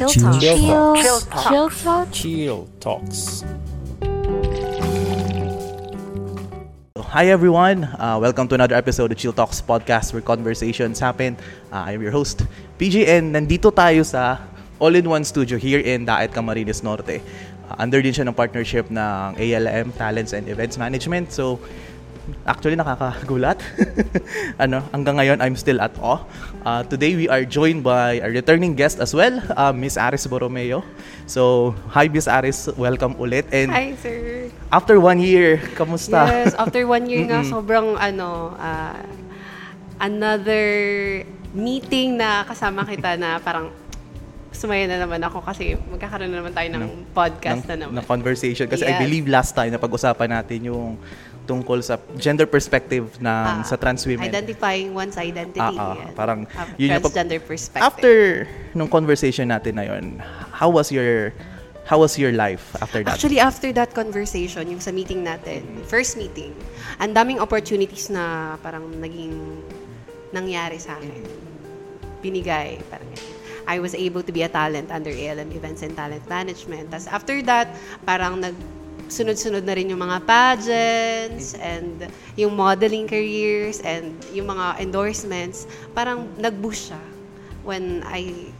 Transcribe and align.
Chill 0.00 0.16
Talk. 0.16 0.40
Chill 0.40 0.56
Chill 0.96 1.20
Talk. 1.28 1.44
Chill 1.44 1.68
Talk. 1.68 2.06
Chill 2.08 2.60
Talks. 2.80 3.44
Hi 6.96 7.28
everyone, 7.28 7.84
uh, 7.84 8.16
welcome 8.16 8.48
to 8.48 8.56
another 8.56 8.80
episode 8.80 9.12
of 9.12 9.18
Chill 9.20 9.36
Talks 9.36 9.60
podcast 9.60 10.16
where 10.16 10.24
conversations 10.24 10.96
happen. 11.04 11.36
Uh, 11.68 11.92
I'm 11.92 12.00
your 12.00 12.16
host, 12.16 12.48
PG, 12.80 13.12
and 13.12 13.36
nandito 13.36 13.68
tayo 13.68 14.00
sa 14.00 14.40
All-in-One 14.80 15.28
Studio 15.28 15.60
here 15.60 15.84
in 15.84 16.08
Daet 16.08 16.32
Camarines 16.32 16.80
Norte. 16.80 17.20
Uh, 17.68 17.76
under 17.76 18.00
din 18.00 18.16
siya 18.16 18.24
ng 18.24 18.32
partnership 18.32 18.88
ng 18.88 19.36
ALM, 19.36 19.92
Talents 20.00 20.32
and 20.32 20.48
Events 20.48 20.80
Management. 20.80 21.28
So, 21.28 21.60
actually 22.44 22.74
nakakagulat. 22.74 23.58
ano, 24.64 24.82
hanggang 24.90 25.16
ngayon 25.16 25.38
I'm 25.38 25.54
still 25.54 25.78
at 25.78 25.94
awe. 25.98 26.22
Uh, 26.60 26.82
today 26.84 27.16
we 27.16 27.26
are 27.26 27.42
joined 27.42 27.80
by 27.80 28.20
a 28.20 28.28
returning 28.28 28.74
guest 28.74 29.00
as 29.00 29.12
well, 29.12 29.38
uh, 29.54 29.72
Miss 29.72 29.96
Aris 29.96 30.26
Borromeo. 30.26 30.84
So, 31.24 31.72
hi 31.88 32.06
Miss 32.06 32.26
Aris, 32.26 32.68
welcome 32.74 33.14
ulit. 33.16 33.48
And 33.48 33.70
Hi, 33.70 33.94
sir. 33.96 34.50
after 34.68 34.98
one 34.98 35.18
year, 35.18 35.56
kamusta? 35.74 36.26
Yes, 36.26 36.52
after 36.54 36.84
one 36.84 37.06
year 37.06 37.24
nga, 37.24 37.46
sobrang 37.54 37.94
ano, 37.96 38.52
ah, 38.56 38.98
another 39.98 40.64
meeting 41.50 42.16
na 42.16 42.44
kasama 42.44 42.84
kita 42.84 43.16
na 43.16 43.38
parang 43.38 43.70
sumaya 44.50 44.84
na 44.84 44.98
naman 44.98 45.22
ako 45.22 45.40
kasi 45.40 45.78
magkakaroon 45.88 46.28
na 46.28 46.42
naman 46.42 46.52
tayo 46.52 46.68
ng 46.68 46.84
podcast 47.14 47.64
na 47.64 47.80
naman. 47.80 47.96
na 47.96 48.02
conversation 48.02 48.66
kasi 48.66 48.82
I 48.82 48.98
Yes. 48.98 49.00
believe 49.00 49.24
last 49.24 49.54
time 49.54 49.70
na 49.70 49.78
pag-usapan 49.78 50.28
natin 50.28 50.68
yung 50.68 50.98
tungkol 51.48 51.82
sa 51.82 51.98
gender 52.20 52.46
perspective 52.46 53.18
ng 53.18 53.26
Ah, 53.26 53.64
sa 53.66 53.74
trans 53.74 54.04
women. 54.06 54.28
Identifying 54.28 54.94
one's 54.94 55.18
identity. 55.18 55.60
Ah, 55.60 55.96
ah, 55.96 56.12
parang 56.14 56.46
Ah, 56.54 56.68
yun 56.78 56.94
yung 56.94 57.02
transgender 57.02 57.40
perspective. 57.42 57.84
After 57.84 58.14
nung 58.76 58.90
conversation 58.90 59.50
natin 59.50 59.80
na 59.80 59.84
yun, 59.88 60.20
how 60.54 60.70
was 60.70 60.92
your 60.94 61.34
how 61.90 61.98
was 61.98 62.14
your 62.14 62.30
life 62.30 62.70
after 62.78 63.02
that? 63.02 63.18
Actually, 63.18 63.42
after 63.42 63.74
that 63.74 63.90
conversation, 63.90 64.62
yung 64.70 64.78
sa 64.78 64.94
meeting 64.94 65.26
natin, 65.26 65.66
first 65.90 66.14
meeting, 66.14 66.54
ang 67.02 67.10
daming 67.10 67.42
opportunities 67.42 68.06
na 68.06 68.54
parang 68.62 68.86
naging 69.02 69.34
nangyari 70.30 70.78
sa 70.78 70.94
akin. 70.94 71.26
Binigay, 72.22 72.78
parang. 72.86 73.10
I 73.66 73.78
was 73.78 73.94
able 73.94 74.22
to 74.22 74.32
be 74.34 74.42
a 74.42 74.50
talent 74.50 74.90
under 74.90 75.10
ALM 75.10 75.50
Events 75.54 75.82
and 75.82 75.94
Talent 75.94 76.26
Management. 76.26 76.90
Tapos 76.90 77.06
after 77.06 77.38
that, 77.46 77.70
parang 78.02 78.42
nag 78.42 78.54
sunod-sunod 79.10 79.66
na 79.66 79.74
rin 79.74 79.90
yung 79.90 80.00
mga 80.00 80.22
pageants 80.22 81.58
and 81.58 82.06
yung 82.38 82.54
modeling 82.54 83.04
careers 83.04 83.82
and 83.82 84.14
yung 84.30 84.46
mga 84.46 84.78
endorsements. 84.78 85.66
Parang 85.92 86.30
nag-boost 86.38 86.94
siya 86.94 87.02
when 87.60 88.00
I 88.06 88.50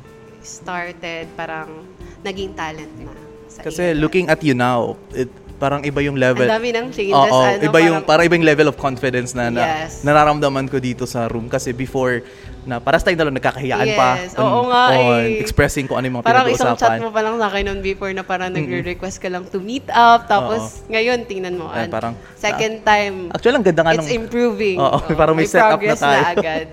started 0.43 1.31
parang 1.35 1.87
naging 2.21 2.53
talent 2.53 2.91
na. 2.99 3.15
Sa 3.49 3.63
kasi 3.63 3.95
ALM. 3.95 4.03
looking 4.03 4.27
at 4.29 4.43
you 4.43 4.53
now, 4.53 4.95
it, 5.11 5.31
parang 5.57 5.85
iba 5.85 6.01
yung 6.01 6.17
level. 6.17 6.49
Ang 6.49 6.57
dami 6.57 6.71
ng 6.73 6.87
changes. 6.89 7.13
Oo, 7.13 7.45
ano, 7.45 7.61
iba 7.61 7.79
yung 7.79 8.01
parang- 8.01 8.09
parang 8.09 8.25
iba 8.25 8.35
yung 8.37 8.49
level 8.49 8.67
of 8.69 8.77
confidence 8.77 9.37
na, 9.37 9.53
na 9.53 9.63
Yes. 9.85 10.01
nararamdaman 10.01 10.67
ko 10.67 10.81
dito 10.81 11.05
sa 11.05 11.29
room 11.29 11.47
kasi 11.47 11.71
before 11.71 12.25
na 12.63 12.77
paras 12.77 13.01
tayo 13.01 13.15
dalawa 13.15 13.33
nagkakahiyaan 13.33 13.89
pa 13.95 14.09
Yes, 14.19 14.33
on, 14.35 14.45
oo 14.45 14.61
nga 14.69 14.83
on 14.93 15.25
eh. 15.25 15.41
expressing 15.41 15.85
kung 15.85 15.97
ano 15.97 16.05
yung 16.05 16.17
mga 16.19 16.25
Parang 16.25 16.45
isang 16.47 16.73
pinag-uusapan. 16.73 16.93
chat 16.93 17.01
mo 17.01 17.09
pa 17.09 17.21
lang 17.21 17.35
sa 17.37 17.47
akin 17.47 17.63
noon 17.65 17.81
before 17.81 18.13
na 18.13 18.23
parang 18.23 18.51
nagre-request 18.51 19.17
ka 19.17 19.29
lang 19.29 19.43
to 19.45 19.59
meet 19.59 19.89
up. 19.89 20.27
Tapos 20.27 20.85
ngayon, 20.87 21.25
tingnan 21.25 21.57
mo. 21.57 21.67
Ay, 21.67 21.85
an- 21.85 21.91
parang- 21.91 22.17
second 22.35 22.83
time, 22.83 23.33
Actually, 23.33 23.57
ang 23.57 23.65
ganda 23.65 23.83
nga 23.83 23.93
it's 23.95 24.05
nung- 24.05 24.17
improving. 24.21 24.77
Oo, 24.77 24.99
Oo, 24.99 25.15
parang 25.15 25.33
may, 25.33 25.45
setup 25.45 25.79
na 25.79 25.95
tayo. 25.95 26.21
agad. 26.35 26.67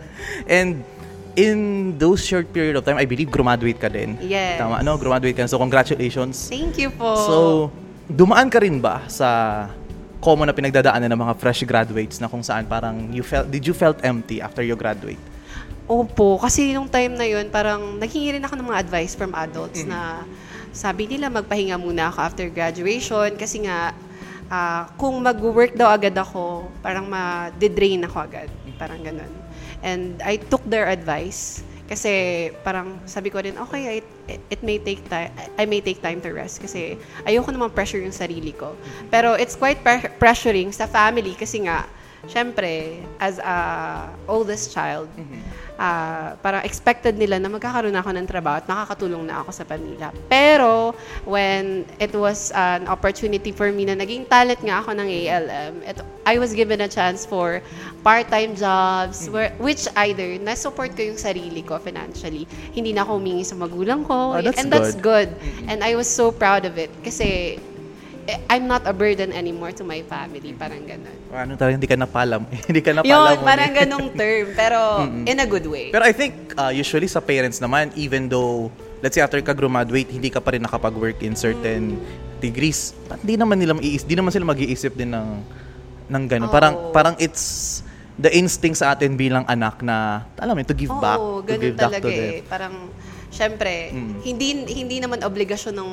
And 0.45 0.83
in 1.33 1.57
those 1.95 2.19
short 2.19 2.51
period 2.51 2.75
of 2.75 2.83
time, 2.83 2.95
I 2.95 3.05
believe 3.05 3.29
graduate 3.29 3.77
ka 3.77 3.87
din. 3.87 4.19
Yes. 4.19 4.57
Tama, 4.57 4.81
no? 4.81 4.97
Graduate 4.97 5.33
ka. 5.33 5.45
So, 5.45 5.55
congratulations. 5.55 6.47
Thank 6.47 6.75
you 6.75 6.89
po. 6.89 7.15
So, 7.17 7.35
dumaan 8.07 8.49
ka 8.49 8.57
rin 8.57 8.77
ba 8.77 9.07
sa 9.07 9.27
common 10.17 10.49
na 10.49 10.53
pinagdadaanan 10.53 11.07
ng 11.07 11.21
mga 11.21 11.33
fresh 11.37 11.61
graduates 11.61 12.17
na 12.17 12.25
kung 12.25 12.41
saan 12.41 12.65
parang 12.65 13.07
you 13.09 13.21
felt, 13.21 13.47
did 13.47 13.61
you 13.61 13.71
felt 13.71 14.01
empty 14.01 14.41
after 14.41 14.59
you 14.59 14.73
graduate? 14.73 15.21
Opo, 15.87 16.35
kasi 16.35 16.75
nung 16.75 16.91
time 16.91 17.15
na 17.15 17.23
yun, 17.23 17.47
parang 17.47 17.95
naghingi 17.95 18.35
rin 18.35 18.43
ako 18.43 18.59
ng 18.59 18.67
mga 18.67 18.79
advice 18.83 19.15
from 19.15 19.31
adults 19.31 19.87
na 19.87 20.27
sabi 20.75 21.07
nila 21.07 21.31
magpahinga 21.31 21.79
muna 21.79 22.11
ako 22.11 22.19
after 22.27 22.45
graduation 22.51 23.31
kasi 23.39 23.63
nga 23.63 23.95
ah, 24.51 24.91
kung 24.99 25.15
mag-work 25.23 25.79
daw 25.79 25.87
agad 25.95 26.11
ako, 26.11 26.67
parang 26.83 27.07
ma-drain 27.07 28.03
ako 28.03 28.17
agad. 28.19 28.51
Parang 28.75 28.99
ganun. 28.99 29.31
And 29.79 30.19
I 30.27 30.35
took 30.35 30.63
their 30.67 30.91
advice 30.91 31.63
kasi 31.87 32.51
parang 32.67 32.99
sabi 33.07 33.31
ko 33.31 33.39
rin, 33.39 33.55
okay, 33.55 34.03
it, 34.03 34.07
it 34.51 34.59
may 34.59 34.83
take 34.83 35.07
time, 35.07 35.31
I 35.55 35.63
may 35.63 35.79
take 35.79 36.03
time 36.03 36.19
to 36.19 36.35
rest 36.35 36.59
kasi 36.59 36.99
ayoko 37.23 37.47
namang 37.47 37.71
pressure 37.71 38.03
yung 38.03 38.11
sarili 38.11 38.51
ko. 38.51 38.75
Pero 39.07 39.39
it's 39.39 39.55
quite 39.55 39.79
pre- 39.79 40.11
pressuring 40.19 40.75
sa 40.75 40.83
family 40.83 41.31
kasi 41.31 41.63
nga, 41.63 41.87
syempre, 42.27 42.99
as 43.23 43.39
a 43.39 43.55
oldest 44.27 44.75
child, 44.75 45.07
ah, 45.77 46.33
parang 46.41 46.65
expected 46.65 47.15
nila 47.15 47.37
na 47.37 47.47
magkakaroon 47.47 47.93
ako 47.93 48.09
ng 48.17 48.25
trabaho 48.25 48.57
at 48.57 48.65
makakatulong 48.65 49.23
na 49.29 49.41
ako 49.45 49.49
sa 49.53 49.63
pamilya. 49.63 50.09
Pero, 50.27 50.97
when 51.23 51.85
it 52.01 52.11
was 52.11 52.49
an 52.53 52.89
opportunity 52.89 53.53
for 53.53 53.69
me 53.71 53.85
na 53.85 53.93
naging 53.93 54.25
talent 54.25 54.59
nga 54.61 54.81
ako 54.81 54.97
ng 54.97 55.07
ALM, 55.07 55.73
it, 55.85 55.97
I 56.27 56.35
was 56.41 56.51
given 56.51 56.81
a 56.83 56.89
chance 56.91 57.23
for 57.23 57.63
part-time 58.03 58.57
jobs, 58.57 59.29
where, 59.31 59.53
which 59.61 59.87
either 59.95 60.35
na-support 60.41 60.97
ko 60.97 61.13
yung 61.13 61.19
sarili 61.21 61.63
ko 61.63 61.79
financially, 61.79 62.43
hindi 62.75 62.91
na 62.91 63.07
ako 63.07 63.21
humingi 63.21 63.45
sa 63.47 63.55
magulang 63.55 64.03
ko, 64.03 64.35
Ah, 64.35 64.43
that's 64.43 64.59
and 64.59 64.67
that's 64.73 64.97
good. 64.97 65.31
good. 65.31 65.69
And 65.71 65.85
I 65.85 65.95
was 65.95 66.09
so 66.09 66.33
proud 66.33 66.65
of 66.65 66.75
it 66.75 66.91
kasi 67.05 67.61
I'm 68.51 68.67
not 68.67 68.83
a 68.83 68.91
burden 68.91 69.31
anymore 69.31 69.71
to 69.79 69.87
my 69.87 70.03
family. 70.03 70.51
Parang 70.51 70.83
ganun. 70.83 71.15
Ano 71.31 71.55
talaga, 71.55 71.79
hindi 71.79 71.87
ka 71.87 71.95
napalam. 71.95 72.43
hindi 72.69 72.81
ka 72.83 72.91
napalam. 72.99 73.39
Yun, 73.39 73.47
parang 73.47 73.71
eh. 73.71 73.77
ganung 73.83 74.07
term. 74.19 74.45
Pero 74.51 74.79
in 75.23 75.37
a 75.39 75.47
good 75.47 75.63
way. 75.63 75.95
Pero 75.95 76.03
I 76.03 76.11
think 76.11 76.51
uh, 76.59 76.71
usually 76.71 77.07
sa 77.07 77.23
parents 77.23 77.63
naman, 77.63 77.95
even 77.95 78.27
though, 78.27 78.67
let's 78.99 79.15
say 79.15 79.23
after 79.23 79.39
ka 79.39 79.55
graduate, 79.55 80.11
hindi 80.11 80.27
ka 80.27 80.43
pa 80.43 80.51
rin 80.51 80.61
nakapag-work 80.67 81.23
in 81.23 81.39
certain 81.39 81.95
degrees, 82.43 82.93
ba't 83.07 83.17
hindi 83.23 83.39
naman 83.39 83.57
nila 83.57 83.73
maiisip, 83.73 84.05
di 84.05 84.13
naman 84.13 84.29
sila 84.29 84.45
mag-iisip 84.45 84.93
din 84.93 85.09
ng, 85.09 85.27
ng 86.11 86.23
ganun. 86.27 86.51
Parang, 86.51 86.73
Oo. 86.75 86.91
parang 86.93 87.15
it's 87.17 87.79
the 88.19 88.29
instinct 88.33 88.81
sa 88.81 88.93
atin 88.93 89.15
bilang 89.15 89.47
anak 89.47 89.79
na, 89.81 90.27
alam 90.35 90.53
mo, 90.53 90.61
to 90.67 90.75
give 90.75 90.91
back. 91.01 91.17
Oo, 91.17 91.41
to 91.41 91.55
give 91.55 91.79
back 91.79 91.97
to 91.97 92.09
them. 92.11 92.31
eh. 92.37 92.41
Parang, 92.45 92.73
syempre, 93.37 93.93
hindi 94.25 94.65
hindi 94.65 94.97
naman 94.97 95.21
obligasyon 95.21 95.77
ng 95.77 95.91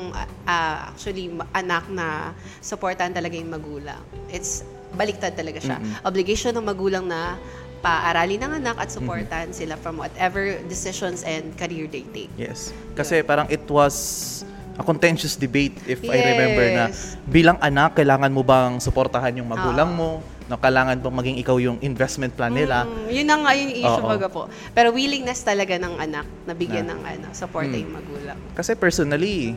ah, 0.48 0.88
actually 0.96 1.28
anak 1.52 1.84
na 1.92 2.32
supportan 2.64 3.12
talaga 3.12 3.36
yung 3.36 3.52
magulang. 3.52 4.00
It's 4.32 4.64
baliktad 4.96 5.36
talaga 5.36 5.60
siya. 5.60 5.76
Obligation 6.08 6.56
ng 6.56 6.64
magulang 6.64 7.04
na 7.04 7.36
paaralin 7.84 8.40
ng 8.40 8.52
anak 8.64 8.76
at 8.80 8.88
supportan 8.88 9.52
sila 9.52 9.76
from 9.76 10.00
whatever 10.00 10.56
decisions 10.64 11.20
and 11.28 11.52
career 11.60 11.84
they 11.84 12.00
take. 12.16 12.32
Yes. 12.40 12.72
Kasi 12.96 13.20
parang 13.20 13.44
it 13.52 13.68
was 13.68 14.40
a 14.74 14.82
contentious 14.82 15.36
debate 15.36 15.76
if 15.86 16.02
I 16.02 16.18
remember 16.18 16.66
na 16.72 16.84
Yes. 16.90 17.14
bilang 17.28 17.60
anak, 17.60 17.94
kailangan 17.94 18.32
mo 18.32 18.42
bang 18.42 18.80
suportahan 18.80 19.36
yung 19.36 19.46
magulang 19.52 19.92
Oo. 19.94 19.98
mo? 20.00 20.10
Na 20.44 20.60
kailangan 20.60 21.00
bang 21.00 21.16
maging 21.16 21.36
ikaw 21.40 21.56
yung 21.56 21.80
investment 21.80 22.36
plan 22.36 22.52
nila? 22.52 22.84
Mm, 22.84 23.08
yun 23.08 23.24
na 23.24 23.36
nga 23.40 23.52
yung 23.56 23.72
issue 23.72 24.04
Oo. 24.04 24.12
baga 24.12 24.28
po. 24.28 24.42
Pero 24.76 24.92
willingness 24.92 25.40
talaga 25.40 25.72
ng 25.80 25.96
anak 25.96 26.26
na 26.44 26.52
bigyan 26.52 26.84
ng 26.84 27.00
ano, 27.00 27.26
support 27.32 27.64
Mm. 27.64 27.80
yung 27.80 27.92
magulang. 27.96 28.38
Kasi 28.52 28.76
personally, 28.76 29.56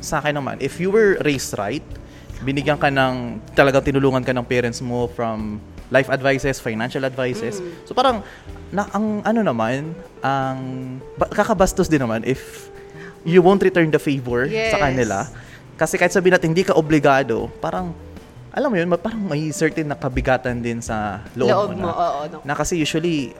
sa 0.00 0.24
akin 0.24 0.40
naman, 0.40 0.56
if 0.58 0.80
you 0.80 0.88
were 0.88 1.20
raised 1.20 1.52
right, 1.60 1.84
binigyan 2.40 2.80
ka 2.80 2.88
ng, 2.88 3.44
talagang 3.52 3.84
tinulungan 3.84 4.24
ka 4.24 4.32
ng 4.32 4.42
parents 4.42 4.80
mo 4.80 5.06
from 5.12 5.60
life 5.92 6.08
advices, 6.08 6.56
financial 6.56 7.04
advices. 7.04 7.60
Mm. 7.60 7.84
So 7.84 7.92
parang, 7.92 8.24
na, 8.72 8.88
ang 8.88 9.20
ano 9.22 9.44
naman, 9.44 9.92
ang, 10.24 10.58
ba, 11.20 11.28
kakabastos 11.28 11.92
din 11.92 12.00
naman 12.00 12.24
if 12.24 12.72
you 13.22 13.44
won't 13.44 13.60
return 13.60 13.92
the 13.92 14.00
favor 14.00 14.48
sa 14.48 14.80
Yes. 14.80 14.80
kanila. 14.80 15.28
Kasi 15.76 16.00
kahit 16.00 16.10
sabihin 16.10 16.34
natin, 16.34 16.56
hindi 16.56 16.64
ka 16.64 16.72
obligado, 16.72 17.52
parang, 17.60 17.92
alam 18.52 18.68
mo 18.68 18.76
yun, 18.76 18.88
parang 18.94 19.22
may 19.22 19.48
certain 19.50 19.84
na 19.84 19.96
kabigatan 19.96 20.60
din 20.60 20.78
sa 20.78 21.20
loob, 21.32 21.48
Loob 21.48 21.68
mo, 21.74 21.76
mo, 21.78 21.88
na. 21.88 21.94
oo, 21.94 22.20
no. 22.28 22.38
Na 22.42 22.52
kasi 22.52 22.76
usually, 22.76 23.32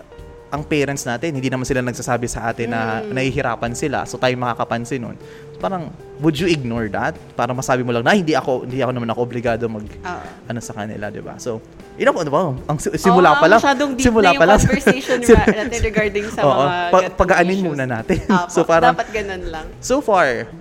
ang 0.49 0.61
parents 0.63 1.05
natin, 1.05 1.33
hindi 1.33 1.49
naman 1.49 1.65
sila 1.65 1.81
nagsasabi 1.81 2.25
sa 2.27 2.49
atin 2.49 2.69
na 2.69 3.01
Mm. 3.01 3.09
nahihirapan 3.11 3.73
sila. 3.73 4.05
So 4.05 4.17
tayo 4.17 4.37
makakapansin 4.37 5.01
nun. 5.01 5.17
So, 5.49 5.59
parang, 5.59 5.89
would 6.19 6.37
you 6.37 6.45
ignore 6.45 6.89
that? 6.89 7.17
Para 7.33 7.53
masabi 7.53 7.81
mo 7.81 7.89
lang 7.91 8.05
na 8.05 8.13
hindi 8.13 8.33
ako, 8.33 8.65
hindi 8.65 8.77
ako 8.79 8.93
naman 8.93 9.09
ako 9.09 9.21
obligado 9.23 9.65
mag, 9.67 9.81
Oo. 9.81 10.25
ano 10.45 10.59
sa 10.61 10.73
kanila, 10.75 11.09
di 11.09 11.21
ba? 11.21 11.37
So, 11.37 11.57
yun 11.97 12.05
ako, 12.07 12.19
ano 12.21 12.31
ba? 12.31 12.41
Ang 12.69 12.79
si- 12.79 12.93
simula 12.99 13.33
Oo, 13.33 13.41
pa 13.41 13.47
lang. 13.49 13.61
masyadong 13.61 13.91
deep 13.97 14.05
simula 14.05 14.23
na 14.23 14.29
yung 14.29 14.41
pa 14.41 14.47
lang. 14.47 14.59
conversation 14.61 15.19
natin 15.57 15.81
regarding 15.81 16.27
sa 16.29 16.41
Oo, 16.43 16.53
mga 16.59 16.69
pa- 16.91 17.13
pagaanin 17.17 17.61
muna 17.63 17.85
natin. 17.87 18.21
Apo, 18.29 18.53
so, 18.53 18.61
parang, 18.63 18.93
dapat 18.93 19.09
ganun 19.09 19.45
lang. 19.47 19.67
So 19.79 20.01
far, 20.01 20.53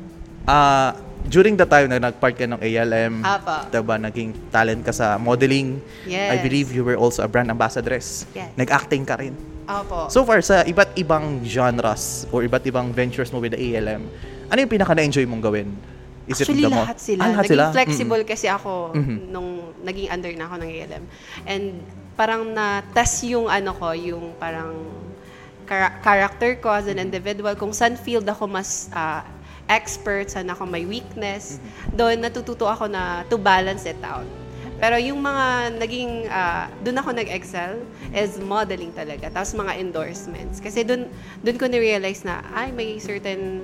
ah 0.45 0.95
during 1.23 1.53
the 1.53 1.65
time 1.65 1.87
na 1.87 1.99
nag-part 1.99 2.33
ka 2.33 2.45
ng 2.45 2.57
ALM, 2.57 3.21
Apa. 3.21 3.69
diba, 3.69 3.95
naging 3.97 4.29
talent 4.49 4.81
ka 4.81 4.91
sa 4.91 5.15
modeling. 5.15 5.77
I 6.03 6.09
Yes. 6.09 6.41
believe 6.41 6.67
you 6.71 6.81
were 6.81 6.95
also 6.95 7.21
a 7.21 7.29
brand 7.29 7.47
ambassadress. 7.47 8.25
Yes. 8.31 8.49
Nag-acting 8.55 9.03
ka 9.03 9.15
rin. 9.15 9.35
Opo. 9.63 10.09
So 10.09 10.21
far, 10.21 10.41
sa 10.41 10.63
iba't 10.63 10.95
ibang 10.95 11.43
genres 11.43 12.25
or 12.29 12.41
iba't 12.41 12.65
ibang 12.65 12.89
ventures 12.89 13.29
mo 13.29 13.37
with 13.37 13.53
the 13.53 13.61
ALM, 13.61 14.09
ano 14.47 14.57
yung 14.57 14.71
pinaka 14.71 14.91
na-enjoy 14.91 15.23
mong 15.23 15.41
gawin? 15.41 15.69
Is 16.23 16.37
Actually, 16.39 16.63
the 16.63 16.69
mo- 16.69 16.83
lahat 16.83 16.97
sila. 16.97 17.19
Ah, 17.19 17.27
lahat 17.29 17.37
naging 17.39 17.51
sila? 17.51 17.65
flexible 17.71 18.23
kasi 18.23 18.45
ako 18.45 18.93
Mhm. 18.93 19.15
nung 19.29 19.49
naging 19.81 20.07
under 20.07 20.31
na 20.31 20.45
ako 20.45 20.55
ng 20.59 20.69
ALM. 20.69 21.03
And 21.45 21.63
parang 22.13 22.51
na-test 22.51 23.25
yung 23.25 23.47
ano 23.47 23.71
ko, 23.71 23.89
yung 23.91 24.35
parang 24.35 24.75
chara- 25.63 25.97
character 25.99 26.57
ko 26.57 26.69
as 26.69 26.85
an 26.85 26.99
individual. 26.99 27.55
Kung 27.55 27.71
saan 27.71 27.95
field 27.95 28.25
ako 28.25 28.45
mas 28.45 28.91
ah, 28.91 29.23
expert, 29.71 30.27
saan 30.27 30.51
ako 30.51 30.67
may 30.67 30.83
weakness. 30.83 31.55
Mm-hmm. 31.55 31.95
Doon 31.95 32.15
natututo 32.19 32.67
ako 32.67 32.91
na 32.91 33.23
to 33.31 33.39
balance 33.39 33.87
it 33.87 33.99
out. 34.03 34.27
Pero 34.81 34.97
yung 34.97 35.21
mga 35.21 35.77
naging, 35.77 36.25
ah, 36.27 36.65
doon 36.81 36.97
ako 36.99 37.09
nag-excel 37.13 37.79
is 38.11 38.41
modeling 38.41 38.89
talaga. 38.91 39.29
Tapos 39.29 39.53
mga 39.53 39.77
endorsements. 39.77 40.57
Kasi 40.57 40.81
doon, 40.81 41.05
doon 41.45 41.57
ko 41.61 41.69
na-realize 41.69 42.25
na, 42.25 42.41
ay, 42.51 42.73
may 42.73 42.97
certain 42.97 43.61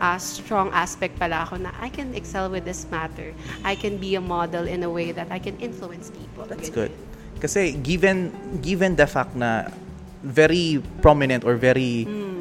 ah, 0.00 0.20
strong 0.20 0.68
aspect 0.72 1.16
pala 1.20 1.44
ako 1.48 1.60
na 1.60 1.72
I 1.80 1.88
can 1.88 2.12
excel 2.12 2.48
with 2.48 2.64
this 2.64 2.84
matter. 2.92 3.32
I 3.64 3.76
can 3.76 4.00
be 4.00 4.16
a 4.16 4.22
model 4.22 4.64
in 4.68 4.84
a 4.84 4.90
way 4.90 5.12
that 5.12 5.28
I 5.32 5.40
can 5.40 5.56
influence 5.60 6.12
people. 6.12 6.44
That's 6.48 6.68
Ganyan. 6.72 6.88
good. 6.88 6.92
Kasi 7.40 7.76
given 7.80 8.28
given 8.60 9.00
the 9.00 9.08
fact 9.08 9.32
na 9.32 9.72
very 10.20 10.80
prominent 11.00 11.44
or 11.44 11.56
very 11.56 12.04
Hmm. 12.04 12.39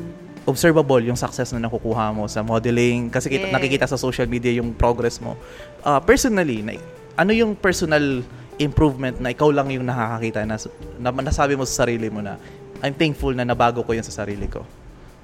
Observable 0.50 1.00
yung 1.00 1.16
success 1.16 1.54
na 1.54 1.62
nakukuha 1.62 2.12
mo 2.12 2.26
sa 2.26 2.42
modeling 2.42 3.14
kasi 3.14 3.30
kita, 3.30 3.48
Yes. 3.48 3.54
nakikita 3.54 3.86
sa 3.86 3.96
social 3.96 4.26
media 4.26 4.50
yung 4.58 4.74
progress 4.74 5.22
mo. 5.22 5.38
Uh, 5.86 6.02
personally, 6.02 6.66
na, 6.66 6.76
ano 7.14 7.32
yung 7.32 7.54
personal 7.54 8.26
improvement 8.60 9.16
na 9.24 9.32
ikaw 9.32 9.48
lang 9.54 9.72
yung 9.72 9.88
nakakakita 9.88 10.44
na, 10.44 10.58
na 11.00 11.10
nasabi 11.24 11.56
mo 11.56 11.64
sa 11.64 11.86
sarili 11.86 12.12
mo 12.12 12.20
na 12.20 12.36
I'm 12.84 12.96
thankful 12.96 13.32
na 13.36 13.44
nabago 13.44 13.84
ko 13.84 13.92
yun 13.96 14.04
sa 14.04 14.12
sarili 14.12 14.48
ko 14.48 14.64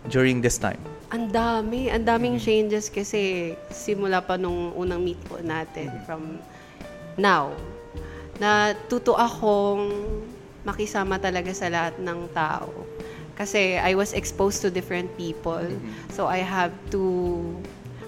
during 0.07 0.39
this 0.39 0.59
time. 0.59 0.79
Ang 1.11 1.31
dami, 1.31 1.87
ang 1.87 2.03
daming 2.03 2.37
changes 2.37 2.91
kasi 2.91 3.53
simula 3.71 4.19
pa 4.21 4.35
nung 4.35 4.75
unang 4.75 5.01
meet 5.01 5.19
po 5.25 5.39
natin 5.39 5.89
from 6.03 6.39
now. 7.15 7.51
Natuto 8.35 9.15
akong 9.15 9.87
makisama 10.67 11.15
talaga 11.15 11.53
sa 11.55 11.71
lahat 11.71 11.95
ng 12.01 12.19
tao. 12.35 12.94
Kasi 13.35 13.75
I 13.75 13.95
was 13.95 14.15
exposed 14.15 14.63
to 14.63 14.71
different 14.71 15.11
people. 15.19 15.63
So 16.11 16.27
I 16.27 16.39
have 16.39 16.71
to 16.95 17.43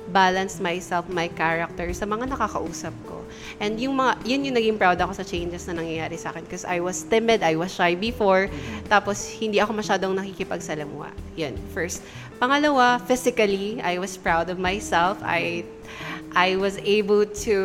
balance 0.07 0.63
myself, 0.63 1.11
my 1.11 1.27
character 1.27 1.91
sa 1.91 2.07
mga 2.07 2.31
nakakausap 2.31 2.95
ko. 3.05 3.19
And 3.59 3.75
yung 3.75 3.99
mga, 3.99 4.23
yun 4.23 4.47
yung 4.47 4.55
naging 4.55 4.77
proud 4.79 4.95
ako 5.03 5.19
sa 5.19 5.27
changes 5.27 5.67
na 5.67 5.75
nangyayari 5.75 6.15
sa 6.15 6.31
akin. 6.31 6.47
Because 6.47 6.63
I 6.63 6.79
was 6.79 7.03
timid, 7.03 7.43
I 7.43 7.59
was 7.59 7.75
shy 7.75 7.95
before. 7.95 8.47
Tapos 8.87 9.27
hindi 9.35 9.59
ako 9.59 9.75
masyadong 9.75 10.15
nakikipagsalamuha. 10.15 11.11
Yun, 11.35 11.59
first. 11.75 12.03
Pangalawa, 12.39 13.03
physically, 13.03 13.83
I 13.83 13.99
was 13.99 14.15
proud 14.15 14.47
of 14.47 14.57
myself. 14.61 15.19
I 15.25 15.67
I 16.37 16.55
was 16.55 16.77
able 16.85 17.25
to 17.49 17.57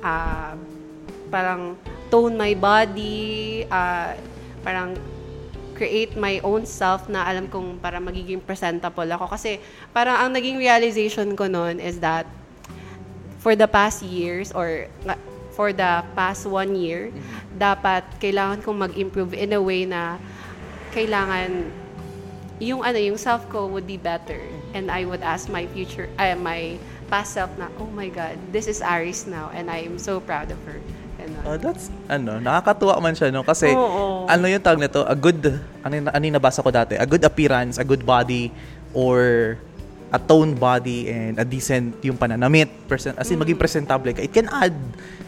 uh, 0.00 0.56
parang 1.28 1.76
tone 2.08 2.34
my 2.40 2.56
body, 2.56 3.68
uh, 3.68 4.16
parang 4.64 4.96
create 5.76 6.16
my 6.16 6.40
own 6.40 6.64
self 6.64 7.06
na 7.06 7.28
alam 7.28 7.46
kong 7.52 7.76
para 7.78 8.00
magiging 8.00 8.40
presentable 8.40 9.06
ako. 9.12 9.28
Kasi 9.28 9.60
parang 9.92 10.16
ang 10.16 10.30
naging 10.32 10.56
realization 10.56 11.36
ko 11.36 11.46
noon 11.46 11.78
is 11.78 12.00
that 12.00 12.24
for 13.38 13.52
the 13.54 13.68
past 13.68 14.00
years 14.00 14.50
or 14.56 14.88
for 15.52 15.76
the 15.76 16.02
past 16.16 16.48
one 16.48 16.74
year, 16.74 17.12
dapat 17.54 18.02
kailangan 18.18 18.64
kong 18.64 18.88
mag-improve 18.88 19.36
in 19.36 19.52
a 19.52 19.60
way 19.60 19.84
na 19.84 20.16
kailangan 20.96 21.68
yung 22.56 22.80
ano 22.80 22.96
yung 22.96 23.20
self 23.20 23.44
ko 23.52 23.68
would 23.68 23.84
be 23.84 24.00
better 24.00 24.40
and 24.72 24.88
I 24.88 25.04
would 25.04 25.20
ask 25.20 25.48
my 25.52 25.68
future 25.76 26.08
uh, 26.16 26.32
my 26.40 26.80
past 27.12 27.36
self 27.36 27.52
na 27.60 27.68
oh 27.76 27.88
my 27.92 28.08
god 28.08 28.40
this 28.48 28.64
is 28.64 28.80
Aris 28.80 29.28
now 29.28 29.52
and 29.52 29.68
I 29.68 29.84
am 29.84 30.00
so 30.00 30.24
proud 30.24 30.48
of 30.48 30.56
her 30.64 30.80
Ganon. 31.26 31.42
Oh, 31.44 31.58
that's, 31.58 31.90
ano, 32.06 32.38
nakakatuwa 32.38 33.02
man 33.02 33.12
siya, 33.12 33.34
no? 33.34 33.42
Kasi, 33.42 33.74
Oo. 33.74 34.30
ano 34.30 34.44
yung 34.46 34.62
tawag 34.62 34.78
nito? 34.78 35.02
A 35.02 35.14
good, 35.18 35.42
ano, 35.82 35.92
yung- 35.92 36.08
ano 36.08 36.22
yung 36.22 36.36
nabasa 36.38 36.62
ko 36.62 36.70
dati? 36.70 36.94
A 36.94 37.06
good 37.06 37.26
appearance, 37.26 37.82
a 37.82 37.86
good 37.86 38.06
body, 38.06 38.54
or 38.94 39.54
a 40.14 40.18
toned 40.22 40.54
body 40.56 41.10
and 41.10 41.34
a 41.36 41.44
decent 41.44 41.98
yung 42.00 42.14
pananamit, 42.14 42.70
present, 42.86 43.18
as 43.18 43.26
in 43.26 43.36
maging 43.36 43.58
presentable 43.58 44.06
ka. 44.14 44.22
It 44.22 44.30
can 44.30 44.46
add, 44.54 44.72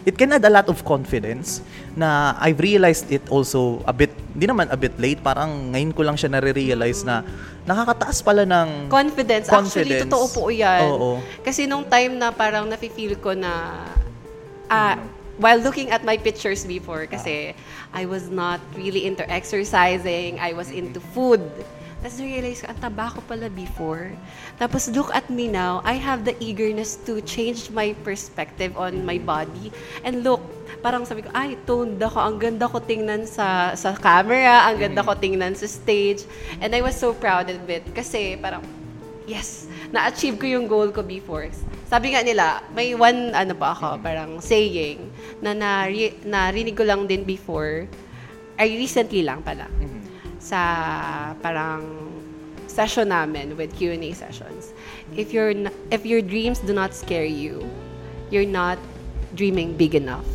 it 0.06 0.14
can 0.14 0.30
add 0.30 0.46
a 0.46 0.52
lot 0.54 0.70
of 0.70 0.86
confidence 0.86 1.58
na 1.98 2.38
I've 2.38 2.62
realized 2.62 3.10
it 3.10 3.26
also 3.26 3.82
a 3.84 3.92
bit, 3.92 4.14
hindi 4.38 4.46
naman 4.46 4.70
a 4.70 4.78
bit 4.78 4.94
late, 5.02 5.18
parang 5.18 5.74
ngayon 5.74 5.90
ko 5.90 6.06
lang 6.06 6.14
siya 6.14 6.30
nare-realize 6.30 7.02
na 7.02 7.26
nakakataas 7.66 8.22
pala 8.22 8.46
ng 8.46 8.86
confidence. 8.86 9.50
Actually, 9.50 9.98
Confidence. 9.98 10.02
totoo 10.06 10.26
po 10.30 10.42
yan. 10.48 10.82
Oo. 10.88 11.10
Kasi 11.42 11.66
nung 11.66 11.82
time 11.82 12.14
na 12.14 12.30
parang 12.30 12.70
nafe-feel 12.70 13.18
ko 13.18 13.34
na, 13.34 13.82
ah, 14.70 14.94
while 15.38 15.58
looking 15.58 15.90
at 15.90 16.04
my 16.04 16.18
pictures 16.18 16.66
before, 16.66 17.06
kasi 17.06 17.54
I 17.94 18.06
was 18.06 18.28
not 18.28 18.60
really 18.76 19.06
into 19.06 19.24
exercising, 19.30 20.38
I 20.38 20.52
was 20.52 20.70
into 20.70 21.00
food. 21.00 21.42
Tapos 21.98 22.22
realize 22.22 22.62
ko, 22.62 22.70
ang 22.70 22.78
taba 22.78 23.10
ko 23.10 23.18
pala 23.26 23.50
before. 23.50 24.14
Tapos 24.54 24.86
look 24.94 25.10
at 25.10 25.26
me 25.26 25.50
now, 25.50 25.82
I 25.82 25.98
have 25.98 26.22
the 26.22 26.38
eagerness 26.38 26.94
to 27.10 27.18
change 27.26 27.74
my 27.74 27.90
perspective 28.06 28.78
on 28.78 29.02
my 29.02 29.18
body. 29.18 29.74
And 30.06 30.22
look, 30.22 30.38
parang 30.78 31.02
sabi 31.10 31.26
ko, 31.26 31.34
ay, 31.34 31.58
toned 31.66 31.98
ako. 31.98 32.22
Ang 32.22 32.38
ganda 32.38 32.70
ko 32.70 32.78
tingnan 32.78 33.26
sa, 33.26 33.74
sa 33.74 33.98
camera, 33.98 34.70
ang 34.70 34.78
ganda 34.78 35.02
ko 35.02 35.18
tingnan 35.18 35.58
sa 35.58 35.66
stage. 35.66 36.22
And 36.62 36.70
I 36.70 36.86
was 36.86 36.94
so 36.94 37.18
proud 37.18 37.50
of 37.50 37.66
it. 37.66 37.82
Kasi 37.90 38.38
parang, 38.38 38.62
yes, 39.28 39.68
na-achieve 39.92 40.40
ko 40.40 40.46
yung 40.48 40.64
goal 40.64 40.88
ko 40.88 41.04
before. 41.04 41.52
Sabi 41.84 42.16
nga 42.16 42.24
nila, 42.24 42.64
may 42.72 42.96
one, 42.96 43.36
ano 43.36 43.52
pa 43.52 43.76
ako, 43.76 44.00
parang 44.00 44.40
saying, 44.40 45.12
na 45.44 45.52
nari, 45.52 46.16
narinig 46.24 46.74
ko 46.74 46.88
lang 46.88 47.04
din 47.04 47.28
before, 47.28 47.84
ay 48.56 48.74
recently 48.74 49.22
lang 49.22 49.44
pala, 49.44 49.68
sa 50.40 51.36
parang 51.44 52.08
session 52.66 53.12
namin 53.12 53.54
with 53.54 53.70
Q&A 53.76 54.16
sessions. 54.16 54.72
If, 55.12 55.30
your 55.30 55.52
if 55.92 56.08
your 56.08 56.24
dreams 56.24 56.58
do 56.64 56.72
not 56.72 56.96
scare 56.96 57.28
you, 57.28 57.68
you're 58.32 58.48
not 58.48 58.80
dreaming 59.36 59.76
big 59.76 59.94
enough. 59.94 60.26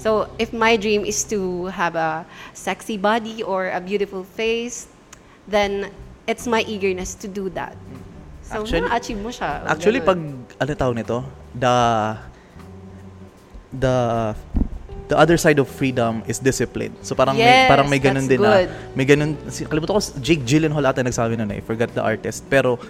So, 0.00 0.32
if 0.40 0.56
my 0.56 0.80
dream 0.80 1.04
is 1.04 1.24
to 1.28 1.68
have 1.76 1.92
a 1.92 2.24
sexy 2.56 2.96
body 2.96 3.44
or 3.44 3.68
a 3.68 3.80
beautiful 3.84 4.24
face, 4.24 4.88
then 5.44 5.92
it's 6.24 6.48
my 6.48 6.64
eagerness 6.64 7.12
to 7.20 7.28
do 7.28 7.52
that. 7.52 7.76
So, 8.50 8.66
Actually- 8.66 8.82
na-achieve 8.82 9.20
mo 9.22 9.30
siya. 9.30 9.62
Actually, 9.62 10.00
pag, 10.02 10.18
ano 10.58 10.70
tawag 10.74 10.94
nito? 10.98 11.22
The, 11.54 11.74
the, 13.70 13.94
the 15.06 15.16
other 15.16 15.38
side 15.38 15.62
of 15.62 15.70
freedom 15.70 16.26
is 16.26 16.42
discipline. 16.42 16.90
So 17.02 17.14
parang 17.14 17.38
may, 17.38 17.46
Yes, 17.46 17.70
parang 17.70 17.86
may 17.86 18.02
ganun 18.02 18.26
din 18.26 18.42
good. 18.42 18.66
na, 18.66 18.66
may 18.94 19.06
ganun, 19.06 19.38
si, 19.46 19.62
kalimutan 19.62 19.94
ko, 19.94 20.02
Jake 20.18 20.42
Gyllenhaal 20.42 20.82
ata 20.82 21.06
nagsabi 21.06 21.38
nun 21.38 21.54
eh, 21.54 21.58
I 21.58 21.62
forgot 21.62 21.94
the 21.94 22.02
artist. 22.02 22.42
Pero, 22.50 22.82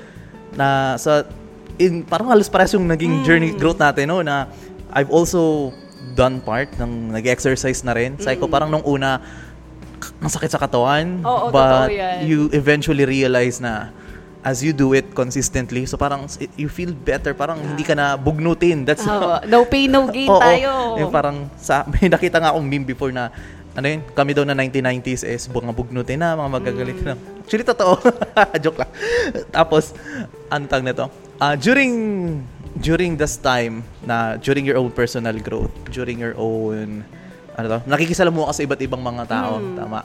na, 0.56 0.96
sa, 0.96 1.28
in, 1.76 2.08
parang 2.08 2.32
halos 2.32 2.48
parehas 2.48 2.72
yung 2.72 2.88
naging 2.88 3.20
Hmm. 3.20 3.24
journey 3.28 3.52
growth 3.52 3.76
natin, 3.76 4.08
no, 4.08 4.24
na, 4.24 4.48
I've 4.96 5.12
also 5.12 5.76
done 6.16 6.40
part 6.40 6.72
ng 6.80 7.12
nag-exercise 7.12 7.84
na 7.84 7.92
rin. 7.92 8.16
Sabi 8.16 8.40
ko, 8.40 8.48
parang 8.48 8.72
nung 8.72 8.82
una, 8.82 9.20
masakit 10.24 10.48
sa 10.48 10.56
katawan. 10.56 11.20
Oo, 11.20 11.52
but 11.52 11.92
you 12.24 12.48
eventually 12.52 13.04
realize 13.04 13.60
na 13.60 13.92
as 14.40 14.64
you 14.64 14.72
do 14.72 14.92
it 14.92 15.12
consistently, 15.12 15.84
so 15.84 15.96
parang 15.96 16.24
you 16.56 16.66
feel 16.66 16.92
better, 16.92 17.32
parang 17.32 17.60
hindi 17.60 17.84
ka 17.84 17.92
na 17.92 18.16
bugnutin. 18.16 18.88
That's 18.88 19.04
Oo. 19.04 19.44
no 19.44 19.64
pain, 19.64 19.86
no 19.86 20.08
gain 20.08 20.28
Oo. 20.32 20.40
tayo. 20.40 20.70
Yung 20.96 21.12
parang 21.12 21.52
sa 21.56 21.84
may 21.92 22.08
nakita 22.08 22.40
nga 22.40 22.52
akong 22.52 22.64
meme 22.64 22.88
before 22.88 23.12
na 23.12 23.28
ano 23.70 23.86
yun, 23.86 24.00
kami 24.12 24.34
daw 24.34 24.42
na 24.42 24.50
1990s 24.52 25.22
is 25.22 25.46
mga 25.46 25.70
bugnutin 25.70 26.18
na, 26.18 26.34
mga 26.34 26.50
magagalit 26.50 26.98
Mm. 27.00 27.06
na. 27.06 27.14
Actually, 27.44 27.62
totoo. 27.62 27.94
Joke 28.64 28.82
lang. 28.82 28.90
Tapos, 29.48 29.94
tag 30.50 30.82
nito? 30.82 31.06
Ah, 31.38 31.54
during 31.54 31.92
during 32.78 33.14
this 33.14 33.36
time 33.36 33.82
na 34.02 34.38
during 34.38 34.62
your 34.66 34.78
own 34.78 34.90
personal 34.90 35.34
growth, 35.38 35.70
during 35.90 36.18
your 36.18 36.34
own 36.34 37.02
ano 37.54 37.66
to, 37.66 37.78
nakikisalamuha 37.86 38.50
ka 38.50 38.54
sa 38.56 38.62
iba't 38.64 38.80
ibang 38.80 39.02
mga 39.02 39.24
tao, 39.28 39.58
Mm. 39.58 39.76
tama. 39.76 40.00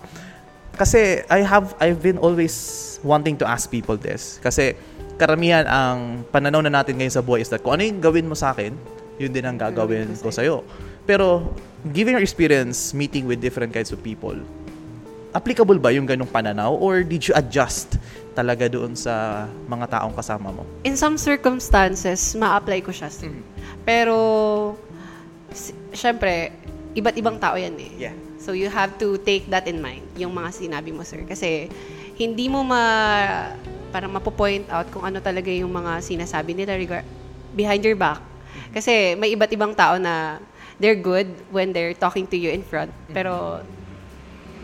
Kasi 0.75 1.23
I 1.31 1.41
have 1.41 1.73
I've 1.79 2.03
been 2.03 2.19
always 2.19 2.55
wanting 3.01 3.39
to 3.39 3.45
ask 3.47 3.71
people 3.71 3.95
this 3.95 4.43
kasi 4.43 4.75
karamihan 5.15 5.63
ang 5.67 6.27
pananaw 6.29 6.59
na 6.63 6.71
natin 6.71 6.99
ngayon 6.99 7.13
sa 7.15 7.23
buhay 7.23 7.43
is 7.43 7.49
that 7.51 7.63
kung 7.63 7.79
ano 7.79 7.87
yung 7.87 8.03
gawin 8.03 8.27
mo 8.27 8.35
sa 8.35 8.51
akin, 8.51 8.75
yun 9.15 9.31
din 9.31 9.47
ang 9.47 9.55
gagawin 9.55 10.11
ko 10.19 10.27
sa'yo. 10.27 10.63
Pero, 11.07 11.53
given 11.95 12.19
your 12.19 12.25
experience 12.25 12.91
meeting 12.91 13.23
with 13.23 13.39
different 13.39 13.71
kinds 13.71 13.95
of 13.95 14.03
people, 14.03 14.35
applicable 15.31 15.79
ba 15.79 15.93
yung 15.95 16.03
ganong 16.03 16.27
pananaw 16.27 16.75
or 16.75 17.03
did 17.03 17.23
you 17.23 17.33
adjust 17.37 17.95
talaga 18.35 18.67
doon 18.67 18.91
sa 18.97 19.45
mga 19.71 19.99
taong 19.99 20.11
kasama 20.11 20.51
mo? 20.51 20.67
In 20.83 20.99
some 20.99 21.15
circumstances, 21.15 22.35
ma-apply 22.35 22.83
ko 22.83 22.91
siya. 22.91 23.07
sir. 23.07 23.31
Pero, 23.87 24.15
syempre, 25.95 26.51
iba't 26.97 27.15
ibang 27.15 27.39
tao 27.39 27.55
yan 27.55 27.75
eh. 27.79 28.11
Yeah. 28.11 28.15
So 28.45 28.53
you 28.53 28.69
have 28.69 29.01
to 29.01 29.17
take 29.17 29.49
that 29.49 29.65
in 29.65 29.81
mind, 29.81 30.05
yung 30.13 30.29
mga 30.29 30.53
sinabi 30.53 30.93
mo, 30.93 31.01
sir. 31.01 31.25
Kasi 31.25 31.65
hindi 32.13 32.45
mo 32.45 32.61
ma 32.61 32.81
parang 33.89 34.13
mapo-point 34.13 34.69
out 34.69 34.85
kung 34.93 35.01
ano 35.01 35.17
talaga 35.17 35.49
yung 35.49 35.73
mga 35.73 35.97
sinasabi 35.99 36.53
nila 36.53 36.77
regard 36.77 37.01
behind 37.51 37.81
your 37.81 37.97
back. 37.97 38.21
Kasi 38.69 39.17
may 39.17 39.33
iba't 39.33 39.49
ibang 39.49 39.73
tao 39.73 39.97
na 39.97 40.37
they're 40.77 40.99
good 40.99 41.25
when 41.49 41.73
they're 41.73 41.95
talking 41.95 42.27
to 42.27 42.37
you 42.37 42.53
in 42.53 42.61
front, 42.61 42.93
pero 43.09 43.63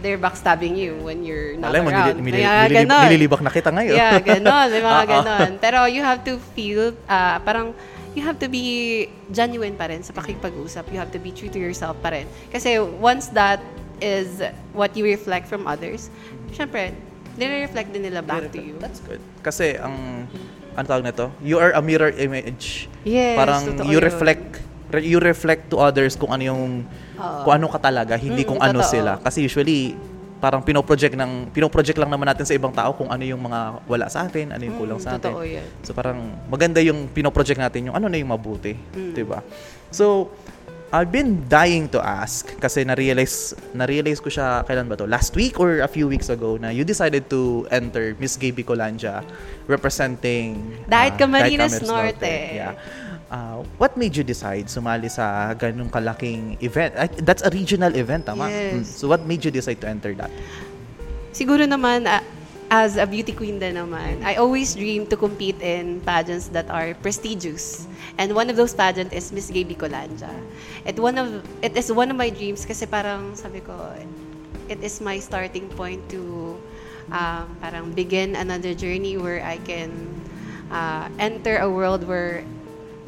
they're 0.01 0.19
backstabbing 0.19 0.75
you 0.75 0.97
when 0.99 1.23
you're 1.23 1.53
not 1.55 1.71
Alam 1.71 1.85
mo, 1.85 1.89
around. 1.89 2.17
nili- 2.17 2.25
nili- 2.27 2.41
Kaya 2.41 2.53
nililib- 2.65 2.77
ganon. 2.85 3.01
nililibak 3.07 3.41
na 3.41 3.49
kita 3.49 3.69
ngayon. 3.71 3.95
Yeah, 3.95 4.17
ganon. 4.19 4.67
May 4.67 4.81
mga 4.83 5.01
Oo. 5.01 5.09
ganon. 5.15 5.49
Pero 5.57 5.79
you 5.85 6.01
have 6.01 6.21
to 6.21 6.37
feel, 6.53 6.93
ah, 7.05 7.37
parang, 7.39 7.73
you 8.15 8.21
have 8.21 8.39
to 8.39 8.47
be 8.47 9.07
genuine 9.31 9.75
pa 9.75 9.87
rin 9.87 10.03
sa 10.03 10.11
pakikipag-usap. 10.11 10.91
You 10.91 10.99
have 10.99 11.11
to 11.15 11.19
be 11.19 11.31
true 11.31 11.47
to 11.49 11.59
yourself 11.59 11.95
pa 12.03 12.11
rin. 12.11 12.27
Kasi 12.51 12.75
once 12.79 13.31
that 13.31 13.63
is 14.03 14.43
what 14.73 14.91
you 14.97 15.05
reflect 15.05 15.47
from 15.47 15.63
others, 15.63 16.11
syempre, 16.51 16.91
nire-reflect 17.39 17.95
din 17.95 18.03
nila 18.03 18.19
back 18.19 18.51
to 18.51 18.59
you. 18.59 18.75
That's 18.81 18.99
good. 18.99 19.23
Kasi 19.39 19.79
ang 19.79 20.27
ano 20.75 20.85
tawag 20.87 21.03
na 21.07 21.13
to? 21.15 21.31
You 21.39 21.59
are 21.59 21.71
a 21.71 21.83
mirror 21.83 22.11
image. 22.11 22.87
Yes, 23.03 23.35
Parang 23.39 23.79
you 23.87 23.99
yun. 23.99 24.03
reflect 24.03 24.59
re- 24.91 25.07
you 25.07 25.19
reflect 25.19 25.71
to 25.71 25.79
others 25.79 26.19
kung 26.19 26.31
ano 26.31 26.43
yung 26.43 26.63
Oo. 27.15 27.41
kung 27.47 27.53
ano 27.55 27.67
ka 27.71 27.79
talaga, 27.79 28.19
hindi 28.19 28.43
Mm, 28.43 28.49
kung 28.49 28.59
ano 28.59 28.79
totoo. 28.83 28.91
sila. 28.91 29.11
Kasi 29.23 29.47
usually 29.47 29.95
parang 30.41 30.65
pinoproject 30.65 31.13
ng 31.13 31.53
pinoproject 31.53 32.01
lang 32.01 32.09
naman 32.09 32.25
natin 32.25 32.43
sa 32.43 32.57
ibang 32.57 32.73
tao 32.73 32.91
kung 32.91 33.07
ano 33.07 33.21
yung 33.21 33.39
mga 33.39 33.59
wala 33.85 34.09
sa 34.09 34.25
atin, 34.25 34.49
ano 34.49 34.63
yung 34.65 34.75
kulang 34.75 34.97
Mm, 34.97 35.05
sa 35.05 35.15
atin. 35.15 35.31
yan. 35.45 35.67
So 35.85 35.93
parang 35.93 36.17
maganda 36.49 36.81
yung 36.81 37.07
pinoproject 37.07 37.61
natin 37.61 37.87
yung 37.87 37.95
ano 37.95 38.09
na 38.09 38.17
yung 38.17 38.33
mabuti, 38.33 38.73
Mm. 38.73 39.13
'di 39.13 39.23
ba? 39.23 39.45
So 39.93 40.33
I've 40.91 41.07
been 41.07 41.47
dying 41.47 41.87
to 41.95 42.03
ask 42.03 42.51
kasi 42.59 42.83
na-realize 42.83 43.55
na-realize 43.71 44.19
ko 44.19 44.27
siya 44.27 44.67
kailan 44.67 44.91
ba 44.91 44.99
to? 44.99 45.07
Last 45.07 45.31
week 45.37 45.55
or 45.55 45.79
a 45.79 45.87
few 45.87 46.03
weeks 46.03 46.27
ago 46.27 46.59
na 46.59 46.67
you 46.67 46.83
decided 46.83 47.31
to 47.31 47.63
enter 47.71 48.11
Miss 48.19 48.35
Gay 48.35 48.51
Bicolandia 48.51 49.23
representing 49.71 50.59
ah, 50.91 51.07
Camarines 51.15 51.79
Camarines 51.79 51.87
Norte. 51.87 52.35
Yeah. 52.51 52.75
Ah, 53.31 53.63
what 53.79 53.95
made 53.95 54.11
you 54.11 54.27
decide 54.27 54.67
sumali 54.67 55.07
sa 55.07 55.55
ganung 55.55 55.87
kalaking 55.87 56.59
event? 56.59 56.91
That's 57.23 57.39
a 57.39 57.47
regional 57.47 57.95
event, 57.95 58.27
tama? 58.27 58.51
Mm. 58.51 58.83
Yes. 58.83 58.91
So 58.91 59.07
what 59.07 59.23
made 59.23 59.39
you 59.47 59.55
decide 59.55 59.79
to 59.79 59.87
enter 59.87 60.11
that? 60.19 60.27
Siguro 61.31 61.63
naman, 61.63 62.11
ah, 62.11 62.19
as 62.67 62.99
a 62.99 63.07
beauty 63.07 63.31
queen 63.31 63.55
din 63.55 63.79
naman, 63.79 64.19
I 64.27 64.35
always 64.35 64.75
dream 64.75 65.07
to 65.07 65.15
compete 65.15 65.55
in 65.63 66.03
pageants 66.03 66.51
that 66.51 66.67
are 66.67 66.91
prestigious. 66.99 67.87
And 68.19 68.35
one 68.35 68.51
of 68.51 68.59
those 68.59 68.75
pageant 68.75 69.15
is 69.15 69.31
Miss 69.31 69.47
Gay 69.47 69.63
Bicolandia. 69.63 70.31
It, 70.83 70.99
one 70.99 71.15
of, 71.15 71.39
it 71.63 71.71
is 71.79 71.87
one 71.87 72.11
of 72.11 72.19
my 72.19 72.31
dreams 72.31 72.67
kasi 72.67 72.83
parang 72.83 73.39
sabi 73.39 73.63
ko, 73.63 73.75
it 74.67 74.83
is 74.83 74.99
my 74.99 75.19
starting 75.19 75.71
point 75.79 76.03
to 76.11 76.55
um, 77.11 77.47
parang 77.63 77.95
begin 77.95 78.35
another 78.35 78.75
journey 78.75 79.15
where 79.15 79.43
I 79.43 79.55
can 79.63 79.91
uh, 80.71 81.07
enter 81.19 81.59
a 81.59 81.71
world 81.71 82.07
where 82.07 82.43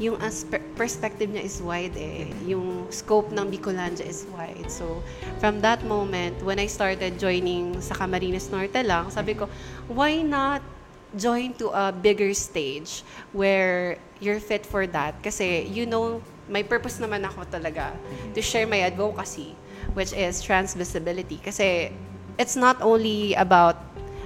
yung 0.02 0.18
aspe- 0.18 0.62
perspective 0.74 1.30
niya 1.30 1.46
is 1.46 1.62
wide 1.62 1.94
eh. 1.94 2.26
Yung 2.50 2.90
scope 2.90 3.30
ng 3.30 3.46
Bicolandia 3.46 4.02
is 4.02 4.26
wide. 4.34 4.66
So, 4.66 5.02
from 5.38 5.62
that 5.62 5.86
moment, 5.86 6.42
when 6.42 6.58
I 6.58 6.66
started 6.66 7.18
joining 7.18 7.78
sa 7.78 7.94
Camarines 7.94 8.50
Norte 8.50 8.82
lang, 8.82 9.10
sabi 9.14 9.38
ko, 9.38 9.46
why 9.86 10.18
not 10.22 10.62
join 11.14 11.54
to 11.62 11.70
a 11.70 11.94
bigger 11.94 12.34
stage 12.34 13.06
where 13.30 14.02
you're 14.18 14.42
fit 14.42 14.66
for 14.66 14.86
that? 14.90 15.14
Kasi, 15.22 15.70
you 15.70 15.86
know, 15.86 16.18
may 16.50 16.66
purpose 16.66 16.98
naman 16.98 17.22
ako 17.22 17.46
talaga 17.46 17.94
to 18.34 18.42
share 18.42 18.66
my 18.66 18.82
advocacy, 18.82 19.54
which 19.94 20.10
is 20.10 20.42
trans 20.42 20.74
visibility. 20.74 21.38
Kasi, 21.38 21.94
it's 22.34 22.58
not 22.58 22.82
only 22.82 23.38
about 23.38 23.78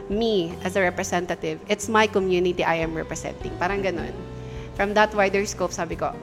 me 0.08 0.56
as 0.64 0.80
a 0.80 0.80
representative, 0.80 1.60
it's 1.68 1.92
my 1.92 2.08
community 2.08 2.64
I 2.64 2.80
am 2.80 2.96
representing. 2.96 3.52
Parang 3.60 3.84
ganun 3.84 4.16
from 4.78 4.94
that 4.94 5.10
wider 5.10 5.42
scope, 5.42 5.74
sabi 5.74 5.98
ko, 5.98 6.14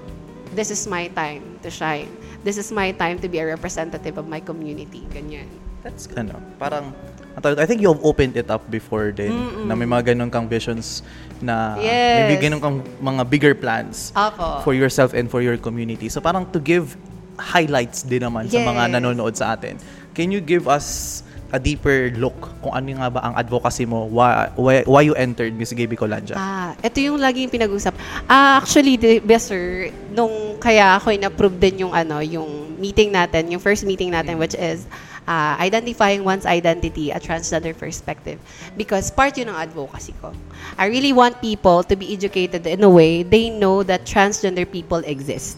this 0.55 0.71
is 0.71 0.87
my 0.87 1.11
time 1.11 1.59
to 1.59 1.67
shine. 1.67 2.07
This 2.47 2.55
is 2.55 2.71
my 2.71 2.95
time 2.95 3.19
to 3.19 3.27
be 3.27 3.43
a 3.43 3.45
representative 3.51 4.15
of 4.15 4.31
my 4.31 4.39
community. 4.39 5.03
Ganyan. 5.11 5.51
That's 5.83 6.07
ano, 6.15 6.39
parang 6.57 6.95
I 7.35 7.67
think 7.67 7.83
you 7.83 7.91
have 7.91 7.99
opened 7.99 8.39
it 8.39 8.47
up 8.47 8.63
before 8.71 9.11
din 9.11 9.67
na 9.67 9.75
may 9.75 9.83
mga 9.83 10.15
ganun 10.15 10.31
kang 10.31 10.47
visions 10.47 11.03
na 11.43 11.75
Yes. 11.75 12.31
may 12.31 12.39
ganun 12.39 12.63
kang 12.63 12.77
mga 13.03 13.23
bigger 13.27 13.53
plans 13.53 14.15
Ako. 14.15 14.63
for 14.63 14.71
yourself 14.71 15.11
and 15.11 15.27
for 15.27 15.43
your 15.43 15.59
community. 15.59 16.07
So 16.07 16.23
parang 16.23 16.47
to 16.55 16.63
give 16.63 16.95
highlights 17.35 18.07
din 18.07 18.23
naman 18.23 18.47
sa 18.47 18.63
mga 18.63 18.87
Yes. 18.87 18.93
nanonood 18.95 19.33
sa 19.35 19.51
atin. 19.51 19.75
Can 20.15 20.31
you 20.31 20.39
give 20.39 20.71
us 20.71 21.24
a 21.53 21.59
deeper 21.59 22.09
look 22.17 22.35
kung 22.61 22.73
ano 22.73 22.97
nga 22.97 23.09
ba 23.09 23.19
ang 23.21 23.33
advocacy 23.37 23.85
mo 23.85 24.09
why, 24.09 24.49
why, 24.57 24.81
why 24.85 25.01
you 25.05 25.13
entered 25.13 25.53
Miss 25.53 25.73
Gay 25.73 25.85
Bicolandia? 25.85 26.35
Ah, 26.37 26.73
ito 26.81 26.97
yung 27.01 27.21
laging 27.21 27.53
pinag-usap. 27.53 27.93
Ah, 28.25 28.57
actually, 28.57 28.97
di, 28.97 29.21
ba, 29.21 29.37
sir, 29.37 29.93
nung 30.11 30.57
kaya 30.57 30.97
ako 30.97 31.13
in-approve 31.13 31.57
din 31.61 31.85
yung 31.87 31.93
ano, 31.93 32.19
yung 32.19 32.77
meeting 32.81 33.13
natin, 33.13 33.51
yung 33.53 33.61
first 33.61 33.85
meeting 33.85 34.11
natin, 34.11 34.41
which 34.41 34.57
is 34.57 34.89
ah, 35.29 35.57
identifying 35.61 36.25
one's 36.25 36.45
identity, 36.45 37.11
a 37.11 37.19
transgender 37.19 37.77
perspective. 37.77 38.41
Because 38.77 39.09
part 39.13 39.37
yun 39.37 39.49
ng 39.49 39.57
advocacy 39.57 40.13
ko. 40.21 40.33
I 40.77 40.89
really 40.89 41.13
want 41.13 41.41
people 41.41 41.83
to 41.85 41.95
be 41.95 42.13
educated 42.13 42.65
in 42.65 42.83
a 42.83 42.89
way 42.89 43.21
they 43.23 43.49
know 43.49 43.83
that 43.83 44.05
transgender 44.05 44.65
people 44.65 44.99
exist. 45.05 45.57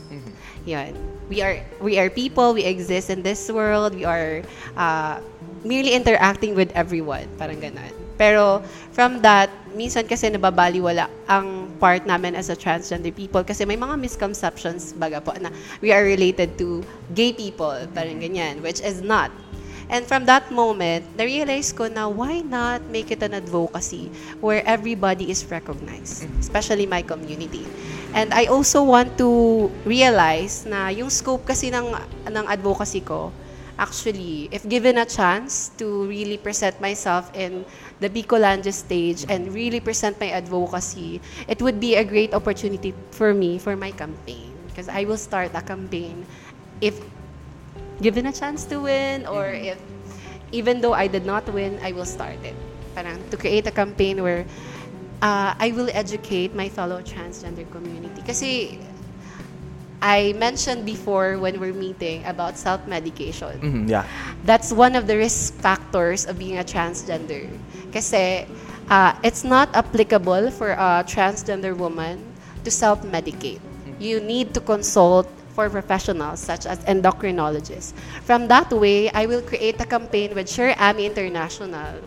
Yan. 0.67 0.91
We 1.32 1.39
are 1.44 1.60
we 1.79 2.00
are 2.00 2.12
people, 2.12 2.56
we 2.56 2.63
exist 2.63 3.10
in 3.10 3.24
this 3.24 3.48
world, 3.51 3.96
we 3.96 4.03
are 4.03 4.44
uh, 4.75 5.20
merely 5.64 5.94
interacting 5.94 6.54
with 6.54 6.70
everyone, 6.76 7.26
parang 7.38 7.62
ganun. 7.62 7.94
Pero 8.18 8.66
from 8.92 9.22
that, 9.22 9.54
minsan 9.78 10.10
kasi 10.10 10.34
nababaliwala 10.34 11.06
ang 11.30 11.70
part 11.78 12.04
namin 12.10 12.34
as 12.34 12.50
a 12.50 12.58
transgender 12.58 13.14
people 13.14 13.46
kasi 13.46 13.62
may 13.62 13.78
mga 13.78 13.94
misconceptions 14.02 14.98
baga 14.98 15.22
po 15.22 15.38
na 15.38 15.54
we 15.86 15.94
are 15.94 16.02
related 16.02 16.58
to 16.58 16.82
gay 17.14 17.30
people, 17.30 17.78
parang 17.94 18.18
ganyan, 18.18 18.60
which 18.66 18.82
is 18.82 19.06
not. 19.06 19.30
And 19.88 20.04
from 20.04 20.28
that 20.28 20.52
moment, 20.52 21.08
na-realize 21.16 21.72
ko 21.72 21.88
na 21.88 22.12
why 22.12 22.44
not 22.44 22.84
make 22.92 23.08
it 23.08 23.24
an 23.24 23.32
advocacy 23.32 24.12
where 24.44 24.60
everybody 24.68 25.32
is 25.32 25.48
recognized, 25.48 26.28
especially 26.44 26.84
my 26.84 27.00
community. 27.00 27.64
And 28.12 28.36
I 28.36 28.52
also 28.52 28.84
want 28.84 29.16
to 29.24 29.72
realize 29.88 30.68
na 30.68 30.92
yung 30.92 31.08
scope 31.08 31.48
kasi 31.48 31.72
ng, 31.72 31.96
ng 32.28 32.46
advocacy 32.52 33.00
ko, 33.00 33.32
actually, 33.77 34.50
if 34.51 34.67
given 34.67 34.98
a 34.98 35.05
chance 35.05 35.69
to 35.77 36.05
really 36.07 36.38
present 36.38 36.79
myself 36.81 37.29
in 37.36 37.65
the 38.00 38.10
Bicolandia 38.10 38.74
stage 38.74 39.25
and 39.29 39.53
really 39.53 39.79
present 39.79 40.19
my 40.19 40.29
advocacy, 40.29 41.22
it 41.48 41.62
would 41.62 41.79
be 41.79 41.96
a 41.96 42.03
great 42.03 42.34
opportunity 42.34 42.93
for 43.12 43.34
me, 43.34 43.57
for 43.57 43.75
my 43.75 43.91
campaign. 43.91 44.53
Because 44.67 44.89
I 44.89 45.05
will 45.05 45.17
start 45.17 45.51
a 45.53 45.62
campaign 45.62 46.25
if 46.81 47.00
given 48.01 48.27
a 48.27 48.34
chance 48.34 48.65
to 48.65 48.79
win 48.81 49.25
or 49.25 49.48
if 49.50 49.81
even 50.51 50.81
though 50.81 50.93
I 50.93 51.07
did 51.07 51.25
not 51.25 51.48
win, 51.50 51.79
I 51.81 51.91
will 51.91 52.05
start 52.05 52.38
it. 52.43 52.55
Parang 52.96 53.17
to 53.29 53.38
create 53.38 53.67
a 53.67 53.72
campaign 53.72 54.22
where 54.22 54.46
uh, 55.22 55.53
I 55.57 55.74
will 55.75 55.89
educate 55.93 56.55
my 56.55 56.69
fellow 56.69 57.01
transgender 57.01 57.65
community. 57.72 58.22
Kasi 58.22 58.79
I 60.01 60.34
mentioned 60.38 60.86
before 60.86 61.39
when 61.39 61.60
we're 61.60 61.74
meeting 61.74 62.24
about 62.25 62.58
self-medication. 62.58 63.58
Mhm, 63.62 63.89
yeah. 63.89 64.06
That's 64.46 64.70
one 64.72 64.94
of 64.96 65.08
the 65.08 65.18
risk 65.18 65.58
factors 65.58 66.25
of 66.25 66.38
being 66.38 66.58
a 66.62 66.63
transgender. 66.63 67.50
Kasi 67.89 68.46
uh, 68.89 69.13
it's 69.24 69.44
not 69.44 69.74
applicable 69.74 70.51
for 70.51 70.77
a 70.77 71.01
transgender 71.01 71.75
woman 71.75 72.22
to 72.63 72.70
self-medicate. 72.70 73.60
You 73.98 74.22
need 74.22 74.54
to 74.54 74.62
consult 74.62 75.25
for 75.58 75.70
professionals 75.74 76.38
such 76.39 76.70
as 76.70 76.77
endocrinologists. 76.86 77.98
From 78.22 78.46
that 78.54 78.70
way, 78.70 79.10
I 79.10 79.25
will 79.25 79.42
create 79.42 79.82
a 79.82 79.89
campaign 79.89 80.36
with 80.38 80.46
Sure 80.46 80.77
Ami 80.77 81.10
International, 81.10 81.98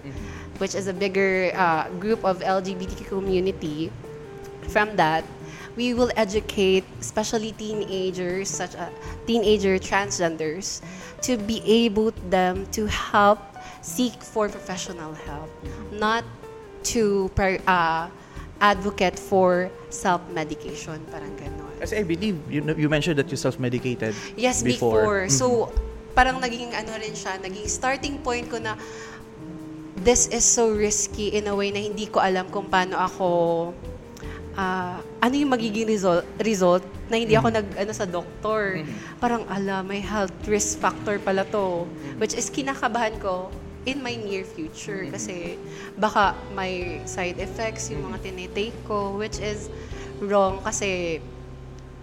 which 0.63 0.79
is 0.79 0.87
a 0.87 0.95
bigger 0.95 1.51
uh, 1.59 1.91
group 1.99 2.23
of 2.23 2.39
LGBT 2.47 3.11
community. 3.11 3.91
From 4.71 4.95
that, 4.95 5.27
we 5.77 5.95
will 5.95 6.11
educate 6.17 6.85
especially 7.01 7.53
teenagers 7.55 8.49
such 8.51 8.75
as 8.75 8.91
teenager 9.27 9.79
transgenders 9.79 10.83
to 11.23 11.37
be 11.37 11.63
able 11.67 12.11
them 12.31 12.67
to 12.75 12.87
help 12.87 13.39
seek 13.83 14.15
for 14.23 14.49
professional 14.49 15.15
help 15.27 15.51
not 15.93 16.25
to 16.83 17.31
uh, 17.67 18.09
advocate 18.61 19.19
for 19.19 19.71
self-medication 19.89 21.01
parang 21.09 21.33
ganon 21.37 21.69
Kasi 21.81 21.97
I 21.97 22.05
believe 22.05 22.37
you, 22.53 22.61
you 22.77 22.89
mentioned 22.93 23.17
that 23.17 23.33
you 23.33 23.39
self-medicated 23.41 24.13
yes 24.37 24.61
before. 24.61 25.01
before, 25.01 25.21
Mhm. 25.29 25.33
so 25.33 25.47
parang 26.13 26.37
naging 26.43 26.77
ano 26.77 26.93
rin 27.01 27.17
siya 27.17 27.41
naging 27.41 27.65
starting 27.65 28.21
point 28.21 28.45
ko 28.53 28.61
na 28.61 28.77
this 30.05 30.29
is 30.29 30.45
so 30.45 30.69
risky 30.73 31.33
in 31.33 31.49
a 31.49 31.55
way 31.57 31.73
na 31.73 31.81
hindi 31.81 32.05
ko 32.09 32.21
alam 32.21 32.49
kung 32.53 32.69
paano 32.69 32.97
ako 33.01 33.29
ah, 34.55 34.99
ano 35.23 35.35
yung 35.35 35.53
magiging 35.53 35.87
result 35.87 36.27
result 36.41 36.83
na 37.11 37.19
hindi 37.19 37.35
ako 37.35 37.51
nag 37.51 37.67
ano 37.75 37.93
sa 37.93 38.07
doktor. 38.07 38.83
Parang 39.19 39.43
ala, 39.51 39.83
may 39.83 39.99
health 39.99 40.35
risk 40.47 40.79
factor 40.79 41.19
pala 41.19 41.43
to. 41.51 41.87
Which 42.23 42.35
is 42.35 42.51
kinakabahan 42.51 43.19
ko 43.19 43.51
in 43.89 44.05
my 44.05 44.13
near 44.13 44.45
future 44.45 45.09
kasi 45.09 45.57
baka 45.97 46.37
may 46.53 47.01
side 47.09 47.41
effects 47.41 47.89
yung 47.89 48.13
mga 48.13 48.29
tinitake 48.29 48.77
ko 48.85 49.17
which 49.17 49.41
is 49.41 49.73
wrong 50.21 50.61
kasi 50.61 51.17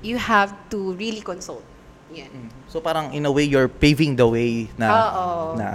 you 0.02 0.18
have 0.18 0.54
to 0.74 0.98
really 0.98 1.22
consult. 1.22 1.64
Yan. 2.14 2.50
So 2.72 2.82
parang 2.82 3.14
in 3.14 3.28
a 3.28 3.32
way 3.32 3.46
you're 3.46 3.70
paving 3.70 4.18
the 4.18 4.26
way 4.26 4.72
na 4.80 4.88
Oo. 4.90 5.26
na 5.60 5.68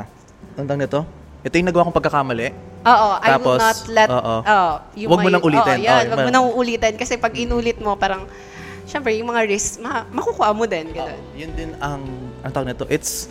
ang 0.58 0.66
tawag 0.66 0.84
nito? 0.84 1.00
Ito 1.42 1.54
yung 1.54 1.68
nagawa 1.68 1.82
kong 1.84 1.96
pagkakamali. 1.96 2.48
Oo, 2.82 3.08
I 3.14 3.28
will 3.28 3.32
Tapos, 3.34 3.58
not 3.58 3.78
let, 3.88 4.08
oo. 4.08 4.36
oh, 4.40 4.72
yung 4.94 5.10
Wag 5.10 5.18
mo 5.18 5.22
may- 5.22 5.34
nang 5.34 5.44
ulitin. 5.44 5.76
Oo, 5.76 5.86
yan, 5.86 6.02
Oo, 6.02 6.10
wag 6.10 6.18
mo 6.18 6.30
nang 6.30 6.46
uulitin 6.48 6.94
kasi 6.94 7.14
pag 7.14 7.34
inulit 7.34 7.78
mo, 7.78 7.94
parang, 7.94 8.26
syempre, 8.84 9.14
yung 9.14 9.26
mga 9.28 9.46
risks, 9.46 9.78
ma- 9.78 10.06
makukuha 10.08 10.50
mo 10.50 10.66
din. 10.66 10.90
Ganun. 10.90 11.14
Oo, 11.14 11.34
yun 11.34 11.50
din 11.54 11.70
ang 11.78 12.02
ang 12.42 12.50
tawag 12.50 12.66
nito. 12.68 12.86
It's 12.86 13.26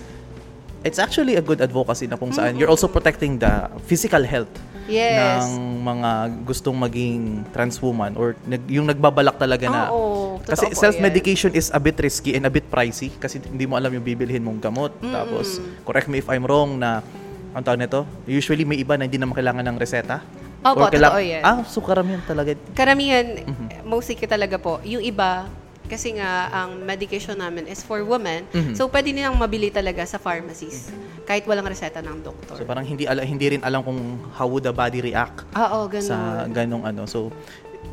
it's 0.81 0.97
actually 0.97 1.35
a 1.35 1.43
good 1.43 1.61
advocacy 1.61 2.07
na 2.07 2.15
kung 2.15 2.33
saan 2.33 2.57
you're 2.57 2.69
also 2.69 2.89
protecting 2.89 3.37
the 3.37 3.51
physical 3.85 4.23
health 4.23 4.49
Yes. 4.89 5.45
ng 5.45 5.77
mga 5.77 6.09
gustong 6.41 6.73
maging 6.73 7.21
trans 7.53 7.77
woman 7.77 8.17
or 8.17 8.33
nag, 8.43 8.65
yung 8.65 8.89
nagbabalak 8.89 9.37
talaga 9.37 9.69
na 9.69 9.87
Oo, 9.87 10.41
totoo 10.41 10.51
kasi 10.57 10.65
self-medication 10.73 11.53
is 11.53 11.69
a 11.69 11.77
bit 11.77 11.93
risky 11.95 12.33
and 12.33 12.43
a 12.43 12.51
bit 12.51 12.65
pricey 12.65 13.13
kasi 13.13 13.37
hindi 13.37 13.69
mo 13.69 13.77
alam 13.77 13.93
yung 13.93 14.01
bibilhin 14.01 14.41
mong 14.41 14.57
gamot 14.57 14.89
tapos 15.05 15.61
correct 15.85 16.09
me 16.09 16.17
if 16.17 16.25
I'm 16.25 16.43
wrong 16.43 16.81
na 16.81 17.05
ang 17.51 17.61
tawag 17.61 17.79
nito 17.79 17.99
usually 18.25 18.63
may 18.63 18.77
iba 18.77 18.95
na 18.95 19.03
hindi 19.03 19.15
naman 19.15 19.33
kailangan 19.33 19.63
ng 19.63 19.77
reseta 19.77 20.23
Opo, 20.61 20.85
Or 20.85 20.89
kailang- 20.89 21.09
totoo 21.11 21.25
yan. 21.25 21.41
ah 21.41 21.65
so 21.65 21.81
karamihan 21.81 22.21
talaga 22.21 22.53
Karamihan, 22.71 23.25
Mhm. 23.41 23.81
mostly 23.83 24.13
talaga 24.15 24.55
po. 24.55 24.77
Yung 24.83 25.01
iba, 25.01 25.49
kasi 25.83 26.13
nga, 26.13 26.53
ang 26.53 26.77
medication 26.79 27.33
namin 27.33 27.65
is 27.65 27.81
for 27.81 27.99
women. 27.99 28.45
Mhm. 28.47 28.77
So, 28.77 28.85
pwede 28.85 29.09
nilang 29.09 29.35
mabili 29.35 29.67
talaga 29.67 30.05
sa 30.05 30.15
pharmacies. 30.15 30.93
Kahit 31.25 31.43
walang 31.43 31.65
reseta 31.65 31.97
ng 31.99 32.21
doktor. 32.21 32.55
so 32.55 32.63
parang 32.63 32.85
hindi 32.85 33.03
ala, 33.03 33.25
hindi 33.25 33.57
rin 33.57 33.61
alam 33.61 33.81
kung 33.81 33.99
how 34.31 34.45
would 34.45 34.61
the 34.61 34.71
body 34.71 35.01
react 35.01 35.43
Oo, 35.51 35.89
ganun. 35.89 36.05
sa 36.05 36.15
ganong 36.45 36.85
ano. 36.85 37.03
So, 37.03 37.33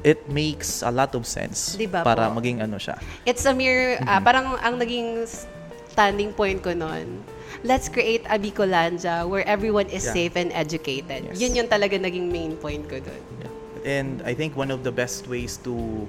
it 0.02 0.28
makes 0.28 0.78
a 0.80 0.92
lot 0.92 1.10
of 1.12 1.24
sense 1.24 1.72
Diba 1.74 2.04
para 2.04 2.28
po? 2.28 2.36
maging 2.36 2.60
ano 2.60 2.76
siya. 2.76 3.00
It's 3.24 3.42
a 3.42 3.56
mere, 3.56 3.96
Mhm. 3.96 4.06
ah, 4.06 4.20
parang 4.20 4.54
ang 4.54 4.76
naging 4.76 5.24
standing 5.88 6.30
point 6.30 6.60
ko 6.60 6.70
nun, 6.70 7.24
let's 7.64 7.88
create 7.88 8.24
a 8.28 8.38
Bicolandia 8.38 9.26
where 9.28 9.46
everyone 9.46 9.86
is 9.90 10.04
Yeah. 10.04 10.14
safe 10.14 10.34
and 10.36 10.50
educated. 10.52 11.32
Yes. 11.32 11.40
Yun 11.40 11.64
yung 11.64 11.68
talaga 11.68 11.98
naging 11.98 12.30
main 12.30 12.54
point 12.56 12.86
ko 12.86 13.00
dun. 13.00 13.22
Yeah. 13.42 13.52
And 13.88 14.22
I 14.26 14.34
think 14.34 14.58
one 14.58 14.70
of 14.70 14.82
the 14.84 14.92
best 14.92 15.26
ways 15.30 15.56
to 15.64 16.06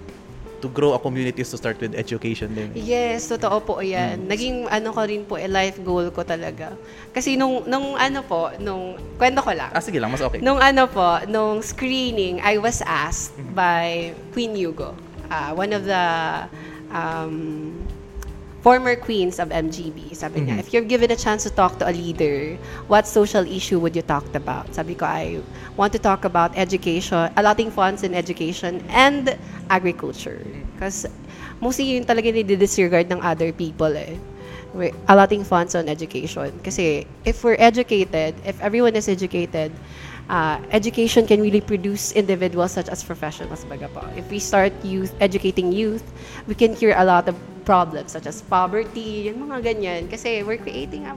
to 0.59 0.67
grow 0.67 0.91
a 0.91 0.99
community 0.99 1.41
is 1.41 1.49
to 1.51 1.57
start 1.57 1.79
with 1.79 1.95
education 1.95 2.51
din. 2.51 2.75
Yes, 2.75 3.31
totoo 3.31 3.63
po 3.63 3.79
yan. 3.79 4.27
Naging 4.27 4.67
ano 4.67 4.91
ko 4.91 5.01
rin 5.07 5.23
po, 5.23 5.39
eh, 5.39 5.47
life 5.47 5.79
goal 5.81 6.11
ko 6.11 6.27
talaga. 6.27 6.75
Kasi 7.15 7.39
nung, 7.39 7.63
nung 7.63 7.95
ano 7.95 8.19
po, 8.27 8.51
nung, 8.59 8.99
kwento 9.15 9.39
ko 9.39 9.55
lang. 9.55 9.71
Ah, 9.71 9.79
sige 9.79 10.03
lang, 10.03 10.11
mas 10.11 10.19
okay. 10.19 10.43
Nung 10.43 10.59
ano 10.59 10.85
po, 10.91 11.23
nung 11.31 11.63
screening, 11.63 12.43
I 12.43 12.59
was 12.59 12.83
asked 12.83 13.39
by 13.55 14.11
Queen 14.35 14.51
Hugo, 14.51 14.95
uh, 15.31 15.55
one 15.55 15.71
of 15.71 15.87
the 15.87 16.03
um, 16.91 17.71
former 18.59 18.95
queens 18.95 19.39
of 19.39 19.49
MGB. 19.49 20.11
Sabi 20.11 20.43
niya, 20.43 20.59
Mhm. 20.59 20.63
if 20.63 20.75
you're 20.75 20.87
given 20.87 21.11
a 21.11 21.19
chance 21.19 21.47
to 21.47 21.51
talk 21.51 21.79
to 21.79 21.87
a 21.87 21.93
leader, 21.95 22.59
what 22.91 23.07
social 23.07 23.47
issue 23.47 23.79
would 23.79 23.95
you 23.95 24.03
talk 24.03 24.27
about? 24.35 24.67
Sabi 24.75 24.99
ko, 24.99 25.07
I 25.07 25.39
want 25.79 25.95
to 25.95 26.01
talk 26.01 26.27
about 26.27 26.51
education, 26.59 27.31
allotting 27.39 27.71
funds 27.71 28.03
in 28.03 28.11
education 28.11 28.83
and 28.91 29.39
agriculture. 29.71 30.43
Because 30.75 31.07
mostly 31.63 31.95
yun 31.95 32.03
talaga 32.03 32.35
disregard 32.43 33.07
ng 33.07 33.23
other 33.23 33.55
people 33.55 33.95
eh. 33.95 34.19
We're 34.69 34.93
allotting 35.09 35.47
funds 35.47 35.73
on 35.73 35.89
education. 35.89 36.53
Kasi 36.61 37.07
if 37.25 37.41
we're 37.41 37.57
educated, 37.57 38.37
if 38.45 38.59
everyone 38.61 38.93
is 38.93 39.09
educated, 39.09 39.73
uh, 40.29 40.61
education 40.71 41.25
can 41.25 41.41
really 41.41 41.61
produce 41.61 42.13
individuals 42.13 42.71
such 42.71 42.87
as 42.87 43.03
professionals 43.03 43.65
baga 43.65 43.89
po. 43.89 44.05
If 44.15 44.29
we 44.29 44.39
start 44.39 44.71
youth 44.85 45.11
educating 45.19 45.73
youth, 45.73 46.05
we 46.47 46.53
can 46.55 46.77
cure 46.77 46.95
a 46.95 47.03
lot 47.03 47.27
of 47.27 47.35
problems 47.65 48.13
such 48.13 48.29
as 48.29 48.41
poverty, 48.45 49.29
yung 49.29 49.49
mga 49.49 49.65
ganyan. 49.65 50.01
Kasi 50.09 50.41
we're 50.45 50.61
creating 50.61 51.05
a, 51.05 51.13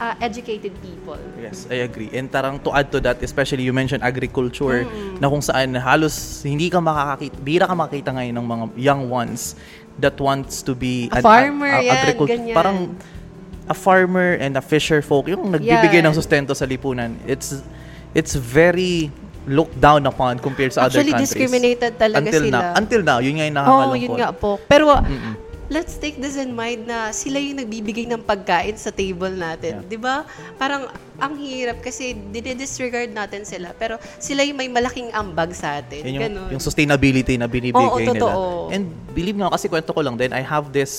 uh, 0.00 0.14
educated 0.20 0.72
people. 0.82 1.20
Yes, 1.40 1.68
I 1.70 1.84
agree. 1.86 2.10
And 2.12 2.28
tarang 2.32 2.60
to 2.64 2.72
add 2.72 2.90
to 2.92 2.98
that, 3.04 3.22
especially 3.22 3.62
you 3.62 3.72
mentioned 3.72 4.02
agriculture, 4.02 4.88
na 5.20 5.28
kung 5.28 5.44
saan 5.44 5.76
halos 5.76 6.42
hindi 6.42 6.68
ka 6.72 6.80
makakakita, 6.80 7.36
bira 7.40 7.64
ka 7.68 7.74
makakita 7.76 8.10
ngayon 8.16 8.34
ng 8.36 8.46
mga 8.48 8.64
young 8.76 9.02
ones 9.12 9.54
that 10.00 10.16
wants 10.16 10.64
to 10.64 10.72
be 10.72 11.12
A 11.12 11.20
farmer, 11.20 11.68
yan, 11.68 11.92
agricul- 11.92 12.28
ganyan. 12.28 12.56
Parang 12.56 12.96
a 13.68 13.76
farmer 13.76 14.34
and 14.42 14.58
a 14.58 14.64
fisher 14.64 15.00
folk, 15.00 15.30
yung 15.30 15.52
nagbibigay 15.52 16.02
Yan. 16.02 16.10
ng 16.10 16.14
sustento 16.18 16.50
sa 16.52 16.66
lipunan. 16.66 17.14
It's 17.28 17.62
it's 18.12 18.34
very 18.34 19.10
looked 19.44 19.74
down 19.76 20.06
upon 20.06 20.38
compared 20.38 20.70
sa 20.70 20.86
Actually, 20.86 21.10
other 21.10 21.18
countries. 21.18 21.34
discriminated 21.34 21.92
talaga 21.98 22.30
until 22.30 22.42
sila. 22.46 22.54
Now, 22.54 22.78
until 22.78 23.02
now, 23.02 23.18
yun 23.18 23.34
nga 23.36 23.46
yung 23.46 23.56
Oo, 23.56 23.62
nakakalungkot. 23.66 23.98
yun 23.98 24.12
nga 24.14 24.30
po. 24.30 24.50
Pero, 24.70 24.86
Mm-mm. 24.94 25.34
let's 25.66 25.96
take 25.96 26.20
this 26.20 26.36
in 26.36 26.52
mind 26.52 26.84
na 26.84 27.10
sila 27.10 27.40
yung 27.40 27.58
nagbibigay 27.58 28.04
ng 28.06 28.22
pagkain 28.22 28.76
sa 28.76 28.92
table 28.92 29.32
natin. 29.32 29.80
Yeah. 29.80 29.88
'Di 29.88 29.98
ba? 29.98 30.28
Parang 30.60 30.84
ang 31.16 31.34
hirap 31.40 31.80
kasi 31.80 32.12
dinidisregard 32.12 33.08
natin 33.10 33.48
sila. 33.48 33.72
Pero 33.72 33.96
sila 34.20 34.44
yung 34.44 34.60
may 34.60 34.68
malaking 34.68 35.08
ambag 35.10 35.56
sa 35.56 35.80
atin. 35.80 36.04
Yun 36.04 36.12
yung, 36.12 36.24
Ganon. 36.28 36.48
yung 36.52 36.62
sustainability 36.62 37.40
na 37.40 37.48
binibigay 37.48 37.88
Oo, 37.88 37.98
nila. 37.98 38.12
totoo. 38.12 38.42
And 38.68 38.84
believe 39.10 39.40
nga 39.40 39.48
kasi 39.48 39.66
kwento 39.66 39.96
ko 39.96 40.04
lang 40.04 40.20
din, 40.20 40.36
I 40.36 40.44
have 40.44 40.76
this 40.76 40.92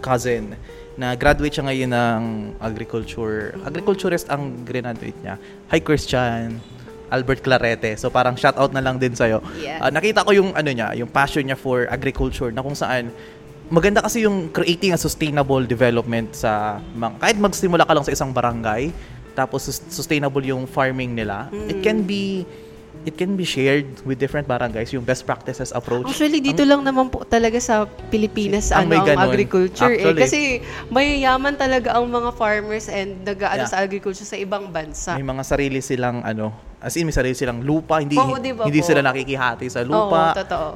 cousin 0.00 0.56
na 0.94 1.18
graduate 1.18 1.54
siya 1.54 1.64
ngayon 1.66 1.90
ng 1.90 2.22
agriculture. 2.62 3.54
Agriculturist 3.66 4.30
ang 4.30 4.62
graduate 4.62 5.16
niya. 5.22 5.34
Hi 5.70 5.82
Christian, 5.82 6.62
Albert 7.10 7.42
Clarete. 7.42 7.98
So 7.98 8.10
parang 8.10 8.38
shout 8.38 8.54
out 8.54 8.70
na 8.70 8.82
lang 8.82 9.02
din 9.02 9.14
sa'yo. 9.14 9.42
Yes. 9.58 9.82
Ah, 9.82 9.90
nakita 9.90 10.22
ko 10.22 10.30
yung 10.30 10.54
ano 10.54 10.70
niya, 10.70 10.94
yung 10.94 11.10
passion 11.10 11.42
niya 11.42 11.58
for 11.58 11.90
agriculture 11.90 12.54
na 12.54 12.62
kung 12.62 12.78
saan 12.78 13.10
maganda 13.72 14.04
kasi 14.04 14.22
yung 14.22 14.52
creating 14.52 14.92
a 14.92 14.98
sustainable 15.00 15.64
development 15.64 16.36
sa 16.36 16.78
mga, 16.94 17.16
kahit 17.18 17.38
magsimula 17.40 17.82
ka 17.88 17.92
lang 17.96 18.04
sa 18.04 18.12
isang 18.12 18.30
barangay 18.30 18.92
tapos 19.34 19.66
sus- 19.66 19.82
sustainable 19.90 20.44
yung 20.44 20.68
farming 20.68 21.16
nila 21.16 21.48
it 21.66 21.80
can 21.80 22.04
be 22.04 22.44
it 23.02 23.14
can 23.14 23.34
be 23.34 23.42
shared 23.42 23.84
with 24.02 24.16
different 24.16 24.46
barangays 24.46 24.88
yung 24.88 25.02
best 25.02 25.22
practices 25.22 25.70
approach 25.70 26.06
Actually, 26.06 26.38
dito 26.38 26.62
lang 26.62 26.80
naman 26.80 27.10
po 27.10 27.20
talaga 27.22 27.58
sa 27.58 27.82
Pilipinas 28.08 28.70
Ang 28.70 28.88
ano, 28.88 29.04
ang 29.04 29.26
agriculture 29.26 29.90
eh. 29.90 30.00
Actually. 30.00 30.20
Kasi 30.20 30.38
mayayaman 30.88 31.52
talaga 31.52 31.92
ang 31.92 32.06
mga 32.06 32.30
farmers 32.32 32.86
and 32.86 33.20
nag-ano 33.20 33.60
Yeah. 33.60 33.68
sa 33.68 33.78
agriculture 33.78 34.24
sa 34.24 34.36
ibang 34.36 34.68
bansa. 34.68 35.12
may 35.14 35.26
mga 35.26 35.42
sarili 35.42 35.78
silang 35.78 36.22
ano 36.22 36.54
as 36.78 36.94
in 36.94 37.04
may 37.04 37.12
sarili 37.12 37.32
silang 37.32 37.60
lupa 37.60 37.98
hindi 37.98 38.14
Oo, 38.14 38.36
di 38.36 38.52
ba 38.52 38.64
hindi 38.64 38.78
po? 38.78 38.86
sila 38.86 39.00
nakikihati 39.00 39.66
sa 39.66 39.80
Oo, 39.80 39.88
lupa 40.06 40.32
totoo. 40.34 40.68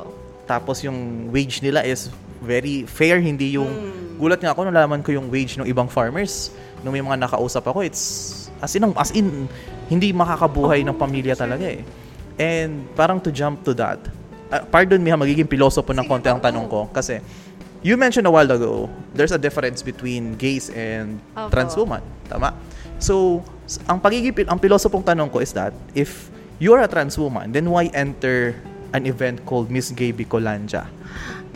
tapos 0.44 0.81
yung 0.81 0.98
wage 1.28 1.61
nila 1.61 1.81
is 1.83 2.09
very 2.40 2.85
fair 2.85 3.18
hindi 3.18 3.54
yung 3.54 3.68
Hmm. 3.68 4.16
gulat 4.16 4.38
nga 4.38 4.50
ako 4.50 4.66
nalaman 4.66 5.00
ko 5.00 5.11
yung 5.11 5.28
wage 5.28 5.54
ng 5.54 5.64
ibang 5.64 5.87
farmers 5.87 6.52
nung 6.81 6.90
may 6.90 7.00
mga 7.00 7.18
nakausap 7.20 7.64
ako 7.64 7.81
it's 7.81 8.02
as 8.59 8.72
in 8.72 8.85
as 8.94 9.11
in 9.12 9.46
hindi 9.87 10.11
makakabuhay 10.11 10.81
ng 10.81 10.92
pamilya 10.92 11.33
talaga 11.35 11.64
eh 11.64 11.83
and 12.38 12.87
parang 12.94 13.18
to 13.20 13.31
jump 13.31 13.61
to 13.62 13.74
that 13.74 13.98
uh, 14.51 14.62
pardon 14.70 15.03
me 15.03 15.11
ha 15.11 15.18
magiging 15.18 15.46
pilosopo 15.46 15.90
ng 15.92 16.07
konti 16.07 16.31
ang 16.31 16.38
tanong 16.40 16.66
ko 16.70 16.87
kasi 16.90 17.18
you 17.83 17.94
mentioned 17.98 18.27
a 18.27 18.33
while 18.33 18.48
ago 18.51 18.87
there's 19.14 19.35
a 19.35 19.38
difference 19.38 19.83
between 19.83 20.35
gays 20.38 20.70
and 20.70 21.18
Opo. 21.35 21.51
trans 21.51 21.74
woman 21.74 22.03
tama 22.27 22.55
so 23.03 23.42
ang 23.87 23.98
pagiging 23.98 24.33
ang 24.46 24.59
pilosopong 24.59 25.03
tanong 25.05 25.29
ko 25.29 25.38
is 25.38 25.51
that 25.53 25.74
if 25.94 26.31
you're 26.59 26.81
a 26.81 26.88
trans 26.90 27.18
woman 27.18 27.51
then 27.51 27.66
why 27.68 27.87
enter 27.92 28.55
an 28.94 29.05
event 29.05 29.44
called 29.44 29.68
Miss 29.68 29.90
Gay 29.92 30.11
Bicolandia 30.11 30.87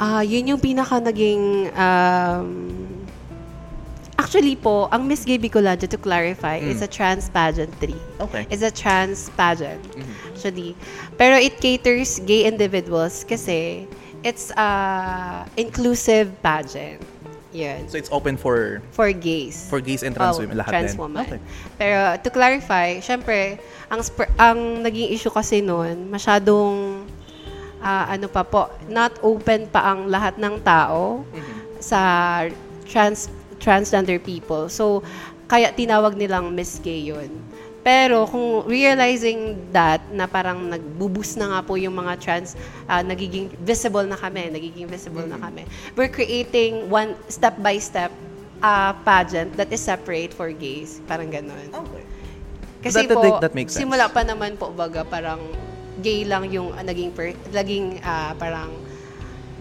Ah, 0.03 0.25
yun 0.25 0.49
yung 0.51 0.59
pinaka 0.59 0.99
naging 0.99 1.71
um, 1.79 2.49
Actually 4.19 4.55
po, 4.57 4.87
ang 4.93 5.05
Miss 5.09 5.25
Gay 5.25 5.37
Bicolanja, 5.37 5.89
to 5.89 5.99
clarify, 5.99 6.61
Mm. 6.61 6.71
is 6.71 6.81
a 6.81 6.87
trans 6.89 7.29
pageantry. 7.29 7.97
Okay. 8.21 8.47
Is 8.49 8.63
a 8.63 8.71
trans 8.71 9.29
pageant, 9.35 9.83
Mhm. 9.93 10.15
Actually. 10.43 10.75
Pero 11.15 11.39
it 11.39 11.63
caters 11.63 12.19
gay 12.21 12.43
individuals 12.45 13.23
kasi 13.23 13.87
it's 14.27 14.51
a 14.53 14.71
inclusive 15.55 16.35
pageant. 16.43 16.99
Yan. 17.53 17.87
So 17.87 17.95
it's 17.95 18.11
open 18.11 18.35
for 18.35 18.81
For 18.91 19.13
gays. 19.13 19.69
for 19.69 19.79
gays 19.79 20.03
and 20.03 20.17
trans 20.17 20.35
Oh, 20.35 20.43
women 20.43 20.57
lahat 20.59 20.73
trans 20.73 20.93
din. 20.93 20.99
woman. 20.99 21.23
Okay. 21.23 21.41
Pero 21.79 21.99
to 22.19 22.29
clarify, 22.33 22.99
syempre, 22.99 23.61
ang 23.87 24.01
sp- 24.03 24.33
ang 24.35 24.83
naging 24.83 25.13
issue 25.13 25.29
kasi 25.29 25.61
noon, 25.61 26.09
masyadong 26.09 27.05
ah, 27.79 28.09
ano 28.09 28.27
pa 28.27 28.43
po, 28.43 28.67
not 28.89 29.15
open 29.23 29.69
pa 29.69 29.95
ang 29.95 30.11
lahat 30.11 30.41
ng 30.41 30.59
tao 30.65 31.23
Mm-hmm. 31.29 31.61
sa 31.79 32.01
trans 32.89 33.29
transgender 33.61 34.17
people. 34.19 34.67
So 34.67 35.05
kaya 35.45 35.71
tinawag 35.71 36.17
nilang 36.17 36.57
Miss 36.57 36.81
Gay 36.81 37.05
yun. 37.05 37.29
Pero 37.83 38.31
kung 38.31 38.63
realizing 38.65 39.59
that 39.75 39.99
na 40.15 40.31
parang 40.31 40.71
nagbuboost 40.71 41.35
na 41.35 41.51
nga 41.51 41.61
po 41.67 41.75
yung 41.75 41.99
mga 41.99 42.15
trans, 42.23 42.55
ah, 42.87 43.03
nagiging 43.03 43.51
visible 43.59 44.07
na 44.07 44.15
kami, 44.15 44.47
nagiging 44.49 44.87
visible 44.87 45.27
na 45.27 45.35
kami. 45.35 45.67
We're 45.99 46.11
creating 46.11 46.87
one 46.87 47.19
step 47.27 47.59
by 47.59 47.83
step 47.83 48.15
ah, 48.63 48.95
pageant 49.03 49.59
that 49.59 49.67
is 49.75 49.83
separate 49.83 50.31
for 50.31 50.47
gays. 50.55 51.03
Parang 51.11 51.27
ganun. 51.27 51.59
Okay. 51.75 52.03
Kasi 52.83 53.07
That- 53.07 53.19
po, 53.19 53.23
that- 53.23 53.51
that 53.51 53.55
makes 53.55 53.75
sense. 53.75 53.83
simula 53.83 54.07
pa 54.07 54.23
naman 54.23 54.55
po, 54.55 54.71
baga, 54.71 55.03
parang 55.03 55.43
gay 55.99 56.23
lang 56.23 56.47
yung 56.55 56.71
ah, 56.71 56.87
naging, 56.87 57.11
per, 57.11 57.35
naging 57.51 57.99
ah, 58.01 58.31
parang 58.39 58.71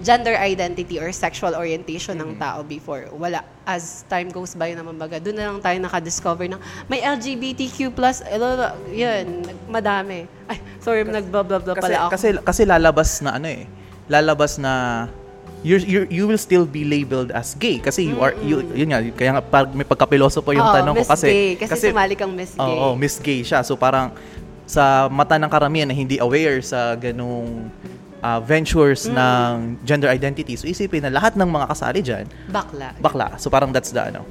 gender 0.02 0.34
identity 0.34 0.98
or 0.98 1.10
sexual 1.10 1.54
orientation 1.54 2.14
ng 2.16 2.34
Mm-hmm. 2.34 2.42
tao 2.42 2.60
before. 2.62 3.06
Wala. 3.12 3.42
As 3.62 4.04
time 4.06 4.28
goes 4.28 4.52
by 4.52 4.74
naman 4.74 4.96
baga, 4.96 5.18
doon 5.18 5.36
na 5.36 5.46
lang 5.48 5.60
tayo 5.60 5.78
nakadiscover 5.78 6.46
ng 6.46 6.58
may 6.86 7.00
LGBTQ+, 7.00 7.94
elo- 8.28 8.58
yun, 8.88 9.26
nag- 9.42 9.62
madami. 9.70 10.26
Ay, 10.46 10.58
sorry, 10.78 11.02
nag-blah-blah-blah 11.04 11.76
Kasi, 11.76 11.84
pala 11.84 11.98
ako. 12.02 12.10
kasi, 12.12 12.28
kasi 12.42 12.62
lalabas 12.64 13.22
na 13.22 13.38
ano 13.38 13.48
eh. 13.48 13.70
Lalabas 14.08 14.58
na 14.58 15.06
you're, 15.62 15.86
you 16.10 16.26
will 16.26 16.42
still 16.42 16.66
be 16.66 16.82
labeled 16.82 17.30
as 17.30 17.54
gay 17.54 17.78
kasi 17.78 18.10
you 18.10 18.18
are 18.18 18.34
you 18.42 18.66
yun 18.74 18.90
nga 18.90 18.98
kaya 19.14 19.30
nga 19.32 19.44
pag 19.46 19.70
may 19.70 19.86
pagkapiloso 19.86 20.42
po 20.42 20.52
yung 20.52 20.66
Oo, 20.66 20.74
tanong 20.74 20.96
ko 20.98 21.06
kasi 21.06 21.28
Gay. 21.30 21.52
Kasi, 21.56 21.94
sumali 21.94 22.18
kang 22.18 22.34
Miss 22.34 22.58
Gay. 22.58 22.66
Oo, 22.66 22.98
Miss 22.98 23.22
Gay 23.22 23.46
siya. 23.46 23.62
So 23.62 23.78
parang 23.78 24.10
sa 24.66 25.06
mata 25.08 25.38
ng 25.38 25.46
karamihan 25.48 25.86
na 25.86 25.94
hindi 25.94 26.18
aware 26.18 26.66
sa 26.66 26.98
ganung 26.98 27.70
ah, 28.22 28.40
ventures 28.40 29.06
Mm. 29.06 29.18
ng 29.18 29.52
gender 29.84 30.08
identity. 30.08 30.56
So 30.56 30.66
isipin 30.66 31.02
na 31.02 31.12
lahat 31.12 31.34
ng 31.36 31.46
mga 31.46 31.66
kasali 31.68 32.00
diyan 32.02 32.26
Bakla. 32.48 32.94
bakla. 32.98 33.28
So 33.38 33.50
parang 33.50 33.74
that's 33.74 33.90
the 33.90 34.08
ano. 34.08 34.24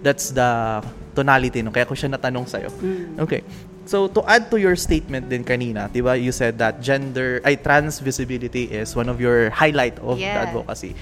That's 0.00 0.32
the 0.32 0.80
tonality 1.12 1.60
no. 1.60 1.70
Kaya 1.70 1.84
ko 1.84 1.96
siya 1.96 2.12
natanong 2.12 2.44
sa'yo. 2.44 2.68
Mm. 2.76 3.20
Okay. 3.20 3.40
So 3.84 4.08
to 4.08 4.24
add 4.24 4.48
to 4.48 4.56
your 4.56 4.76
statement 4.76 5.28
din 5.28 5.44
kanina, 5.44 5.88
'di 5.88 6.00
ba? 6.00 6.16
You 6.16 6.32
said 6.32 6.56
that 6.56 6.80
gender 6.80 7.44
ay 7.44 7.56
trans 7.56 8.00
visibility 8.00 8.68
is 8.68 8.96
one 8.96 9.08
of 9.08 9.20
your 9.20 9.52
highlight 9.52 10.00
of 10.00 10.16
the 10.16 10.24
Yeah. 10.24 10.48
advocacy. 10.48 10.96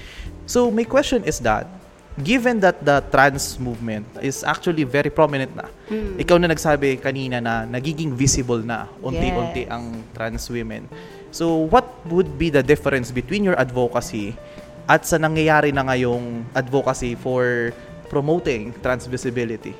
So 0.46 0.66
my 0.68 0.82
question 0.82 1.22
is 1.22 1.38
that 1.46 1.70
given 2.18 2.58
that 2.60 2.82
the 2.82 3.00
trans 3.08 3.56
movement 3.56 4.04
is 4.20 4.42
actually 4.42 4.82
very 4.82 5.08
prominent 5.08 5.54
na. 5.54 5.70
Mm. 5.88 6.18
Ikaw 6.20 6.36
na 6.36 6.50
nagsabi 6.50 6.98
kanina 6.98 7.38
na 7.38 7.62
nagiging 7.64 8.12
visible 8.12 8.60
na 8.60 8.90
unti-unti 8.98 9.64
Yes. 9.64 9.72
ang 9.72 9.84
trans 10.12 10.44
women. 10.46 10.90
So 11.32 11.64
what 11.72 11.88
would 12.12 12.36
be 12.36 12.52
the 12.52 12.60
difference 12.62 13.08
between 13.08 13.42
your 13.42 13.56
advocacy 13.56 14.36
at 14.84 15.08
sa 15.08 15.16
nangyayari 15.16 15.72
na 15.72 15.88
ngayong 15.88 16.44
advocacy 16.52 17.16
for 17.16 17.72
promoting 18.12 18.76
trans 18.84 19.08
visibility? 19.08 19.72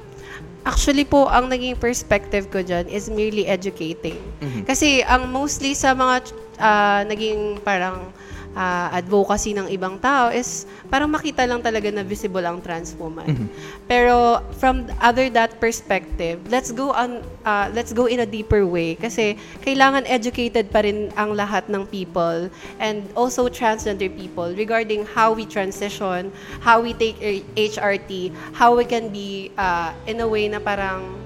Actually 0.64 1.04
po, 1.04 1.28
ang 1.28 1.52
naging 1.52 1.76
perspective 1.76 2.48
ko 2.48 2.64
dyan 2.64 2.88
is 2.88 3.12
merely 3.12 3.44
educating. 3.44 4.16
Mhm. 4.40 4.64
Kasi 4.64 5.04
ang 5.04 5.28
mostly 5.28 5.76
sa 5.76 5.92
mga 5.92 6.32
ah, 6.56 7.04
naging 7.04 7.60
parang 7.60 8.08
ah, 8.52 8.92
advocacy 8.92 9.56
ng 9.56 9.68
ibang 9.72 9.96
tao 9.98 10.28
is 10.28 10.68
parang 10.92 11.08
makita 11.08 11.44
lang 11.48 11.64
talaga 11.64 11.88
na 11.88 12.04
visible 12.04 12.44
ang 12.44 12.60
trans 12.60 12.92
woman. 13.00 13.28
Mhm. 13.28 13.46
Pero 13.88 14.44
from 14.60 14.88
the 14.88 14.96
other 15.00 15.32
that 15.32 15.56
perspective, 15.56 16.40
let's 16.52 16.72
go 16.72 16.92
on 16.92 17.24
ah, 17.44 17.72
let's 17.72 17.96
go 17.96 18.06
in 18.06 18.20
a 18.20 18.28
deeper 18.28 18.64
way 18.64 18.94
kasi 18.96 19.36
kailangan 19.64 20.04
educated 20.08 20.68
pa 20.68 20.84
rin 20.84 21.08
ang 21.16 21.32
lahat 21.32 21.66
ng 21.72 21.88
people 21.88 22.52
and 22.76 23.08
also 23.16 23.48
transgender 23.48 24.08
people 24.12 24.52
regarding 24.54 25.08
how 25.08 25.32
we 25.32 25.48
transition, 25.48 26.28
how 26.60 26.80
we 26.80 26.92
take 26.92 27.16
HRT, 27.56 28.32
how 28.52 28.76
we 28.76 28.84
can 28.84 29.08
be 29.08 29.48
ah, 29.56 29.96
in 30.04 30.20
a 30.20 30.28
way 30.28 30.46
na 30.48 30.60
parang 30.60 31.16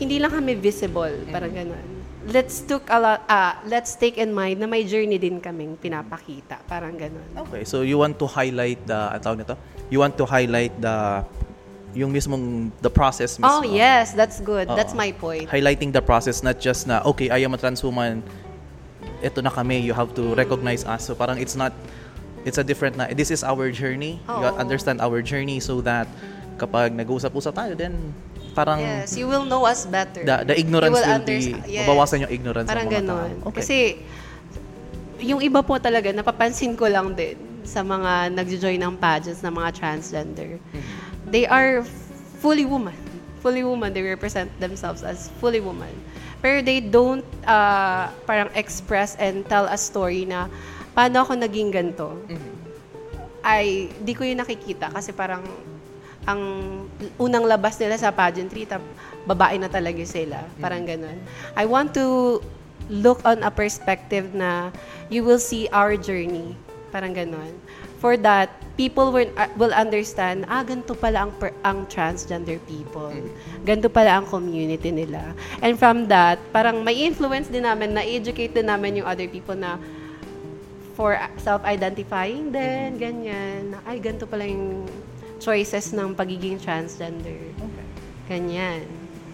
hindi 0.00 0.18
lang 0.18 0.34
kami 0.34 0.58
visible, 0.58 1.14
parang 1.30 1.54
ganun. 1.54 1.91
Let's 2.30 2.62
took 2.62 2.86
a 2.86 2.98
lot, 3.02 3.26
ah, 3.26 3.58
let's 3.66 3.98
take 3.98 4.14
in 4.14 4.30
mind 4.30 4.62
na 4.62 4.70
may 4.70 4.86
journey 4.86 5.18
din 5.18 5.42
kaming 5.42 5.74
pinapakita, 5.74 6.62
parang 6.70 6.94
ganun. 6.94 7.26
Okay, 7.48 7.66
so 7.66 7.82
you 7.82 7.98
want 7.98 8.14
to 8.22 8.26
highlight 8.30 8.78
the 8.86 8.94
ano 8.94 9.18
tawag 9.18 9.38
nito? 9.42 9.56
You 9.90 9.98
want 9.98 10.14
to 10.18 10.24
highlight 10.24 10.70
the 10.78 11.26
yung 11.92 12.14
mismong 12.14 12.72
the 12.80 12.88
process 12.88 13.36
mismo. 13.36 13.50
Oh, 13.50 13.62
yes, 13.66 14.14
that's 14.14 14.40
good. 14.40 14.70
Oo. 14.70 14.76
That's 14.78 14.94
my 14.94 15.12
point. 15.12 15.50
Highlighting 15.50 15.92
the 15.92 16.00
process 16.00 16.40
not 16.40 16.62
just 16.62 16.86
na 16.86 17.02
okay, 17.04 17.28
I 17.28 17.42
am 17.44 17.52
a 17.54 17.58
trans 17.58 17.82
woman. 17.82 18.22
Ito 19.20 19.42
na 19.42 19.50
kami, 19.50 19.82
you 19.82 19.92
have 19.92 20.14
to 20.14 20.34
recognize 20.34 20.86
us. 20.86 21.10
So 21.10 21.18
parang 21.18 21.42
it's 21.42 21.58
not 21.58 21.74
it's 22.46 22.58
a 22.58 22.64
different 22.64 22.96
na 22.96 23.10
this 23.12 23.30
is 23.30 23.42
our 23.42 23.70
journey. 23.74 24.22
You 24.30 24.50
Oo. 24.50 24.62
understand 24.62 25.02
our 25.02 25.20
journey 25.20 25.58
so 25.58 25.82
that 25.82 26.06
kapag 26.56 26.94
nag-usap-usap 26.94 27.54
tayo 27.58 27.72
then 27.74 28.14
parang 28.52 28.78
Yes, 28.78 29.16
you 29.16 29.24
will 29.24 29.44
know 29.44 29.64
us 29.64 29.84
better. 29.84 30.22
the, 30.22 30.44
the 30.44 30.54
ignorance 30.54 30.92
You 30.92 30.96
will, 30.96 31.08
be 31.08 31.16
understand- 31.16 31.64
yes. 31.66 31.84
mabawasan 31.84 32.16
yung 32.22 32.32
ignorance 32.32 32.68
Parang 32.68 32.86
ng 32.86 32.92
mga 32.92 33.00
ganon. 33.00 33.30
tao. 33.40 33.46
Okay. 33.48 33.56
Kasi, 33.58 33.76
yung 35.22 35.40
iba 35.40 35.60
po 35.60 35.78
talaga, 35.78 36.10
napapansin 36.10 36.74
ko 36.74 36.86
lang 36.86 37.14
din 37.14 37.38
sa 37.62 37.80
mga 37.80 38.34
nag-join 38.34 38.76
ng 38.76 38.94
pageants 38.98 39.40
ng 39.40 39.54
mga 39.54 39.70
transgender. 39.72 40.58
Mm-hmm. 40.74 41.30
They 41.30 41.46
are 41.46 41.86
fully 42.38 42.66
woman. 42.66 42.94
Fully 43.38 43.62
woman. 43.62 43.94
They 43.94 44.02
represent 44.02 44.50
themselves 44.58 45.02
as 45.02 45.30
fully 45.38 45.62
woman. 45.62 45.90
Pero 46.42 46.58
they 46.58 46.82
don't 46.82 47.22
uh, 47.46 48.10
parang 48.26 48.50
express 48.52 49.14
and 49.16 49.46
tell 49.46 49.70
a 49.70 49.78
story 49.78 50.26
na 50.26 50.50
paano 50.90 51.22
ako 51.22 51.38
naging 51.38 51.70
ganito. 51.70 52.18
Mm-hmm. 52.26 52.52
Ay, 53.42 53.90
di 54.02 54.12
ko 54.12 54.22
yun 54.22 54.38
nakikita 54.38 54.90
kasi 54.90 55.10
parang 55.10 55.42
ang 56.26 56.42
unang 57.18 57.44
labas 57.46 57.78
nila 57.78 57.98
sa 57.98 58.14
pageantry, 58.14 58.66
tap, 58.66 58.82
babae 59.26 59.58
na 59.58 59.70
talaga 59.70 60.02
sila. 60.06 60.42
Parang 60.58 60.86
ganun. 60.86 61.18
I 61.58 61.66
want 61.66 61.94
to 61.98 62.38
look 62.90 63.22
on 63.22 63.42
a 63.42 63.50
perspective 63.50 64.34
na 64.34 64.74
you 65.10 65.22
will 65.22 65.38
see 65.38 65.70
our 65.70 65.94
journey. 65.98 66.54
Parang 66.90 67.14
ganun. 67.14 67.54
For 68.02 68.18
that, 68.18 68.50
people 68.74 69.14
will, 69.14 69.30
uh, 69.38 69.46
will 69.54 69.70
understand, 69.70 70.42
ah, 70.50 70.66
ganito 70.66 70.98
pala 70.98 71.28
ang, 71.28 71.32
per- 71.38 71.54
ang 71.62 71.86
transgender 71.86 72.58
people. 72.66 73.14
Ganito 73.62 73.86
pala 73.86 74.18
ang 74.18 74.26
community 74.26 74.90
nila. 74.90 75.32
And 75.62 75.78
from 75.78 76.10
that, 76.10 76.42
parang 76.50 76.82
may 76.82 76.98
influence 77.06 77.46
din 77.46 77.62
namin, 77.62 77.94
na-educate 77.94 78.58
din 78.58 78.66
namin 78.66 79.00
yung 79.00 79.06
other 79.06 79.30
people 79.30 79.54
na 79.54 79.78
for 80.98 81.16
self-identifying 81.40 82.52
din, 82.52 82.98
ganyan. 82.98 83.78
Ay, 83.86 84.02
ganito 84.02 84.26
pala 84.28 84.44
yung 84.44 84.84
choices 85.42 85.90
ng 85.90 86.14
pagiging 86.14 86.62
transgender. 86.62 87.36
Okay. 87.58 87.86
Ganyan. 88.30 88.86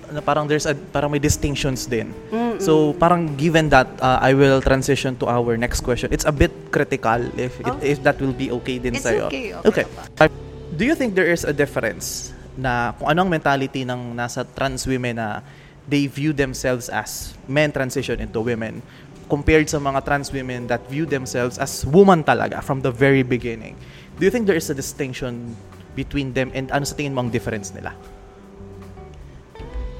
na 0.08 0.24
parang 0.24 0.48
there's 0.48 0.64
a 0.64 0.72
parang 0.72 1.12
may 1.12 1.20
distinctions 1.20 1.84
din. 1.84 2.16
Mm-mm. 2.32 2.56
So 2.60 2.96
parang 2.96 3.36
given 3.36 3.68
that 3.68 3.88
uh, 4.00 4.16
I 4.16 4.32
will 4.32 4.64
transition 4.64 5.16
to 5.20 5.28
our 5.28 5.56
next 5.60 5.84
question. 5.84 6.08
It's 6.08 6.24
a 6.24 6.32
bit 6.32 6.72
critical 6.72 7.20
if 7.36 7.60
it, 7.60 7.68
Oh. 7.68 7.76
if 7.84 8.00
that 8.08 8.16
will 8.16 8.32
be 8.32 8.48
okay 8.62 8.80
din 8.80 8.96
sa 8.96 9.28
okay, 9.28 9.52
okay 9.68 9.84
Uh, 10.16 10.32
Do 10.78 10.86
you 10.86 10.94
think 10.94 11.12
there 11.12 11.28
is 11.28 11.42
a 11.42 11.52
difference 11.52 12.30
na 12.54 12.94
kung 12.96 13.10
anong 13.10 13.28
mentality 13.28 13.82
ng 13.82 14.14
nasa 14.14 14.46
trans 14.46 14.86
women 14.86 15.18
na 15.18 15.42
they 15.84 16.06
view 16.06 16.30
themselves 16.32 16.86
as 16.88 17.34
men 17.50 17.72
transition 17.74 18.20
into 18.22 18.38
women 18.38 18.78
compared 19.26 19.66
sa 19.68 19.76
mga 19.76 20.06
trans 20.08 20.32
women 20.32 20.64
that 20.70 20.80
view 20.88 21.04
themselves 21.04 21.60
as 21.60 21.84
woman 21.84 22.24
talaga 22.24 22.62
from 22.64 22.80
the 22.80 22.92
very 22.92 23.20
beginning? 23.26 23.76
Do 24.16 24.24
you 24.24 24.32
think 24.32 24.48
there 24.48 24.56
is 24.56 24.70
a 24.72 24.76
distinction 24.76 25.52
between 25.98 26.30
them 26.30 26.54
and 26.54 26.70
ano 26.70 26.86
sa 26.86 26.94
tingin 26.94 27.10
mo 27.10 27.26
ang 27.26 27.30
difference 27.34 27.74
nila? 27.74 27.90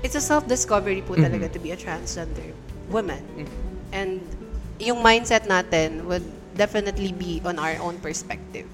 It's 0.06 0.14
a 0.14 0.22
self-discovery 0.22 1.02
po 1.02 1.18
talaga 1.18 1.50
to 1.50 1.58
be 1.58 1.74
a 1.74 1.78
transgender 1.78 2.54
woman. 2.86 3.18
And 3.90 4.22
yung 4.78 5.02
mindset 5.02 5.50
natin 5.50 6.06
would 6.06 6.22
definitely 6.54 7.10
be 7.10 7.42
on 7.42 7.58
our 7.58 7.74
own 7.82 7.98
perspective. 7.98 8.70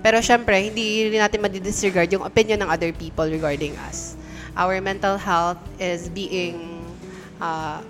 Pero 0.00 0.24
syempre, 0.24 0.56
hindi 0.72 1.12
rin 1.12 1.20
natin 1.20 1.44
madidisregard 1.44 2.08
yung 2.08 2.24
opinion 2.24 2.64
ng 2.64 2.70
other 2.72 2.92
people 2.96 3.28
regarding 3.28 3.76
us. 3.84 4.16
Our 4.56 4.80
mental 4.80 5.20
health 5.20 5.60
is 5.76 6.08
being 6.08 6.88
uh, 7.36 7.84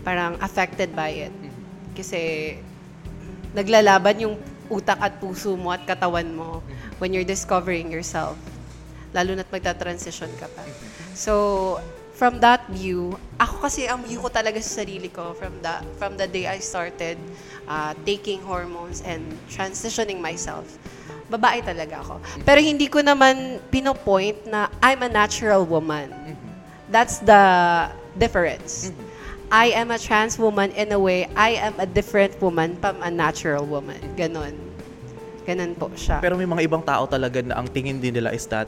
parang 0.00 0.40
affected 0.40 0.96
by 0.96 1.28
it. 1.28 1.34
Kasi 1.92 2.56
naglalaban 3.52 4.16
yung 4.20 4.34
utak 4.68 4.98
at 5.00 5.18
puso 5.22 5.54
mo 5.54 5.72
at 5.72 5.82
katawan 5.84 6.26
mo 6.34 6.62
when 6.98 7.12
you're 7.12 7.26
discovering 7.26 7.90
yourself. 7.90 8.36
Lalo 9.14 9.32
na't 9.34 9.48
magta-transition 9.48 10.28
ka 10.36 10.50
pa. 10.52 10.62
So, 11.16 11.78
from 12.16 12.40
that 12.40 12.64
view, 12.72 13.16
ako 13.36 13.68
kasi 13.68 13.84
ang 13.84 14.04
view 14.04 14.20
ko 14.20 14.32
talaga 14.32 14.56
sa 14.60 14.82
sarili 14.82 15.12
ko 15.12 15.36
from 15.36 15.52
the, 15.60 15.74
from 16.00 16.16
the 16.16 16.24
day 16.24 16.48
I 16.48 16.60
started 16.60 17.20
uh, 17.68 17.92
taking 18.08 18.40
hormones 18.40 19.04
and 19.04 19.20
transitioning 19.52 20.20
myself, 20.20 20.64
babae 21.28 21.60
talaga 21.60 22.00
ako. 22.00 22.20
Pero 22.42 22.58
hindi 22.64 22.88
ko 22.88 23.04
naman 23.04 23.60
pinopoint 23.68 24.48
na 24.48 24.72
I'm 24.80 25.04
a 25.04 25.10
natural 25.12 25.68
woman. 25.68 26.08
That's 26.88 27.20
the 27.20 27.42
difference. 28.16 28.94
I 29.50 29.70
am 29.78 29.94
a 29.94 29.98
trans 29.98 30.38
woman 30.38 30.74
in 30.74 30.90
a 30.90 30.98
way, 30.98 31.30
I 31.38 31.54
am 31.62 31.78
a 31.78 31.86
different 31.86 32.34
woman 32.42 32.74
from 32.82 32.98
a 33.02 33.10
natural 33.10 33.62
woman. 33.62 33.98
Ganon. 34.18 34.58
Ganon 35.46 35.78
po 35.78 35.86
siya. 35.94 36.18
Pero 36.18 36.34
may 36.34 36.48
mga 36.48 36.66
ibang 36.66 36.82
tao 36.82 37.06
talaga 37.06 37.38
na 37.46 37.54
ang 37.62 37.70
tingin 37.70 38.02
din 38.02 38.18
nila 38.18 38.34
is 38.34 38.50
that 38.50 38.66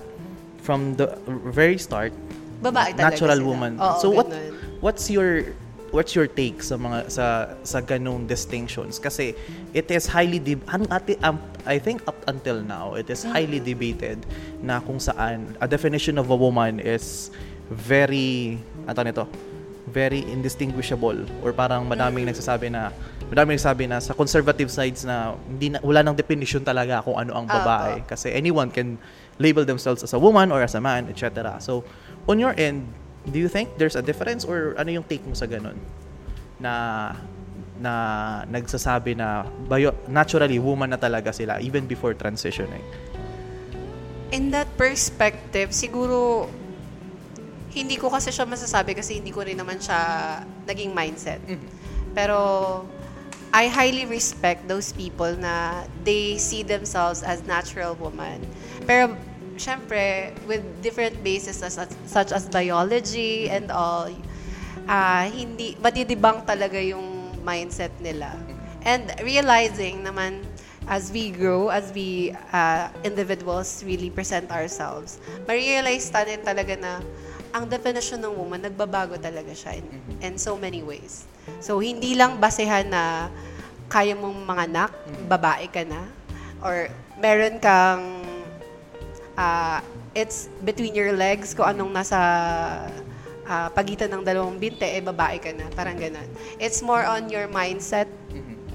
from 0.62 0.94
the 0.94 1.10
very 1.50 1.78
start, 1.78 2.14
Babae 2.62 2.94
talaga 2.94 3.10
natural 3.10 3.38
sila. 3.42 3.48
woman. 3.50 3.72
Oo, 3.82 3.98
so 3.98 4.06
what 4.14 4.30
ganun. 4.30 4.54
what's 4.78 5.10
your 5.10 5.50
what's 5.90 6.14
your 6.14 6.30
take 6.30 6.62
sa 6.62 6.78
mga 6.78 7.10
sa 7.10 7.26
sa 7.66 7.78
ganung 7.82 8.28
distinctions 8.28 9.00
kasi 9.00 9.32
it 9.72 9.88
is 9.90 10.04
highly 10.06 10.38
deb- 10.38 10.62
an, 10.68 10.84
ati- 10.92 11.18
um, 11.24 11.40
I 11.64 11.80
think 11.80 12.04
up 12.06 12.18
until 12.28 12.60
now 12.60 12.92
it 12.94 13.08
is 13.10 13.24
highly 13.24 13.58
debated 13.58 14.22
na 14.60 14.78
kung 14.84 15.00
saan 15.00 15.56
a 15.58 15.66
definition 15.66 16.20
of 16.20 16.28
a 16.28 16.36
woman 16.36 16.78
is 16.78 17.32
very 17.72 18.60
ano 18.84 19.00
nito 19.02 19.24
very 19.88 20.22
indistinguishable 20.28 21.16
or 21.42 21.50
parang 21.56 21.88
madaming 21.88 22.28
nagsasabi 22.28 22.70
na 22.70 22.94
madaming 23.32 23.56
nagsasabi 23.58 23.84
na 23.88 23.98
sa 23.98 24.12
conservative 24.14 24.70
sides 24.70 25.02
na 25.02 25.34
hindi 25.48 25.74
na, 25.74 25.82
wala 25.82 26.04
nang 26.04 26.14
definition 26.14 26.62
talaga 26.62 27.02
kung 27.02 27.16
ano 27.16 27.34
ang 27.34 27.46
babae. 27.48 28.04
Kasi 28.06 28.30
anyone 28.30 28.70
can 28.70 29.00
label 29.40 29.64
themselves 29.64 30.04
as 30.04 30.12
a 30.12 30.20
woman 30.20 30.52
or 30.52 30.62
as 30.62 30.76
a 30.76 30.82
man 30.82 31.08
etc. 31.10 31.58
So 31.58 31.82
on 32.28 32.38
your 32.38 32.52
end 32.54 32.86
do 33.28 33.40
you 33.40 33.48
think 33.48 33.76
there's 33.76 33.96
a 33.96 34.04
difference 34.04 34.44
or 34.44 34.76
ano 34.78 35.00
yung 35.00 35.06
take 35.08 35.24
mo 35.26 35.34
sa 35.34 35.48
ganun? 35.48 35.76
Na 36.62 37.12
na 37.78 37.92
nagsasabi 38.50 39.14
na 39.14 39.46
bio, 39.70 39.94
naturally 40.10 40.58
woman 40.58 40.90
na 40.90 40.98
talaga 40.98 41.30
sila 41.30 41.62
even 41.62 41.86
before 41.86 42.12
transitioning? 42.12 42.82
In 44.34 44.52
that 44.52 44.68
perspective, 44.76 45.72
siguro 45.72 46.50
hindi 47.72 47.96
ko 48.00 48.08
kasi 48.08 48.32
siya 48.32 48.48
masasabi 48.48 48.96
kasi 48.96 49.20
hindi 49.20 49.32
ko 49.32 49.44
rin 49.44 49.58
naman 49.58 49.76
siya 49.76 49.98
naging 50.64 50.92
mindset. 50.96 51.40
Pero 52.16 52.38
I 53.52 53.68
highly 53.68 54.04
respect 54.04 54.68
those 54.68 54.92
people 54.92 55.32
na 55.40 55.84
they 56.04 56.36
see 56.36 56.60
themselves 56.60 57.24
as 57.24 57.40
natural 57.48 57.96
woman. 57.96 58.44
Pero 58.84 59.16
syempre, 59.56 60.32
with 60.44 60.62
different 60.84 61.16
bases 61.24 61.64
as, 61.64 61.80
such 62.04 62.30
as 62.32 62.48
biology 62.48 63.48
and 63.48 63.72
all, 63.72 64.12
ah 64.88 65.24
hindi, 65.28 65.76
matidibang 65.80 66.44
talaga 66.44 66.76
yung 66.76 67.32
mindset 67.40 67.92
nila. 68.04 68.36
And 68.84 69.12
realizing 69.24 70.04
naman, 70.04 70.44
as 70.88 71.12
we 71.12 71.28
grow, 71.28 71.68
as 71.68 71.92
we 71.92 72.32
uh, 72.52 72.88
individuals 73.04 73.84
really 73.84 74.08
present 74.08 74.48
ourselves, 74.48 75.20
ma-realize 75.44 76.08
natin 76.08 76.40
talaga 76.40 76.74
na 76.80 77.04
ang 77.52 77.64
definition 77.68 78.20
ng 78.20 78.32
woman, 78.34 78.60
nagbabago 78.60 79.16
talaga 79.16 79.52
siya 79.52 79.80
in, 79.80 79.86
in 80.20 80.34
so 80.36 80.54
many 80.54 80.84
ways. 80.84 81.24
So, 81.64 81.80
hindi 81.80 82.12
lang 82.12 82.36
basehan 82.36 82.92
na 82.92 83.32
kaya 83.88 84.12
mong 84.12 84.44
manganak, 84.44 84.92
babae 85.26 85.66
ka 85.72 85.82
na, 85.84 86.04
or 86.60 86.92
meron 87.16 87.56
kang 87.58 88.20
ah, 89.38 89.80
it's 90.12 90.50
between 90.66 90.92
your 90.92 91.14
legs 91.14 91.54
kung 91.54 91.70
anong 91.70 91.94
nasa 91.94 92.18
ah, 93.48 93.68
pagitan 93.72 94.12
ng 94.12 94.22
dalawang 94.26 94.60
binte, 94.60 94.84
eh 94.84 95.00
babae 95.00 95.40
ka 95.40 95.54
na. 95.56 95.66
Parang 95.72 95.96
ganun. 95.96 96.28
It's 96.60 96.84
more 96.84 97.06
on 97.06 97.32
your 97.32 97.48
mindset 97.48 98.10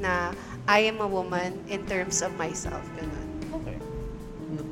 na 0.01 0.33
I 0.65 0.88
am 0.88 1.03
a 1.03 1.07
woman 1.07 1.59
in 1.67 1.83
terms 1.86 2.23
of 2.23 2.33
myself. 2.39 2.81
Ganun. 2.95 3.22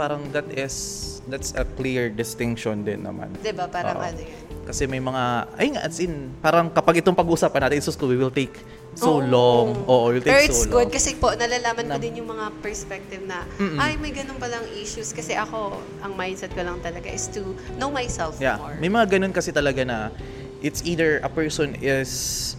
Parang 0.02 0.26
that 0.34 0.50
is 0.50 0.74
that's 1.30 1.54
a 1.54 1.62
clear 1.78 2.10
distinction 2.10 2.82
din 2.82 3.06
naman 3.06 3.30
'Di 3.38 3.54
ba 3.54 3.70
Parang 3.70 4.02
Oo. 4.02 4.10
ano 4.10 4.18
yun. 4.18 4.42
Kasi 4.62 4.86
may 4.86 5.02
mga, 5.02 5.24
ay 5.58 5.74
nga, 5.74 5.82
as 5.84 5.98
in, 5.98 6.30
parang 6.38 6.70
kapag 6.70 7.02
itong 7.02 7.18
pag-usapan 7.18 7.66
natin, 7.66 7.82
isus 7.82 7.98
ko, 7.98 8.06
we 8.06 8.14
will 8.14 8.30
take 8.32 8.54
so 8.94 9.18
Oo. 9.18 9.26
long. 9.26 9.68
Oo, 9.90 10.14
it 10.14 10.22
will 10.22 10.24
Pero 10.24 10.38
take 10.38 10.54
it's 10.54 10.64
so 10.64 10.70
good 10.70 10.88
long. 10.88 10.94
kasi 10.94 11.18
po, 11.18 11.34
nalalaman 11.34 11.90
ko 11.90 11.98
Na- 11.98 12.00
din 12.00 12.22
yung 12.22 12.30
mga 12.30 12.46
perspective 12.62 13.26
na, 13.26 13.42
Mm-mm. 13.58 13.82
ay, 13.82 13.98
may 13.98 14.14
ganun 14.14 14.38
palang 14.38 14.62
issues. 14.78 15.12
Kasi 15.12 15.34
ako, 15.34 15.76
ang 16.06 16.14
mindset 16.14 16.54
ko 16.54 16.62
lang 16.62 16.78
talaga 16.80 17.10
is 17.10 17.26
to 17.34 17.58
know 17.76 17.90
myself 17.90 18.38
Yeah. 18.38 18.62
more. 18.62 18.78
May 18.78 18.88
mga 18.88 19.18
ganun 19.18 19.34
kasi 19.34 19.50
talaga 19.50 19.82
na 19.82 20.14
it's 20.62 20.86
either 20.86 21.18
a 21.26 21.30
person 21.34 21.74
is 21.82 22.54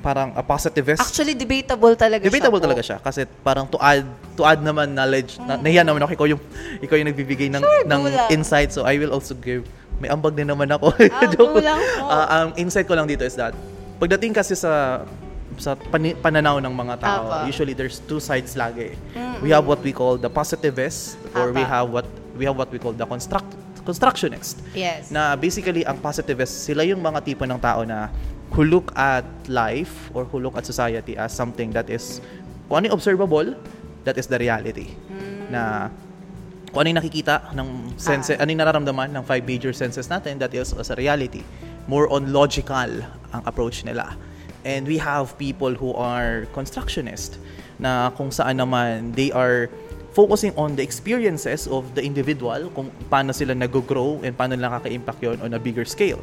parang 0.00 0.32
a 0.32 0.40
positivist. 0.40 0.98
Actually, 0.98 1.32
debatable 1.34 1.92
talaga 1.94 2.24
Debatable 2.24 2.56
siya 2.56 2.56
po. 2.56 2.66
talaga 2.66 2.82
siya 2.82 2.98
kasi 2.98 3.20
parang 3.40 3.64
to 3.64 3.76
add 3.76 4.04
to 4.32 4.42
add 4.42 4.58
naman 4.58 4.90
knowledge 4.90 5.36
na, 5.38 5.54
nahiya 5.54 5.80
naman 5.80 6.00
ako 6.00 6.12
ikaw 6.14 6.26
yung 6.26 6.40
ikaw 6.80 6.96
yung 6.96 7.08
nagbibigay 7.08 7.48
ng 7.48 7.60
Sure, 7.60 7.84
ng 7.84 8.00
lang. 8.06 8.28
insight 8.30 8.70
so 8.70 8.82
I 8.82 8.96
will 8.96 9.10
also 9.10 9.32
give 9.34 9.68
may 9.96 10.08
ambag 10.08 10.32
din 10.32 10.48
naman 10.48 10.66
ako. 10.66 10.96
Ah, 11.06 11.28
Joke. 11.30 11.60
lang 11.60 11.76
po. 11.76 12.08
Ah, 12.08 12.26
ang 12.42 12.56
insight 12.56 12.84
ko 12.84 12.96
lang 12.96 13.04
dito 13.04 13.20
is 13.20 13.36
that 13.36 13.52
pagdating 13.96 14.32
kasi 14.32 14.56
sa 14.56 15.04
sa 15.54 15.76
pani- 15.76 16.16
pananaw 16.16 16.56
ng 16.56 16.72
mga 16.72 16.94
tao, 16.96 17.22
Apa. 17.28 17.38
usually 17.44 17.76
there's 17.76 18.00
two 18.00 18.16
sides 18.16 18.56
lagi. 18.56 18.96
We 19.38 19.52
have 19.52 19.68
what 19.68 19.78
we 19.78 19.92
call 19.92 20.16
the 20.16 20.30
positivist 20.30 21.20
or 21.34 21.50
we 21.50 21.60
Apa. 21.60 21.68
have 21.70 21.86
what 21.90 22.08
we 22.32 22.48
have 22.48 22.56
what 22.56 22.68
we 22.68 22.78
call 22.78 22.92
the 22.92 23.04
construct 23.04 23.52
constructionist 23.82 24.60
Yes. 24.72 25.08
na 25.08 25.34
basically 25.34 25.82
ang 25.82 25.98
positivists, 25.98 26.64
sila 26.64 26.80
yung 26.80 27.00
mga 27.00 27.20
tipo 27.22 27.44
ng 27.44 27.58
tao 27.58 27.82
na 27.82 28.08
who 28.52 28.66
look 28.66 28.90
at 28.98 29.24
life 29.46 30.10
or 30.14 30.26
who 30.26 30.42
look 30.42 30.56
at 30.58 30.66
society 30.66 31.16
as 31.16 31.30
something 31.30 31.70
that 31.70 31.86
is 31.90 32.20
kung 32.70 32.82
ano 32.82 32.90
yung 32.90 32.96
observable, 32.98 33.54
that 34.06 34.18
is 34.18 34.26
the 34.30 34.38
reality. 34.38 34.94
Na 35.50 35.90
kung 36.70 36.86
ano 36.86 36.94
yung 36.94 37.00
nakikita 37.02 37.50
ng 37.50 37.98
sense, 37.98 38.30
ano 38.30 38.46
yung 38.46 38.62
nararamdaman 38.62 39.10
ng 39.10 39.22
five 39.26 39.42
major 39.42 39.74
senses 39.74 40.06
natin, 40.06 40.38
that 40.38 40.54
is 40.54 40.70
as 40.74 40.90
a 40.90 40.96
reality. 40.96 41.42
More 41.90 42.06
on 42.06 42.30
logical 42.30 43.02
ang 43.34 43.42
approach 43.42 43.82
nila. 43.82 44.14
And 44.62 44.86
we 44.86 45.02
have 45.02 45.34
people 45.34 45.74
who 45.74 45.94
are 45.98 46.46
constructionist 46.54 47.42
na 47.82 48.14
kung 48.14 48.30
saan 48.30 48.62
naman 48.62 49.18
they 49.18 49.34
are 49.34 49.66
focusing 50.14 50.54
on 50.54 50.78
the 50.78 50.82
experiences 50.82 51.66
of 51.66 51.94
the 51.98 52.02
individual, 52.02 52.70
kung 52.74 52.90
paano 53.10 53.34
sila 53.34 53.54
nag-grow 53.54 54.22
and 54.22 54.38
paano 54.38 54.54
nila 54.54 54.70
nakaka-impact 54.70 55.20
yun 55.22 55.38
on 55.42 55.50
a 55.54 55.58
bigger 55.58 55.86
scale. 55.86 56.22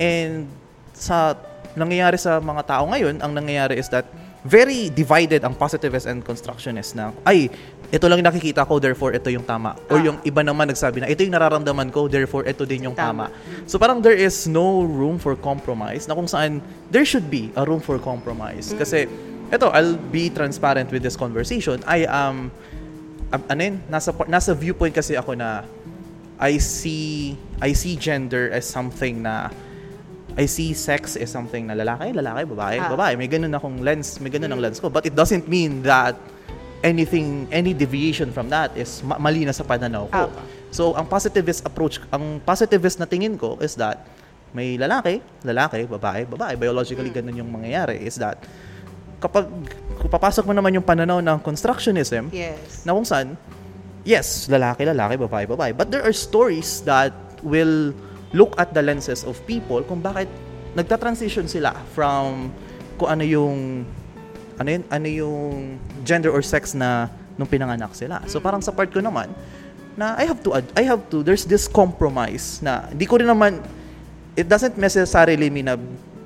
And 0.00 0.48
sa 0.96 1.36
nangyayari 1.74 2.18
sa 2.18 2.38
mga 2.38 2.62
tao 2.66 2.84
ngayon, 2.90 3.20
ang 3.20 3.32
nangyayari 3.32 3.78
is 3.78 3.88
that 3.88 4.04
very 4.42 4.90
divided 4.90 5.46
ang 5.46 5.54
positivist 5.54 6.10
and 6.10 6.26
constructionist 6.26 6.98
na, 6.98 7.14
ay, 7.22 7.46
ito 7.92 8.08
lang 8.08 8.24
nakikita 8.24 8.66
ko, 8.66 8.80
therefore 8.82 9.14
ito 9.14 9.30
yung 9.30 9.44
tama. 9.46 9.76
Or 9.86 10.00
Ah. 10.00 10.06
yung 10.10 10.18
iba 10.24 10.42
naman 10.42 10.66
nagsabi 10.66 11.04
na, 11.04 11.06
ito 11.06 11.22
yung 11.22 11.36
nararamdaman 11.36 11.92
ko, 11.94 12.08
therefore 12.10 12.42
ito 12.48 12.66
din 12.66 12.90
yung 12.90 12.96
tama. 12.96 13.30
Tama. 13.30 13.68
So 13.70 13.78
parang 13.78 14.00
there 14.02 14.16
is 14.16 14.48
no 14.50 14.82
room 14.82 15.20
for 15.20 15.36
compromise 15.38 16.08
na 16.10 16.16
kung 16.16 16.26
saan 16.26 16.58
there 16.90 17.04
should 17.06 17.28
be 17.30 17.52
a 17.54 17.62
room 17.62 17.78
for 17.78 18.00
compromise. 18.02 18.74
Kasi, 18.74 19.06
ito, 19.52 19.68
I'll 19.70 20.00
be 20.10 20.32
transparent 20.32 20.88
with 20.90 21.04
this 21.04 21.14
conversation. 21.14 21.84
I 21.84 22.08
am, 22.08 22.48
um, 23.30 23.42
ano 23.46 23.60
yun, 23.60 23.76
nasa, 23.86 24.10
nasa 24.26 24.56
viewpoint 24.56 24.96
kasi 24.96 25.14
ako 25.14 25.36
na 25.36 25.62
I 26.42 26.58
see 26.58 27.38
I 27.62 27.70
see 27.70 27.94
gender 27.94 28.50
as 28.50 28.66
something 28.66 29.22
na 29.22 29.54
I 30.32 30.46
see 30.46 30.72
sex 30.72 31.14
as 31.14 31.28
something 31.28 31.68
na 31.68 31.74
lalaki, 31.74 32.10
lalaki, 32.10 32.48
babae, 32.48 32.76
Ah. 32.78 32.88
babae. 32.88 33.12
May 33.16 33.28
ganun 33.28 33.52
akong 33.52 33.80
lens, 33.80 34.16
may 34.16 34.32
ganun 34.32 34.48
ang 34.48 34.60
lens 34.60 34.80
ko. 34.80 34.88
But 34.88 35.04
it 35.04 35.12
doesn't 35.12 35.44
mean 35.44 35.84
that 35.84 36.16
anything, 36.80 37.46
any 37.52 37.72
deviation 37.72 38.32
from 38.32 38.48
that 38.48 38.72
is 38.74 39.04
ma- 39.04 39.20
mali 39.20 39.44
na 39.44 39.52
sa 39.52 39.62
pananaw 39.62 40.08
ko. 40.08 40.26
Ah. 40.26 40.44
So, 40.72 40.96
ang 40.96 41.04
positivist 41.04 41.62
approach, 41.62 42.00
ang 42.08 42.40
positivist 42.40 42.96
na 42.96 43.04
tingin 43.04 43.36
ko 43.36 43.60
is 43.60 43.76
that 43.76 44.08
may 44.52 44.76
lalaki, 44.76 45.20
lalaki, 45.44 45.84
babae, 45.84 46.24
babae. 46.24 46.56
Biologically, 46.56 47.08
ganun 47.08 47.36
yung 47.36 47.52
mangyayari. 47.52 48.00
Is 48.00 48.16
that 48.16 48.40
kapag 49.20 49.48
papasok 50.08 50.48
mo 50.48 50.52
naman 50.52 50.72
yung 50.72 50.84
pananaw 50.84 51.20
ng 51.20 51.38
constructionism, 51.40 52.32
Yes. 52.32 52.82
na 52.82 52.92
kung 52.92 53.04
saan, 53.04 53.36
yes, 54.02 54.48
lalaki, 54.48 54.82
lalaki, 54.82 55.14
babae, 55.20 55.44
babae. 55.46 55.72
But 55.72 55.92
there 55.92 56.02
are 56.02 56.12
stories 56.12 56.80
that 56.84 57.12
will 57.44 57.92
look 58.32 58.56
at 58.56 58.72
the 58.72 58.80
lenses 58.80 59.24
of 59.24 59.38
people 59.44 59.80
kung 59.84 60.00
bakit 60.00 60.28
nagta-transition 60.72 61.48
sila 61.48 61.76
from 61.92 62.48
kung 62.96 63.08
ano 63.12 63.24
yung 63.24 63.84
ano 64.60 64.68
yun, 64.68 64.82
ano 64.88 65.08
yung 65.08 65.52
gender 66.04 66.32
or 66.32 66.44
sex 66.44 66.72
na 66.76 67.08
nung 67.36 67.48
pinanganak 67.48 67.92
sila. 67.96 68.20
So 68.28 68.40
parang 68.40 68.60
sa 68.60 68.72
part 68.72 68.92
ko 68.92 69.00
naman 69.00 69.32
na 69.96 70.16
I 70.16 70.24
have 70.24 70.40
to 70.44 70.56
I 70.56 70.84
have 70.88 71.04
to 71.12 71.20
there's 71.20 71.44
this 71.44 71.68
compromise 71.68 72.60
na 72.64 72.88
hindi 72.88 73.04
ko 73.04 73.20
rin 73.20 73.28
naman 73.28 73.60
it 74.36 74.48
doesn't 74.48 74.80
necessarily 74.80 75.52
mean 75.52 75.68
na 75.68 75.76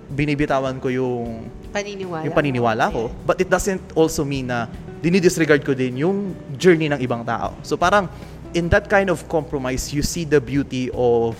binibitawan 0.06 0.78
ko 0.78 0.86
yung 0.86 1.50
Paniniwala. 1.74 2.22
yung 2.22 2.34
paniniwala 2.34 2.84
ko. 2.94 3.10
But 3.26 3.42
it 3.42 3.50
doesn't 3.50 3.82
also 3.98 4.22
mean 4.22 4.48
na 4.48 4.70
dinidisregard 5.02 5.66
ko 5.66 5.74
din 5.74 5.98
yung 5.98 6.32
journey 6.54 6.86
ng 6.86 7.02
ibang 7.02 7.26
tao. 7.26 7.58
So 7.66 7.74
parang 7.74 8.06
in 8.54 8.70
that 8.70 8.86
kind 8.86 9.10
of 9.10 9.26
compromise, 9.26 9.90
you 9.90 10.00
see 10.06 10.22
the 10.22 10.38
beauty 10.38 10.88
of 10.94 11.36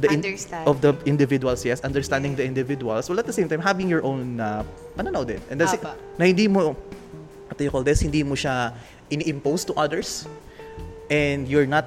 the 0.00 0.08
in- 0.08 0.24
of 0.64 0.80
the 0.80 0.96
individuals, 1.04 1.64
yes, 1.64 1.80
understanding 1.82 2.36
the 2.36 2.44
individuals, 2.44 3.08
while 3.08 3.20
at 3.20 3.26
the 3.26 3.34
same 3.34 3.48
time 3.48 3.60
having 3.60 3.88
your 3.88 4.04
own 4.04 4.40
uh, 4.40 4.64
pananaw 4.96 5.26
din. 5.26 5.40
And 5.50 5.60
that's 5.60 5.74
it, 5.74 5.84
Apa. 5.84 5.96
na 6.16 6.24
hindi 6.28 6.48
mo 6.48 6.76
what 7.52 7.60
do 7.60 7.64
you 7.64 7.70
call 7.70 7.84
this, 7.84 8.00
hindi 8.00 8.24
mo 8.24 8.32
siya 8.32 8.72
ini-impose 9.12 9.68
to 9.68 9.76
others 9.76 10.24
and 11.12 11.44
you're 11.44 11.68
not 11.68 11.84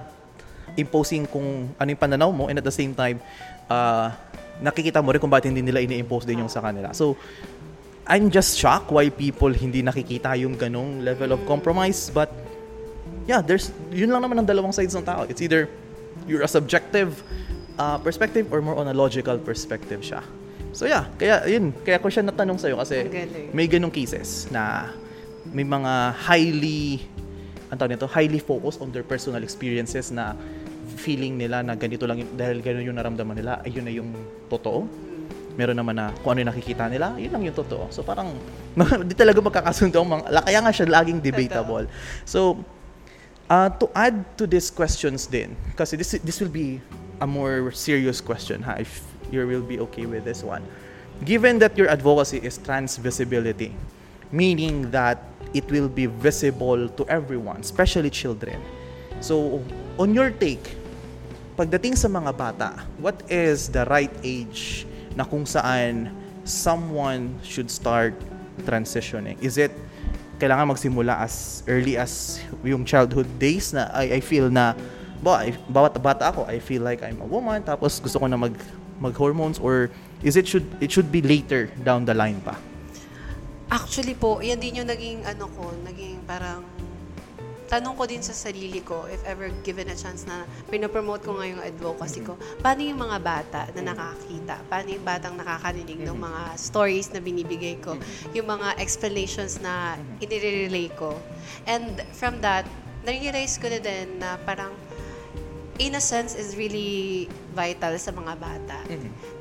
imposing 0.78 1.26
kung 1.26 1.74
ano 1.82 1.88
yung 1.90 1.98
pananaw 1.98 2.30
mo 2.30 2.46
and 2.46 2.62
at 2.62 2.66
the 2.68 2.74
same 2.74 2.94
time 2.94 3.18
uh, 3.66 4.14
nakikita 4.62 5.02
mo 5.02 5.10
rin 5.10 5.18
kung 5.18 5.34
bakit 5.34 5.50
hindi 5.50 5.66
nila 5.66 5.82
ini-impose 5.82 6.30
din 6.30 6.46
yung 6.46 6.52
sa 6.52 6.62
kanila. 6.62 6.94
So, 6.94 7.18
I'm 8.06 8.30
just 8.30 8.62
shocked 8.62 8.94
why 8.94 9.10
people 9.10 9.50
hindi 9.50 9.82
nakikita 9.82 10.38
yung 10.38 10.54
ganong 10.56 11.02
level 11.02 11.34
of 11.34 11.42
compromise. 11.50 12.14
But, 12.14 12.30
yeah, 13.26 13.42
there's, 13.42 13.74
yun 13.90 14.14
lang 14.14 14.22
naman 14.22 14.46
ang 14.46 14.48
dalawang 14.48 14.72
sides 14.72 14.94
ng 14.94 15.04
tao. 15.04 15.26
It's 15.26 15.42
either 15.42 15.68
you're 16.30 16.46
a 16.46 16.52
subjective 16.52 17.26
uh, 17.78 17.98
perspective 18.00 18.50
or 18.52 18.60
more 18.62 18.76
on 18.76 18.88
a 18.88 18.96
logical 18.96 19.38
perspective 19.40 20.02
siya. 20.04 20.24
So 20.76 20.84
yeah, 20.84 21.08
kaya 21.16 21.48
yun, 21.48 21.72
kaya 21.88 22.04
ko 22.04 22.12
siya 22.12 22.28
natanong 22.28 22.60
sa'yo 22.60 22.76
kasi 22.76 23.08
may 23.56 23.68
ganong 23.72 23.96
cases 23.96 24.52
na 24.52 24.92
may 25.48 25.64
mga 25.64 26.12
highly 26.20 27.00
ang 27.72 27.78
tawag 27.82 27.98
nito, 27.98 28.08
highly 28.08 28.40
focused 28.40 28.80
on 28.80 28.94
their 28.94 29.06
personal 29.06 29.42
experiences 29.42 30.14
na 30.14 30.38
feeling 30.96 31.36
nila 31.36 31.66
na 31.66 31.74
ganito 31.74 32.06
lang 32.06 32.22
yun, 32.22 32.30
dahil 32.38 32.62
ganun 32.62 32.86
yung 32.86 32.98
naramdaman 32.98 33.36
nila, 33.36 33.60
ayun 33.66 33.84
na 33.84 33.94
yung 33.94 34.10
totoo. 34.48 34.86
Meron 35.56 35.76
naman 35.76 35.96
na 35.98 36.12
kung 36.22 36.36
ano 36.36 36.46
yung 36.46 36.52
nakikita 36.52 36.86
nila, 36.92 37.16
yun 37.18 37.32
lang 37.32 37.44
yung 37.48 37.58
totoo. 37.58 37.90
So 37.90 38.06
parang 38.06 38.36
di 39.10 39.16
talaga 39.18 39.40
magkakasundo 39.42 39.98
ang 39.98 40.10
mga, 40.20 40.24
kaya 40.46 40.60
nga 40.62 40.72
siya 40.72 40.86
laging 40.92 41.20
debatable. 41.24 41.88
So 42.28 42.60
uh, 43.50 43.72
to 43.82 43.90
add 43.96 44.24
to 44.38 44.46
these 44.46 44.70
questions 44.70 45.26
din, 45.26 45.58
kasi 45.74 45.98
this 45.98 46.16
this 46.22 46.38
will 46.38 46.52
be 46.52 46.84
a 47.22 47.28
more 47.28 47.72
serious 47.72 48.22
question 48.22 48.62
ha, 48.62 48.76
if 48.80 49.04
you 49.32 49.46
will 49.46 49.62
be 49.62 49.80
okay 49.80 50.06
with 50.06 50.26
this 50.26 50.44
one. 50.44 50.64
Given 51.24 51.60
that 51.60 51.78
your 51.78 51.88
advocacy 51.88 52.44
is 52.44 52.58
trans 52.58 52.98
visibility, 52.98 53.74
meaning 54.32 54.92
that 54.92 55.24
it 55.54 55.70
will 55.72 55.88
be 55.88 56.06
visible 56.06 56.90
to 56.90 57.08
everyone, 57.08 57.62
especially 57.62 58.10
children. 58.10 58.60
So, 59.22 59.64
on 59.98 60.14
your 60.14 60.30
take, 60.32 60.76
pagdating 61.56 61.96
sa 61.96 62.12
mga 62.12 62.36
bata, 62.36 62.84
what 63.00 63.24
is 63.32 63.72
the 63.72 63.88
right 63.88 64.12
age 64.24 64.84
na 65.16 65.24
kung 65.24 65.48
saan 65.48 66.12
someone 66.44 67.40
should 67.40 67.72
start 67.72 68.12
transitioning? 68.68 69.40
Is 69.40 69.56
it 69.56 69.72
kailangan 70.36 70.76
magsimula 70.76 71.24
as 71.24 71.64
early 71.64 71.96
as 71.96 72.44
yung 72.60 72.84
childhood 72.84 73.28
days 73.40 73.72
na 73.72 73.88
I, 73.96 74.20
I 74.20 74.22
feel 74.22 74.52
na 74.52 74.76
ba, 75.22 75.46
I- 75.46 75.58
bawat 75.70 75.96
bata 76.02 76.32
ako, 76.32 76.48
I 76.48 76.60
feel 76.60 76.84
like 76.84 77.04
I'm 77.04 77.20
a 77.22 77.28
woman 77.28 77.64
tapos 77.64 78.00
gusto 78.00 78.20
ko 78.20 78.28
na 78.28 78.40
mag 78.40 78.56
mag 79.00 79.16
hormones 79.16 79.60
or 79.60 79.92
is 80.24 80.40
it 80.40 80.48
should 80.48 80.66
it 80.80 80.92
should 80.92 81.12
be 81.12 81.20
later 81.20 81.68
down 81.84 82.08
the 82.08 82.16
line 82.16 82.40
pa? 82.42 82.56
Actually 83.68 84.16
po, 84.16 84.40
yan 84.40 84.62
din 84.62 84.84
yung 84.84 84.90
naging 84.90 85.26
ano 85.26 85.50
ko, 85.52 85.74
naging 85.84 86.22
parang 86.24 86.64
tanong 87.66 87.98
ko 87.98 88.06
din 88.06 88.22
sa 88.22 88.32
sarili 88.32 88.80
ko 88.86 89.10
if 89.10 89.20
ever 89.26 89.50
given 89.66 89.90
a 89.90 89.98
chance 89.98 90.24
na 90.30 90.46
pinopromote 90.70 91.26
ko 91.26 91.34
nga 91.38 91.50
yung 91.50 91.62
advocacy 91.66 92.22
ko, 92.22 92.38
paano 92.62 92.86
yung 92.86 93.02
mga 93.02 93.18
bata 93.20 93.62
na 93.74 93.92
nakakita? 93.94 94.62
Paano 94.70 94.88
yung 94.94 95.06
batang 95.06 95.36
nakakarinig 95.36 96.00
ng 96.06 96.18
mga 96.18 96.42
stories 96.62 97.10
na 97.12 97.20
binibigay 97.20 97.82
ko? 97.82 97.98
Yung 98.38 98.48
mga 98.48 98.78
explanations 98.78 99.58
na 99.60 99.98
inire-relay 100.22 100.94
ko? 100.94 101.18
And 101.66 102.06
from 102.14 102.40
that, 102.46 102.70
na-realize 103.02 103.58
ko 103.58 103.70
na 103.70 103.82
din 103.82 104.22
na 104.22 104.38
parang 104.46 104.74
innocence 105.78 106.36
is 106.36 106.56
really 106.56 107.28
vital 107.52 107.96
sa 108.00 108.12
mga 108.12 108.34
bata. 108.40 108.78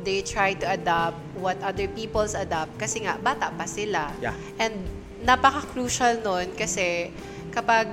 They 0.02 0.22
try 0.22 0.54
to 0.58 0.66
adopt 0.74 1.18
what 1.38 1.58
other 1.62 1.86
people's 1.90 2.34
adopt 2.34 2.74
kasi 2.78 3.06
nga 3.06 3.18
bata 3.18 3.54
pa 3.54 3.66
sila. 3.66 4.10
Yeah. 4.18 4.34
And 4.58 4.74
napaka-crucial 5.22 6.20
nun 6.26 6.52
kasi 6.58 7.14
kapag 7.54 7.88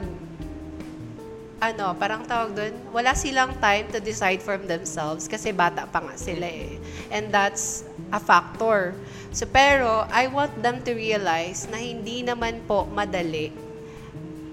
ano, 1.61 1.93
parang 1.93 2.25
tawag 2.25 2.57
doon, 2.57 2.73
wala 2.89 3.13
silang 3.13 3.53
time 3.61 3.85
to 3.93 4.01
decide 4.01 4.41
for 4.41 4.57
themselves 4.57 5.29
kasi 5.29 5.53
bata 5.53 5.85
pa 5.85 6.01
nga 6.01 6.17
sila 6.17 6.49
eh. 6.49 6.81
And 7.13 7.29
that's 7.29 7.85
a 8.09 8.17
factor. 8.17 8.97
So, 9.29 9.45
pero, 9.45 10.09
I 10.09 10.25
want 10.25 10.57
them 10.65 10.81
to 10.89 10.91
realize 10.97 11.69
na 11.69 11.77
hindi 11.77 12.25
naman 12.25 12.65
po 12.65 12.89
madali 12.89 13.53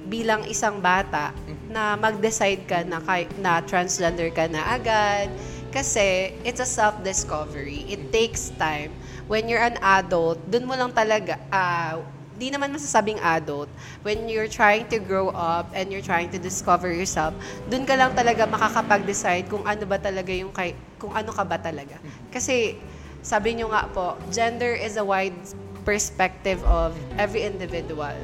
bilang 0.09 0.49
isang 0.49 0.81
bata 0.81 1.37
na 1.69 1.95
mag-decide 1.95 2.65
ka 2.65 2.81
na, 2.83 2.99
kay, 3.05 3.29
na 3.39 3.61
transgender 3.61 4.33
ka 4.33 4.49
na 4.49 4.75
agad. 4.75 5.29
Kasi 5.69 6.33
it's 6.43 6.65
a 6.65 6.69
self-discovery. 6.69 7.85
It 7.87 8.09
takes 8.09 8.49
time. 8.57 8.91
When 9.29 9.53
you're 9.53 9.61
an 9.61 9.77
adult, 9.85 10.41
dun 10.49 10.65
mo 10.65 10.73
lang 10.73 10.97
talaga, 10.97 11.37
ah, 11.53 12.01
di 12.39 12.49
naman 12.49 12.73
masasabing 12.73 13.21
adult, 13.21 13.69
when 14.07 14.31
you're 14.31 14.49
trying 14.49 14.89
to 14.89 14.97
grow 15.03 15.29
up 15.35 15.69
and 15.77 15.93
you're 15.93 16.05
trying 16.05 16.33
to 16.33 16.41
discover 16.41 16.89
yourself, 16.89 17.37
dun 17.69 17.85
ka 17.85 17.99
lang 17.99 18.17
talaga 18.17 18.49
makakapag-decide 18.49 19.51
kung 19.51 19.67
ano 19.69 19.85
ba 19.85 20.01
talaga 20.01 20.33
yung 20.33 20.55
kay, 20.55 20.73
kung 20.97 21.13
ano 21.13 21.35
ka 21.35 21.45
ba 21.45 21.61
talaga. 21.61 22.01
Kasi 22.33 22.81
sabi 23.21 23.59
nyo 23.59 23.69
nga 23.75 23.91
po, 23.91 24.17
gender 24.31 24.73
is 24.73 24.97
a 24.97 25.05
wide 25.05 25.37
perspective 25.83 26.63
of 26.65 26.95
every 27.19 27.43
individual. 27.43 28.15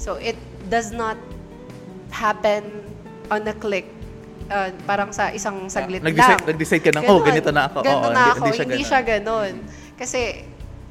So 0.00 0.16
it 0.16 0.38
does 0.68 0.92
not 0.92 1.16
happen 2.10 2.84
on 3.28 3.44
a 3.44 3.54
click. 3.54 3.88
Uh, 4.48 4.72
parang 4.84 5.12
sa 5.12 5.28
isang 5.28 5.68
saglit 5.68 6.00
Nag-decide- 6.00 6.40
lang. 6.40 6.48
nag-decide 6.48 6.82
ka 6.82 6.90
ng, 6.90 7.04
"Oh, 7.04 7.20
ganito 7.20 7.52
na 7.52 7.68
ako." 7.68 7.84
Ganito 7.84 8.00
Oo, 8.00 8.12
na 8.12 8.20
hindi- 8.22 8.32
ako. 8.32 8.40
hindi 8.40 8.52
siya 8.54 8.64
Hindi 8.64 8.76
ganun. 8.76 8.88
siya 8.88 9.00
ganun. 9.02 9.54
Kasi 9.94 10.20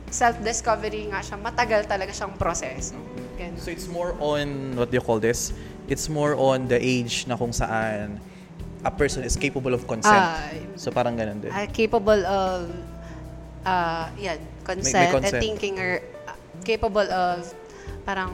self-discovery 0.07 1.09
nga 1.09 1.19
siya. 1.19 1.35
Matagal 1.37 1.81
talaga 1.85 2.11
siyang 2.13 2.37
proseso. 2.37 2.95
Ganun. 3.35 3.57
So 3.57 3.69
it's 3.69 3.89
more 3.89 4.13
on 4.19 4.73
what 4.73 4.89
do 4.89 4.95
you 4.95 5.03
call 5.03 5.17
this? 5.17 5.51
It's 5.87 6.05
more 6.05 6.33
on 6.33 6.67
the 6.67 6.77
age 6.77 7.25
na 7.25 7.35
kung 7.35 7.51
saan 7.51 8.19
a 8.81 8.91
person 8.91 9.23
is 9.23 9.33
capable 9.35 9.73
of 9.73 9.83
consent. 9.85 10.15
Ah, 10.15 10.47
so 10.75 10.93
parang 10.93 11.17
ganun 11.17 11.41
din. 11.41 11.49
uh, 11.49 11.65
capable 11.69 12.21
of 12.23 12.69
uh, 13.65 14.07
yan, 14.15 14.37
consent, 14.63 15.11
consent. 15.11 15.33
and 15.33 15.41
thinking 15.41 15.75
or 15.75 15.99
uh, 16.25 16.35
capable 16.61 17.07
of 17.07 17.51
parang 18.05 18.31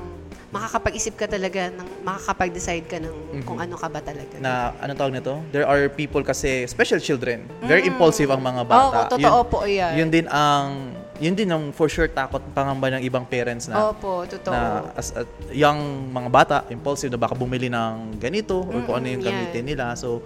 makakapag-isip 0.54 1.18
ka 1.18 1.26
talaga 1.26 1.74
ng 1.74 2.06
makakapag-decide 2.06 2.86
ka 2.86 3.02
ng 3.02 3.42
kung 3.42 3.58
ano 3.58 3.74
ka 3.74 3.90
ba 3.90 3.98
talaga. 4.06 4.38
Mm-hmm. 4.38 4.46
na 4.46 4.78
anong 4.86 4.98
tawag 5.02 5.14
nito? 5.18 5.34
There 5.50 5.66
are 5.66 5.90
people 5.90 6.22
kasi, 6.22 6.70
special 6.70 7.02
children, 7.02 7.50
very 7.66 7.90
impulsive 7.90 8.30
ang 8.30 8.38
mga 8.38 8.62
bata. 8.62 8.78
Mm. 8.78 8.94
Oo, 8.94 9.12
totoo 9.18 9.40
po 9.50 9.58
yan. 9.66 9.98
Yun 9.98 10.10
din 10.14 10.26
ang, 10.30 10.94
yun 11.18 11.34
din 11.34 11.50
ang 11.50 11.74
for 11.74 11.90
sure 11.90 12.06
takot 12.06 12.42
pangamba 12.54 12.94
ng 12.94 13.02
ibang 13.02 13.26
parents 13.26 13.66
na 13.66 13.90
Opo, 13.90 14.30
totoo. 14.30 14.54
na 14.54 14.94
as 14.94 15.10
a 15.18 15.26
young 15.50 16.14
mga 16.14 16.30
bata, 16.30 16.58
impulsive 16.70 17.10
na 17.10 17.18
baka 17.18 17.34
bumili 17.34 17.66
ng 17.74 18.22
ganito 18.22 18.62
or 18.62 18.86
kung 18.86 19.02
ano 19.02 19.10
yung 19.10 19.26
Mm-mm, 19.26 19.34
gamitin 19.34 19.66
yan. 19.66 19.70
nila. 19.74 19.86
So, 19.98 20.22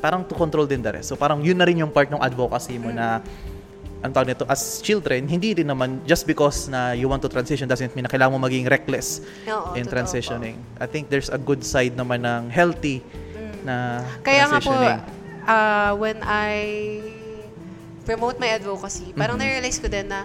parang 0.00 0.24
to 0.24 0.32
control 0.32 0.64
din 0.64 0.80
the 0.80 0.96
rest. 0.96 1.12
So, 1.12 1.18
parang 1.20 1.44
yun 1.44 1.60
na 1.60 1.68
rin 1.68 1.76
yung 1.76 1.92
part 1.92 2.08
ng 2.08 2.22
advocacy 2.24 2.80
mo 2.80 2.88
na 2.88 3.20
ang 3.98 4.14
tawag 4.14 4.30
nito, 4.30 4.46
as 4.46 4.78
children, 4.78 5.26
hindi 5.26 5.58
rin 5.58 5.66
naman 5.66 5.98
just 6.06 6.22
because 6.22 6.70
na 6.70 6.94
you 6.94 7.10
want 7.10 7.18
to 7.18 7.26
transition 7.26 7.66
doesn't 7.66 7.90
mean 7.98 8.06
na 8.06 8.10
kailangan 8.10 8.38
mo 8.38 8.46
maging 8.46 8.70
reckless 8.70 9.26
Oo, 9.50 9.74
in 9.74 9.90
transitioning. 9.90 10.54
I 10.78 10.86
think 10.86 11.10
there's 11.10 11.30
a 11.30 11.40
good 11.40 11.66
side 11.66 11.98
naman 11.98 12.22
ng 12.22 12.50
healthy 12.50 13.02
na 13.66 14.06
Mm. 14.06 14.22
Kaya 14.22 14.44
nga 14.46 14.58
po, 14.62 14.70
uh, 14.70 15.92
when 15.98 16.22
I 16.22 16.54
promote 18.06 18.38
my 18.38 18.54
advocacy, 18.54 19.10
parang 19.12 19.36
Mm-hmm. 19.36 19.58
na-realize 19.58 19.78
ko 19.82 19.90
din 19.90 20.06
na 20.08 20.24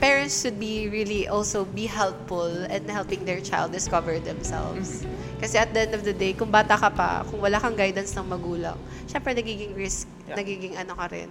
parents 0.00 0.32
should 0.40 0.56
be 0.56 0.88
really 0.88 1.28
also 1.28 1.68
be 1.68 1.84
helpful 1.84 2.48
in 2.72 2.88
helping 2.88 3.20
their 3.28 3.42
child 3.42 3.68
discover 3.74 4.16
themselves. 4.22 5.04
Mm-hmm. 5.04 5.42
Kasi 5.44 5.60
at 5.60 5.74
the 5.76 5.80
end 5.84 5.92
of 5.92 6.06
the 6.06 6.14
day, 6.14 6.32
kung 6.32 6.48
bata 6.48 6.78
ka 6.78 6.88
pa, 6.88 7.26
kung 7.28 7.42
wala 7.42 7.60
kang 7.60 7.76
guidance 7.76 8.16
ng 8.16 8.24
magulang, 8.24 8.78
syempre 9.04 9.34
nagiging 9.34 9.74
risk, 9.76 10.06
Yeah. 10.24 10.38
nagiging 10.38 10.78
ano 10.78 10.94
ka 10.94 11.10
rin, 11.10 11.26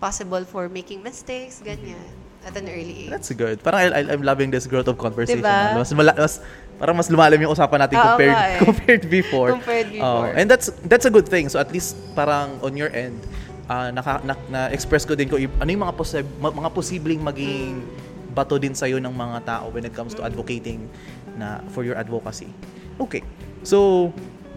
possible 0.00 0.42
for 0.42 0.66
making 0.66 0.98
mistakes, 1.00 1.60
ganyan, 1.60 2.00
at 2.40 2.56
an 2.56 2.66
early 2.66 3.06
age. 3.06 3.10
That's 3.12 3.28
good. 3.30 3.60
Parang 3.60 3.78
I, 3.78 4.00
I- 4.00 4.08
I'm 4.10 4.24
loving 4.24 4.48
this 4.48 4.64
growth 4.64 4.88
of 4.88 4.96
conversation. 4.96 5.44
Diba? 5.44 5.76
Mas, 5.76 5.92
mala, 5.92 6.16
mas, 6.16 6.40
parang 6.74 6.96
mas 6.96 7.06
lumalim 7.06 7.36
yung 7.38 7.52
usapan 7.52 7.84
natin 7.84 8.00
Oo 8.00 8.04
compared, 8.08 8.32
eh. 8.34 8.58
compared 8.64 9.04
before. 9.06 9.50
Compared 9.52 9.88
before. 9.92 10.26
Oo. 10.26 10.32
and 10.32 10.48
that's 10.48 10.72
that's 10.88 11.04
a 11.04 11.12
good 11.12 11.28
thing. 11.28 11.46
So 11.46 11.60
at 11.60 11.68
least 11.68 11.94
parang 12.16 12.56
on 12.60 12.72
your 12.72 12.88
end, 12.90 13.20
ah, 13.68 13.92
naka, 13.92 14.24
na, 14.24 14.34
na-express 14.48 15.04
ko 15.04 15.12
din 15.12 15.28
ko 15.28 15.36
ano 15.36 15.68
yung 15.68 15.84
mga, 15.84 15.94
posib- 15.94 16.32
mga 16.40 16.70
posibleng 16.72 17.20
maging 17.20 17.84
Mm. 17.84 18.32
bato 18.32 18.56
din 18.56 18.72
sa'yo 18.72 18.96
ng 18.96 19.10
mga 19.10 19.38
tao 19.44 19.68
when 19.68 19.82
it 19.82 19.92
comes 19.92 20.14
to 20.14 20.22
advocating 20.22 20.86
na 21.34 21.60
for 21.68 21.82
your 21.82 21.94
advocacy. 21.94 22.48
Okay. 22.96 23.20
So, 23.60 24.08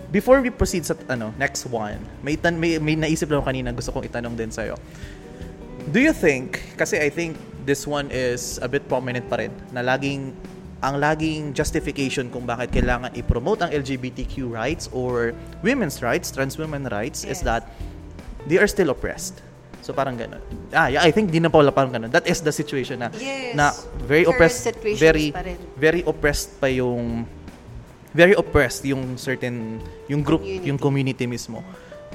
before 0.07 0.39
we 0.39 0.47
proceed 0.47 0.85
sa 0.85 0.93
ano 1.09 1.33
next 1.35 1.65
one, 1.65 1.97
may, 2.21 2.37
tan- 2.37 2.55
may, 2.55 2.77
may 2.77 2.93
naisip 2.93 3.27
lang 3.27 3.41
kanina 3.41 3.73
gusto 3.73 3.89
kong 3.89 4.05
itanong 4.05 4.37
din 4.37 4.47
sa'yo. 4.47 4.77
Do 5.91 5.99
you 5.99 6.13
think, 6.13 6.61
kasi 6.77 6.97
I 6.99 7.09
think 7.09 7.35
this 7.65 7.85
one 7.85 8.07
is 8.11 8.59
a 8.61 8.67
bit 8.67 8.87
prominent 8.87 9.27
pa 9.29 9.37
rin, 9.37 9.51
na 9.71 9.83
laging, 9.83 10.31
ang 10.83 10.99
laging 10.99 11.53
justification 11.53 12.27
kung 12.29 12.43
bakit 12.43 12.71
kailangan 12.71 13.11
i-promote 13.15 13.63
ang 13.63 13.71
LGBTQ 13.71 14.51
rights 14.51 14.87
or 14.91 15.31
women's 15.63 16.03
rights, 16.03 16.31
trans 16.31 16.55
women 16.57 16.87
rights, 16.87 17.23
is 17.23 17.39
Yes. 17.39 17.47
that 17.47 17.63
they 18.47 18.59
are 18.59 18.67
still 18.67 18.91
oppressed. 18.91 19.39
So 19.83 19.91
parang 19.91 20.15
ganun. 20.15 20.39
Ah, 20.71 20.87
yeah, 20.87 21.03
I 21.03 21.11
think 21.11 21.27
di 21.31 21.43
na 21.43 21.51
pala 21.51 21.67
parang 21.71 21.91
ganun. 21.91 22.07
That 22.11 22.23
is 22.23 22.39
the 22.39 22.55
situation 22.55 23.03
na 23.03 23.11
Yes. 23.19 23.51
na 23.55 23.75
very 24.07 24.23
Current 24.23 24.39
oppressed, 24.39 24.63
very 24.95 25.35
very 25.75 26.01
oppressed 26.07 26.55
pa 26.59 26.71
yung 26.71 27.27
very 28.15 28.31
oppressed 28.31 28.87
yung 28.87 29.19
certain 29.19 29.83
yung 30.07 30.23
group, 30.23 30.39
Community. 30.39 30.67
yung 30.71 30.79
community 30.79 31.25
mismo. 31.27 31.59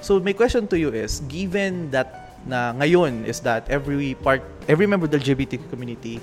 So 0.00 0.16
my 0.16 0.32
question 0.32 0.64
to 0.72 0.76
you 0.80 0.92
is 0.96 1.20
given 1.28 1.92
that 1.92 2.27
na 2.46 2.76
ngayon 2.78 3.26
is 3.26 3.40
that 3.42 3.66
every 3.72 4.14
part 4.20 4.44
every 4.70 4.86
member 4.86 5.08
of 5.08 5.12
the 5.12 5.18
LGBT 5.18 5.58
community 5.72 6.22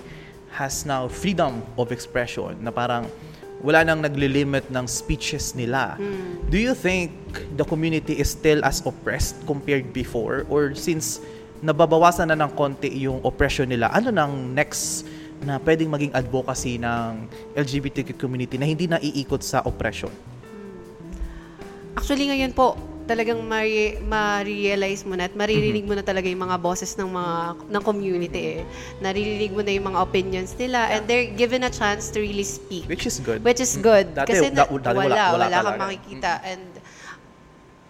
has 0.55 0.87
now 0.87 1.11
freedom 1.11 1.59
of 1.75 1.91
expression 1.91 2.55
na 2.63 2.71
parang 2.71 3.09
wala 3.65 3.81
nang 3.81 4.05
naglilimit 4.05 4.69
ng 4.69 4.85
speeches 4.85 5.57
nila. 5.57 5.97
Do 6.53 6.61
you 6.61 6.77
think 6.77 7.11
the 7.57 7.65
community 7.65 8.21
is 8.21 8.29
still 8.31 8.61
as 8.61 8.85
oppressed 8.85 9.41
compared 9.49 9.89
before? 9.89 10.45
Or 10.53 10.77
since 10.77 11.17
nababawasan 11.65 12.29
na 12.29 12.37
ng 12.37 12.51
konti 12.53 12.93
yung 12.93 13.25
oppression 13.25 13.65
nila, 13.65 13.89
ano 13.89 14.13
nang 14.13 14.53
next 14.53 15.09
na 15.41 15.57
pwedeng 15.59 15.91
maging 15.91 16.13
advocacy 16.13 16.77
ng 16.79 17.27
LGBTQ 17.57 18.15
community 18.15 18.55
na 18.61 18.69
hindi 18.69 18.85
na 18.85 19.01
iikot 19.01 19.41
sa 19.41 19.65
oppression? 19.65 20.13
Actually, 21.95 22.29
ngayon 22.29 22.53
po, 22.53 22.77
talagang 23.05 23.37
ma- 23.45 23.95
ma-realize 24.01 25.05
mo 25.05 25.13
na 25.13 25.29
at 25.29 25.37
maririnig 25.37 25.85
mo 25.85 25.93
na 25.93 26.01
talaga 26.01 26.25
yung 26.25 26.41
mga 26.41 26.57
boses 26.57 26.97
ng 26.97 27.05
mga 27.05 27.33
ng 27.69 27.83
community 27.85 28.41
eh. 28.57 28.61
Naririnig 28.99 29.53
mo 29.53 29.61
na 29.61 29.71
yung 29.71 29.87
mga 29.93 29.99
opinions 30.01 30.51
nila 30.57 30.89
and 30.89 31.05
they're 31.05 31.29
given 31.37 31.61
a 31.65 31.71
chance 31.71 32.09
to 32.09 32.17
really 32.17 32.45
speak. 32.45 32.89
Which 32.89 33.05
is 33.05 33.21
good. 33.21 33.45
Which 33.45 33.61
is 33.61 33.77
good. 33.77 34.17
Dati, 34.17 34.33
Kasi 34.33 34.49
na, 34.49 34.65
da- 34.65 34.73
dati 34.73 34.97
wala, 34.97 35.05
wala- 35.05 35.31
wala, 35.31 35.45
wala 35.45 35.57
kang 35.61 35.79
makikita. 35.79 36.31
And 36.43 36.65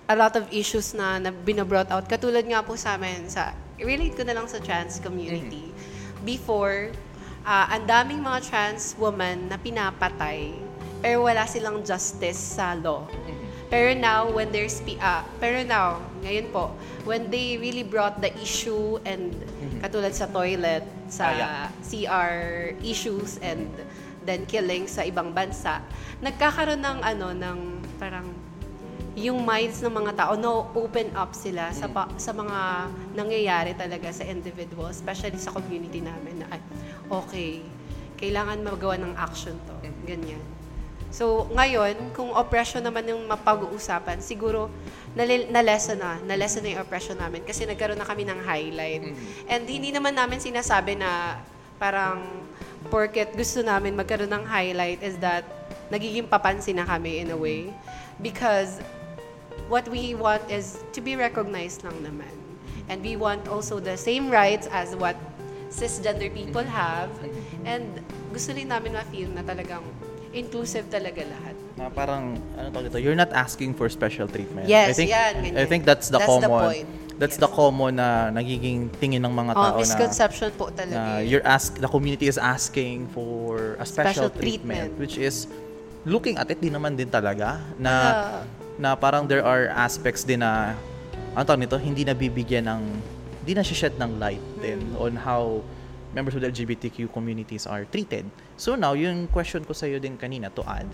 a 0.05 0.15
lot 0.15 0.35
of 0.37 0.45
issues 0.53 0.93
na, 0.93 1.17
na 1.17 1.31
binabrought 1.31 1.89
out. 1.89 2.05
Katulad 2.05 2.45
nga 2.45 2.61
po 2.61 2.77
sa 2.77 2.99
amin, 2.99 3.25
sa, 3.25 3.55
relate 3.81 4.13
ko 4.13 4.23
na 4.27 4.37
lang 4.37 4.45
sa 4.45 4.61
trans 4.61 5.01
community. 5.01 5.73
Before, 6.21 6.93
ah, 7.41 7.73
ang 7.73 7.89
daming 7.89 8.21
mga 8.21 8.39
trans 8.45 8.93
woman 8.99 9.49
na 9.49 9.57
pinapatay, 9.57 10.53
pero 11.01 11.25
wala 11.25 11.45
silang 11.45 11.81
justice 11.81 12.57
sa 12.57 12.77
law. 12.77 13.05
Pero 13.65 13.97
now, 13.97 14.29
when 14.29 14.53
they're 14.53 14.69
spe- 14.69 15.01
ah, 15.01 15.25
pero 15.41 15.65
now, 15.65 15.97
ngayon 16.21 16.53
po, 16.53 16.69
when 17.03 17.33
they 17.33 17.57
really 17.57 17.81
brought 17.81 18.21
the 18.21 18.29
issue 18.37 19.01
and 19.05 19.33
katulad 19.81 20.13
sa 20.13 20.29
toilet, 20.29 20.85
sa 21.09 21.33
Ah, 21.33 21.37
yeah. 21.37 21.65
CR 21.81 22.37
issues 22.85 23.41
and 23.41 23.69
then 24.25 24.45
killing 24.45 24.85
sa 24.89 25.05
ibang 25.05 25.33
bansa, 25.33 25.81
nagkakaroon 26.21 26.81
ng 26.81 26.99
ano 27.01 27.27
ng 27.33 27.57
parang 28.01 28.25
yung 29.15 29.47
minds 29.47 29.79
ng 29.79 29.93
mga 29.95 30.11
tao 30.17 30.33
no 30.35 30.67
open 30.75 31.07
up 31.15 31.31
sila 31.31 31.71
sa 31.71 31.87
pa- 31.87 32.11
sa 32.19 32.35
mga 32.35 32.91
nangyayari 33.15 33.71
talaga 33.73 34.11
sa 34.11 34.27
individual, 34.27 34.91
especially 34.91 35.39
sa 35.39 35.55
community 35.55 36.03
namin 36.03 36.43
na 36.43 36.51
ay, 36.51 36.61
okay, 37.07 37.63
kailangan 38.19 38.59
magawa 38.59 38.99
ng 38.99 39.15
action 39.15 39.55
to. 39.65 39.75
Ganyan. 40.03 40.54
So, 41.15 41.47
ngayon, 41.47 42.11
kung 42.11 42.35
oppression 42.35 42.83
naman 42.83 43.07
yung 43.07 43.23
mapag-uusapan, 43.23 44.19
siguro 44.19 44.67
na-lesson 45.15 45.95
na, 45.95 46.19
na-lesson 46.19 46.59
na 46.59 46.75
yung 46.75 46.83
oppression 46.83 47.15
namin 47.15 47.39
kasi 47.47 47.63
nagkaroon 47.63 47.95
na 47.95 48.03
kami 48.03 48.27
ng 48.27 48.43
highlight. 48.43 49.15
And 49.47 49.63
hindi 49.63 49.95
naman 49.95 50.19
namin 50.19 50.43
sinasabi 50.43 50.99
na 50.99 51.39
parang 51.79 52.19
porket 52.91 53.31
gusto 53.31 53.63
namin 53.63 53.95
magkaroon 53.95 54.27
ng 54.27 54.43
highlight 54.43 54.99
is 54.99 55.15
that 55.23 55.47
nagiging 55.87 56.27
papansin 56.27 56.83
na 56.83 56.85
kami 56.85 57.23
in 57.23 57.31
a 57.31 57.39
way. 57.39 57.71
Because 58.19 58.83
what 59.71 59.87
we 59.87 60.19
want 60.19 60.43
is 60.51 60.83
to 60.91 60.99
be 60.99 61.15
recognized 61.15 61.87
lang 61.87 61.95
naman. 62.03 62.35
And 62.91 62.99
we 62.99 63.15
want 63.15 63.47
also 63.47 63.79
the 63.79 63.95
same 63.95 64.27
rights 64.27 64.67
as 64.67 64.91
what 64.99 65.15
cisgender 65.71 66.27
people 66.27 66.67
have. 66.67 67.07
And 67.63 68.03
gusto 68.35 68.51
rin 68.51 68.67
namin 68.67 68.99
ma-feel 68.99 69.31
na 69.31 69.47
talagang 69.47 69.87
inclusive 70.35 70.85
talaga 70.91 71.23
lahat. 71.23 71.55
Na 71.79 71.87
parang, 71.87 72.35
ano 72.53 72.67
tawag 72.69 72.91
dito, 72.91 72.99
you're 72.99 73.17
not 73.17 73.31
asking 73.31 73.71
for 73.71 73.87
special 73.87 74.27
treatment. 74.27 74.67
Yes, 74.67 74.91
I 74.91 74.93
think, 74.93 75.09
yan, 75.09 75.31
ganyan. 75.39 75.57
I 75.57 75.65
think 75.65 75.81
that's 75.87 76.11
the 76.11 76.19
That's 76.19 76.27
the 76.27 76.45
common. 76.45 76.63
point. 76.67 76.87
That's 77.15 77.39
Yes. 77.39 77.47
the 77.47 77.49
common 77.49 77.95
na 77.95 78.27
nagiging 78.29 78.91
tingin 78.99 79.23
ng 79.23 79.31
mga 79.31 79.51
Oh, 79.55 79.63
tao 79.63 79.75
na, 79.79 79.81
misconception 79.81 80.51
po 80.53 80.67
na 80.67 80.75
talaga. 80.75 80.99
yun. 81.23 81.31
you're 81.31 81.45
ask 81.47 81.79
the 81.79 81.87
community 81.87 82.27
is 82.27 82.35
asking 82.35 83.07
for 83.15 83.79
a 83.79 83.87
special, 83.87 84.27
Special 84.27 84.29
treatment, 84.35 84.91
treatment. 84.91 84.99
which 84.99 85.15
is 85.15 85.47
looking 86.03 86.35
at 86.35 86.51
it 86.51 86.59
di 86.59 86.67
naman 86.67 86.99
din 86.99 87.07
talaga 87.07 87.63
na 87.79 87.93
Wala. 87.95 88.43
na 88.75 88.89
parang 88.93 89.23
there 89.31 89.41
are 89.41 89.71
aspects 89.71 90.27
din 90.27 90.43
na 90.43 90.75
ano 91.31 91.43
tawag 91.47 91.63
nito 91.63 91.79
hindi 91.79 92.03
nabibigyan 92.03 92.67
ng 92.67 92.81
hindi 93.47 93.51
na 93.55 93.63
shed 93.63 93.95
ng 93.95 94.19
light 94.19 94.43
din 94.59 94.83
on 94.99 95.15
how 95.15 95.63
members 96.11 96.35
of 96.35 96.43
the 96.43 96.51
LGBTQ 96.51 97.07
communities 97.11 97.63
are 97.63 97.87
treated. 97.87 98.27
So 98.55 98.75
now, 98.75 98.95
yung 98.95 99.27
question 99.31 99.63
ko 99.67 99.75
sa 99.75 99.85
iyo 99.87 99.99
din 99.99 100.15
kanina 100.15 100.47
to 100.55 100.63
add, 100.63 100.87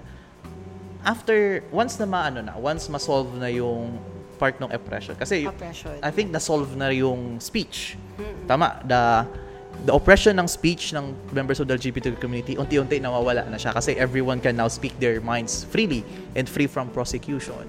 after, 1.06 1.62
once 1.70 1.98
na 2.02 2.06
maano 2.10 2.42
na, 2.42 2.58
once 2.58 2.90
ma-solve 2.90 3.30
na 3.38 3.50
yung 3.50 3.98
part 4.42 4.58
ng 4.58 4.74
oppression, 4.74 5.14
kasi 5.14 5.46
Oppression. 5.46 5.94
I 6.02 6.10
think 6.10 6.34
na-solve 6.34 6.74
na 6.74 6.90
yung 6.90 7.38
speech. 7.38 7.98
Tama, 8.50 8.82
the 8.86 9.26
the 9.86 9.94
oppression 9.94 10.38
ng 10.38 10.46
speech 10.46 10.94
ng 10.94 11.16
members 11.34 11.58
of 11.58 11.66
the 11.66 11.74
LGBT 11.74 12.20
community, 12.22 12.54
unti-unti 12.54 13.02
nawawala 13.02 13.48
na 13.50 13.58
siya 13.58 13.74
kasi 13.74 13.98
everyone 13.98 14.38
can 14.38 14.54
now 14.54 14.70
speak 14.70 14.94
their 15.02 15.18
minds 15.24 15.66
freely 15.66 16.06
and 16.38 16.46
free 16.46 16.70
from 16.70 16.90
prosecution. 16.94 17.66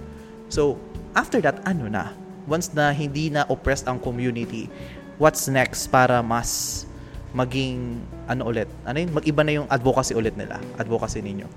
So, 0.53 0.77
after 1.17 1.41
that, 1.41 1.65
ano 1.65 1.89
na? 1.89 2.13
Once 2.45 2.75
na 2.77 2.93
hindi 2.93 3.33
na 3.33 3.49
oppressed 3.49 3.89
ang 3.89 3.97
community, 4.03 4.69
what's 5.17 5.49
next 5.49 5.89
para 5.89 6.21
mas 6.21 6.85
maging 7.33 8.01
ano 8.29 8.49
ulit? 8.49 8.69
Ano 8.85 9.01
yun? 9.01 9.11
Mag-iba 9.13 9.43
na 9.45 9.53
yung 9.57 9.69
advocacy 9.69 10.13
ulit 10.13 10.37
nila. 10.37 10.61
Advocacy 10.77 11.25
ninyo. 11.25 11.49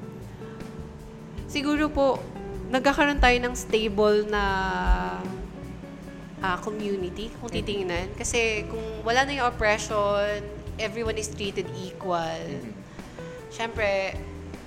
Siguro 1.51 1.91
po, 1.91 2.19
nagkakaroon 2.71 3.19
tayo 3.19 3.37
ng 3.39 3.53
stable 3.55 4.27
na 4.27 4.43
ah, 6.43 6.57
community, 6.63 7.31
kung 7.39 7.51
titingnan. 7.51 8.11
Kasi 8.15 8.67
kung 8.67 8.83
wala 9.03 9.23
na 9.23 9.31
yung 9.35 9.47
oppression, 9.47 10.41
everyone 10.79 11.15
is 11.15 11.31
treated 11.31 11.67
equal. 11.79 12.43
Siyempre, 13.51 14.15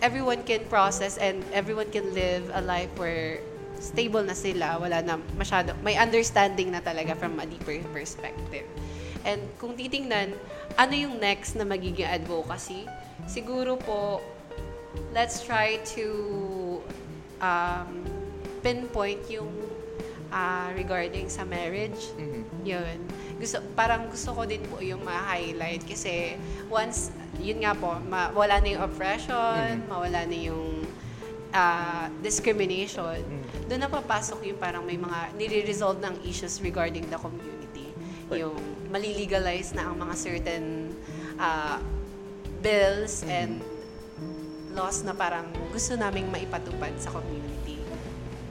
everyone 0.01 0.45
can 0.47 0.65
process 0.71 1.19
and 1.19 1.43
everyone 1.53 1.91
can 1.91 2.07
live 2.15 2.47
a 2.55 2.63
life 2.63 2.91
where 2.97 3.43
stable 3.79 4.23
na 4.27 4.35
sila, 4.35 4.79
wala 4.79 5.03
na 5.03 5.19
masyado, 5.39 5.75
may 5.87 5.95
understanding 5.95 6.75
na 6.75 6.83
talaga 6.83 7.15
from 7.15 7.39
a 7.39 7.47
deeper 7.47 7.79
perspective. 7.95 8.67
And 9.23 9.39
kung 9.59 9.79
titingnan, 9.79 10.35
ano 10.79 10.95
yung 10.95 11.19
next 11.19 11.59
na 11.59 11.67
magiging 11.67 12.07
advocacy? 12.07 12.87
Siguro 13.27 13.75
po, 13.75 14.23
let's 15.11 15.43
try 15.43 15.83
to 15.99 16.07
um, 17.43 18.07
pinpoint 18.63 19.27
yung 19.27 19.51
ah, 20.31 20.71
regarding 20.79 21.27
sa 21.27 21.43
marriage. 21.43 22.15
Yun. 22.63 22.97
Gusto, 23.43 23.59
parang 23.75 24.07
gusto 24.07 24.31
ko 24.35 24.47
din 24.47 24.63
po 24.71 24.79
yung 24.79 25.03
ma-highlight 25.03 25.83
kasi 25.83 26.39
once, 26.71 27.11
yun 27.43 27.59
nga 27.59 27.75
po, 27.75 27.99
ma- 28.07 28.31
wala 28.31 28.63
na 28.63 28.69
yung 28.79 28.83
oppression, 28.87 29.83
mawala 29.91 30.31
na 30.31 30.39
yung 30.39 30.87
ah, 31.51 32.07
discrimination, 32.23 33.19
doon 33.67 33.81
na 33.83 33.91
papasok 33.91 34.47
yung 34.47 34.59
parang 34.63 34.87
may 34.87 35.01
mga 35.01 35.35
nire-resolve 35.35 35.99
ng 35.99 36.15
issues 36.23 36.63
regarding 36.63 37.03
the 37.11 37.19
community. 37.19 37.91
Right. 38.31 38.47
Yung 38.47 38.78
malilegalize 38.89 39.73
na 39.73 39.87
ang 39.87 39.97
mga 39.97 40.15
certain 40.15 40.65
ah, 41.37 41.79
bills 42.59 43.23
and 43.29 43.61
laws 44.73 45.03
na 45.03 45.13
parang 45.13 45.47
gusto 45.71 45.95
naming 45.95 46.27
maipatupad 46.29 46.93
sa 46.97 47.11
community. 47.11 47.79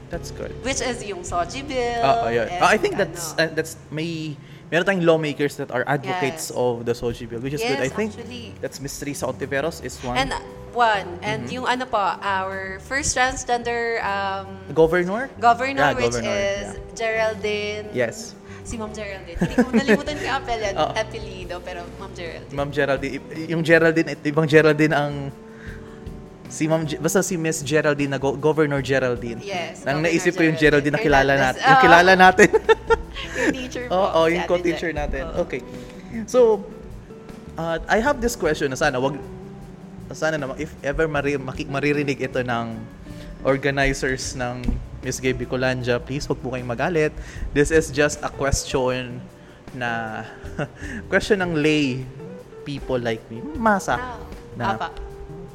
That's 0.07 0.31
good. 0.31 0.55
Which 0.63 0.79
is 0.79 1.03
yung 1.03 1.27
SOGI 1.27 1.67
bill. 1.67 1.99
Ah, 1.99 2.31
yeah. 2.31 2.47
and 2.47 2.63
Ah, 2.63 2.71
I 2.71 2.77
think 2.79 2.95
that's 2.95 3.35
ano. 3.35 3.51
uh, 3.51 3.55
that's 3.59 3.75
may 3.91 4.39
meron 4.71 4.87
tayong 4.87 5.03
lawmakers 5.03 5.59
that 5.59 5.67
are 5.67 5.83
advocates 5.83 6.47
Yes. 6.47 6.55
of 6.55 6.87
the 6.87 6.95
SOGI 6.95 7.27
bill, 7.27 7.41
which 7.43 7.55
is 7.55 7.63
good. 7.63 7.75
I 7.75 7.91
Yes, 7.91 7.95
think 7.95 8.11
actually. 8.15 8.55
that's 8.63 8.79
Miss 8.79 8.95
Teresa 8.95 9.27
Ontiveros 9.27 9.83
is 9.83 9.99
one. 9.99 10.15
And 10.15 10.31
uh, 10.31 10.39
one, 10.71 11.19
and 11.19 11.43
Mm-hmm. 11.43 11.55
yung 11.59 11.65
ano 11.67 11.83
po, 11.83 11.99
our 12.23 12.79
first 12.87 13.17
transgender 13.17 13.99
um, 13.99 14.47
governor? 14.71 15.27
governor, 15.43 15.91
Yeah, 15.91 15.99
which 15.99 16.15
governor, 16.15 16.37
is 16.39 16.67
yeah. 16.71 16.95
Geraldine. 16.95 17.85
Yes. 17.91 18.36
Si 18.67 18.75
Ma'am 18.75 18.91
Geraldine. 18.91 19.39
Hindi 19.39 19.55
ko 19.55 19.71
nalimutan 19.71 20.15
yung 20.19 20.35
Oo. 20.75 20.91
apelido, 20.91 21.55
pero 21.63 21.87
Ma'am 22.03 22.11
Geraldine. 22.11 22.51
Ma'am 22.51 22.69
Geraldine, 22.69 23.13
yung 23.47 23.63
Geraldine, 23.63 24.07
ibang 24.27 24.43
Geraldine 24.43 24.91
ang 24.91 25.13
si 26.51 26.67
Ma'am 26.67 26.83
basta 26.99 27.23
si 27.23 27.39
Miss 27.39 27.63
Geraldine 27.63 28.11
na 28.11 28.19
go- 28.19 28.35
Governor 28.35 28.83
Geraldine. 28.83 29.39
Yes, 29.39 29.87
Nang 29.87 30.03
Governor 30.03 30.11
naisip 30.11 30.35
ko 30.35 30.43
yung 30.43 30.59
Geraldine 30.59 30.95
na 30.95 31.01
kilala 31.01 31.33
natin. 31.39 31.61
Yung 31.63 31.79
Oo. 31.79 31.83
kilala 31.87 32.11
natin. 32.19 32.49
yung 33.39 33.55
teacher 33.55 33.83
po. 33.87 33.95
Oo, 33.95 34.19
si 34.27 34.35
yung 34.35 34.43
Ate 34.43 34.51
co-teacher 34.51 34.91
Jen. 34.91 34.99
natin. 34.99 35.21
Oo. 35.31 35.47
Okay. 35.47 35.61
So, 36.27 36.39
uh, 37.55 37.79
I 37.87 38.03
have 38.03 38.19
this 38.19 38.35
question 38.35 38.67
na 38.67 38.75
sana 38.75 38.99
wag 38.99 39.15
sana 40.11 40.35
naman 40.35 40.59
if 40.59 40.71
ever 40.83 41.07
mari, 41.07 41.39
maki, 41.39 41.67
maririnig 41.67 42.19
ito 42.19 42.43
ng 42.43 42.65
organizers 43.43 44.33
ng 44.35 44.63
Miss 45.01 45.19
Gay 45.19 45.33
Bicolandia, 45.33 46.01
please 46.01 46.25
wag 46.25 46.39
po 46.41 46.51
kayong 46.51 46.67
magalit. 46.67 47.13
This 47.53 47.69
is 47.69 47.89
just 47.89 48.19
a 48.21 48.29
question 48.29 49.21
na 49.71 50.23
question 51.11 51.43
ng 51.43 51.53
lay 51.55 52.01
people 52.63 52.97
like 52.97 53.21
me. 53.29 53.39
Masa 53.55 53.95
Ah, 53.95 54.17
na 54.57 54.65
apa. 54.73 54.87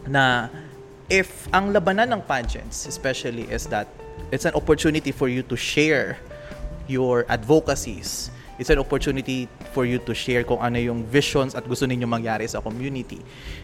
na 0.02 0.24
if 1.06 1.46
ang 1.50 1.70
labanan 1.70 2.10
ng 2.10 2.22
pageants 2.22 2.86
especially 2.86 3.44
is 3.50 3.66
that 3.66 3.86
it's 4.30 4.46
an 4.46 4.54
opportunity 4.54 5.10
for 5.10 5.26
you 5.26 5.42
to 5.42 5.54
share 5.54 6.16
your 6.86 7.22
advocacies 7.30 8.30
it's 8.58 8.70
an 8.70 8.78
opportunity 8.78 9.46
for 9.70 9.86
you 9.86 9.98
to 10.02 10.10
share 10.10 10.42
kung 10.42 10.58
ano 10.58 10.78
yung 10.78 11.02
visions 11.06 11.54
at 11.54 11.62
gusto 11.66 11.86
ninyo 11.86 12.06
mangyari 12.06 12.46
sa 12.46 12.58
community 12.58 13.18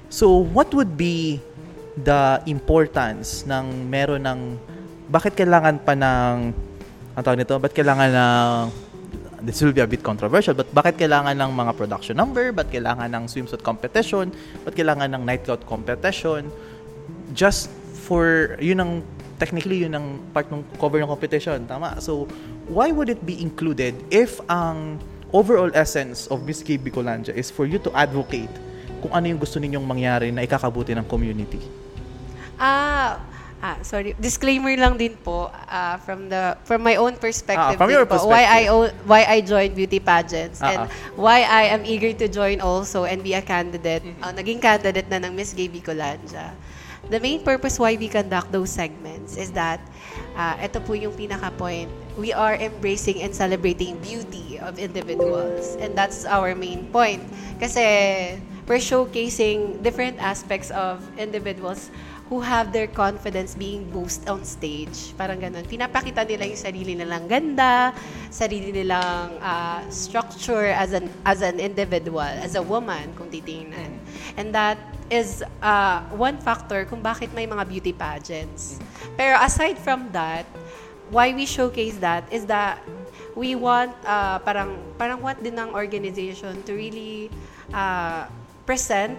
so 0.06 0.30
what 0.50 0.70
would 0.70 0.94
be 0.94 1.38
the 2.04 2.42
importance 2.46 3.42
ng 3.48 3.90
meron 3.90 4.22
ng 4.22 4.40
bakit 5.08 5.34
kailangan 5.34 5.80
pa 5.82 5.96
ng 5.96 6.52
ang 7.18 7.22
tawag 7.26 7.42
nito, 7.42 7.58
bakit 7.58 7.82
kailangan 7.82 8.10
ng 8.14 8.88
this 9.42 9.62
will 9.62 9.72
be 9.72 9.82
a 9.82 9.86
bit 9.86 10.02
controversial, 10.02 10.54
but 10.54 10.66
bakit 10.74 10.98
kailangan 10.98 11.34
ng 11.38 11.50
mga 11.54 11.72
production 11.78 12.14
number, 12.18 12.50
bakit 12.50 12.82
kailangan 12.82 13.10
ng 13.10 13.24
swimsuit 13.30 13.62
competition, 13.62 14.34
bakit 14.66 14.82
kailangan 14.82 15.14
ng 15.14 15.22
nightclub 15.22 15.62
competition, 15.66 16.50
just 17.34 17.70
for, 18.06 18.54
yun 18.58 18.82
ang, 18.82 18.92
technically, 19.38 19.86
yun 19.86 19.94
ang 19.94 20.18
part 20.34 20.50
ng 20.50 20.62
cover 20.78 20.98
ng 20.98 21.10
competition, 21.10 21.66
tama? 21.70 21.98
So, 22.02 22.26
why 22.66 22.90
would 22.90 23.08
it 23.08 23.22
be 23.22 23.38
included 23.38 23.94
if 24.10 24.42
ang 24.50 24.98
overall 25.30 25.70
essence 25.74 26.26
of 26.28 26.42
Miss 26.42 26.62
K. 26.62 26.78
Bicolandia 26.78 27.34
is 27.36 27.50
for 27.50 27.66
you 27.68 27.78
to 27.84 27.90
advocate 27.94 28.50
kung 28.98 29.12
ano 29.14 29.30
yung 29.30 29.38
gusto 29.38 29.62
ninyong 29.62 29.86
mangyari 29.86 30.28
na 30.34 30.42
ikakabuti 30.42 30.96
ng 30.98 31.06
community? 31.06 31.87
Ah, 32.58 33.22
ah, 33.62 33.78
sorry. 33.86 34.18
Disclaimer 34.18 34.74
lang 34.74 34.98
din 34.98 35.14
po 35.22 35.50
ah, 35.50 35.96
from 36.02 36.26
the 36.26 36.58
from 36.66 36.82
my 36.82 36.98
own 36.98 37.14
perspective. 37.14 37.78
Ah, 37.78 37.80
from 37.80 37.90
your 37.90 38.04
po, 38.04 38.26
Why 38.26 38.44
I 38.44 38.60
why 39.06 39.22
I 39.24 39.38
joined 39.40 39.78
beauty 39.78 40.02
pageants 40.02 40.58
Ah, 40.58 40.70
and 40.70 40.80
ah. 40.86 40.86
why 41.14 41.46
I 41.46 41.70
am 41.70 41.86
eager 41.86 42.10
to 42.18 42.26
join 42.26 42.58
also 42.58 43.06
and 43.06 43.22
be 43.22 43.38
a 43.38 43.42
candidate. 43.42 44.02
Mm-hmm. 44.02 44.22
ah, 44.26 44.34
naging 44.34 44.60
candidate 44.60 45.06
na 45.06 45.22
ng 45.22 45.32
Miss 45.38 45.54
Gay 45.54 45.70
Bicolandia. 45.70 46.52
The 47.08 47.22
main 47.22 47.40
purpose 47.40 47.80
why 47.80 47.96
we 47.96 48.10
conduct 48.10 48.52
those 48.52 48.68
segments 48.68 49.38
is 49.38 49.54
that 49.54 49.80
ah, 50.34 50.58
ito 50.58 50.82
po 50.82 50.98
yung 50.98 51.14
pinaka 51.14 51.54
point. 51.54 51.88
We 52.18 52.34
are 52.34 52.58
embracing 52.58 53.22
and 53.22 53.30
celebrating 53.30 54.02
beauty 54.02 54.58
of 54.58 54.82
individuals 54.82 55.78
and 55.78 55.94
that's 55.94 56.26
our 56.26 56.58
main 56.58 56.90
point. 56.90 57.22
Kasi 57.62 57.86
we're 58.68 58.82
showcasing 58.82 59.80
different 59.80 60.20
aspects 60.20 60.68
of 60.74 61.00
individuals 61.16 61.88
who 62.28 62.44
have 62.44 62.76
their 62.76 62.86
confidence 62.86 63.56
being 63.56 63.88
boosted 63.88 64.28
on 64.28 64.44
stage. 64.44 65.16
Parang 65.16 65.40
ganun. 65.40 65.64
Pinapakita 65.64 66.28
nila 66.28 66.44
yung 66.44 66.60
sarili 66.60 66.92
nilang 66.92 67.24
ganda, 67.24 67.96
sarili 68.28 68.68
nilang 68.68 69.40
ah, 69.40 69.80
structure 69.88 70.68
as 70.68 70.92
an 70.92 71.08
as 71.24 71.40
an 71.40 71.56
individual, 71.56 72.28
as 72.44 72.52
a 72.52 72.62
woman, 72.62 73.08
kung 73.16 73.32
titingnan. 73.32 73.96
And 74.36 74.52
that 74.52 74.76
is 75.08 75.40
ah, 75.64 76.04
one 76.12 76.36
factor 76.36 76.84
kung 76.84 77.00
bakit 77.00 77.32
may 77.32 77.48
mga 77.48 77.64
beauty 77.64 77.92
pageants. 77.96 78.76
Pero 79.16 79.40
aside 79.40 79.80
from 79.80 80.12
that, 80.12 80.44
why 81.08 81.32
we 81.32 81.48
showcase 81.48 81.96
that 82.04 82.28
is 82.28 82.44
that 82.44 82.76
we 83.32 83.56
want 83.56 83.96
ah, 84.04 84.36
parang 84.44 84.76
parang 85.00 85.24
want 85.24 85.40
din 85.40 85.56
ng 85.56 85.72
organization 85.72 86.60
to 86.68 86.76
really 86.76 87.32
ah, 87.72 88.28
present 88.68 89.16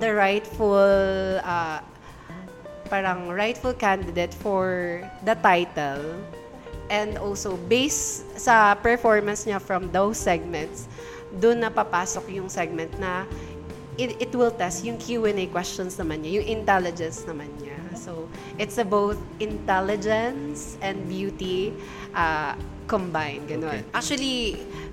the 0.00 0.08
rightful 0.08 0.88
ah, 1.44 1.84
parang 2.90 3.30
rightful 3.30 3.72
candidate 3.72 4.34
for 4.34 5.00
the 5.22 5.38
title 5.38 6.18
and 6.90 7.16
also 7.22 7.54
based 7.70 8.26
sa 8.34 8.74
performance 8.74 9.46
niya 9.46 9.62
from 9.62 9.86
those 9.94 10.18
segments 10.18 10.90
doon 11.38 11.62
na 11.62 11.70
papasok 11.70 12.26
yung 12.34 12.50
segment 12.50 12.90
na 12.98 13.22
it, 13.94 14.18
it 14.18 14.32
will 14.34 14.50
test 14.50 14.82
yung 14.82 14.98
Q&A 14.98 15.46
questions 15.54 15.94
naman 15.94 16.26
niya, 16.26 16.42
yung 16.42 16.64
intelligence 16.64 17.22
naman 17.28 17.46
niya. 17.62 17.78
So, 17.94 18.26
it's 18.56 18.80
a 18.80 18.86
both 18.86 19.20
intelligence 19.38 20.80
and 20.80 21.04
beauty 21.04 21.76
uh, 22.16 22.56
combined, 22.88 23.46
ganun. 23.46 23.84
Okay. 23.84 23.94
Actually, 23.94 24.36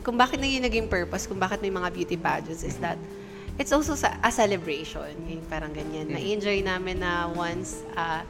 kung 0.04 0.20
bakit 0.20 0.44
na 0.44 0.46
yung 0.46 0.66
naging 0.68 0.88
purpose, 0.92 1.26
kung 1.26 1.40
bakit 1.40 1.64
may 1.64 1.72
mga 1.72 1.90
beauty 1.96 2.18
pageants 2.20 2.62
is 2.62 2.78
that 2.84 3.00
it's 3.58 3.74
also 3.74 3.98
sa, 3.98 4.14
a 4.22 4.32
celebration. 4.32 5.14
Yung 5.26 5.46
parang 5.50 5.74
ganyan. 5.74 6.14
Na-enjoy 6.14 6.62
namin 6.62 7.02
na 7.02 7.28
once 7.34 7.82
uh, 7.98 8.22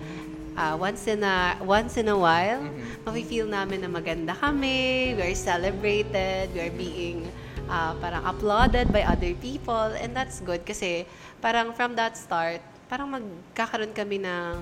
uh, 0.57 0.75
once 0.80 1.05
in 1.07 1.21
a 1.21 1.55
once 1.61 1.99
in 1.99 2.07
a 2.07 2.17
while, 2.17 2.63
mafe-feel 3.05 3.45
namin 3.45 3.84
na 3.84 3.89
maganda 3.91 4.34
kami, 4.34 5.13
we 5.13 5.21
are 5.21 5.38
celebrated, 5.38 6.49
we 6.55 6.59
are 6.63 6.73
being 6.73 7.28
uh, 7.69 7.93
parang 7.99 8.23
applauded 8.25 8.89
by 8.89 9.03
other 9.03 9.36
people 9.43 9.93
and 9.99 10.15
that's 10.15 10.39
good 10.41 10.63
kasi 10.65 11.05
parang 11.43 11.71
from 11.75 11.93
that 11.93 12.17
start, 12.17 12.63
parang 12.88 13.11
magkakaroon 13.13 13.93
kami 13.93 14.23
ng 14.23 14.55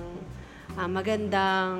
uh, 0.76 0.88
magandang 0.90 1.78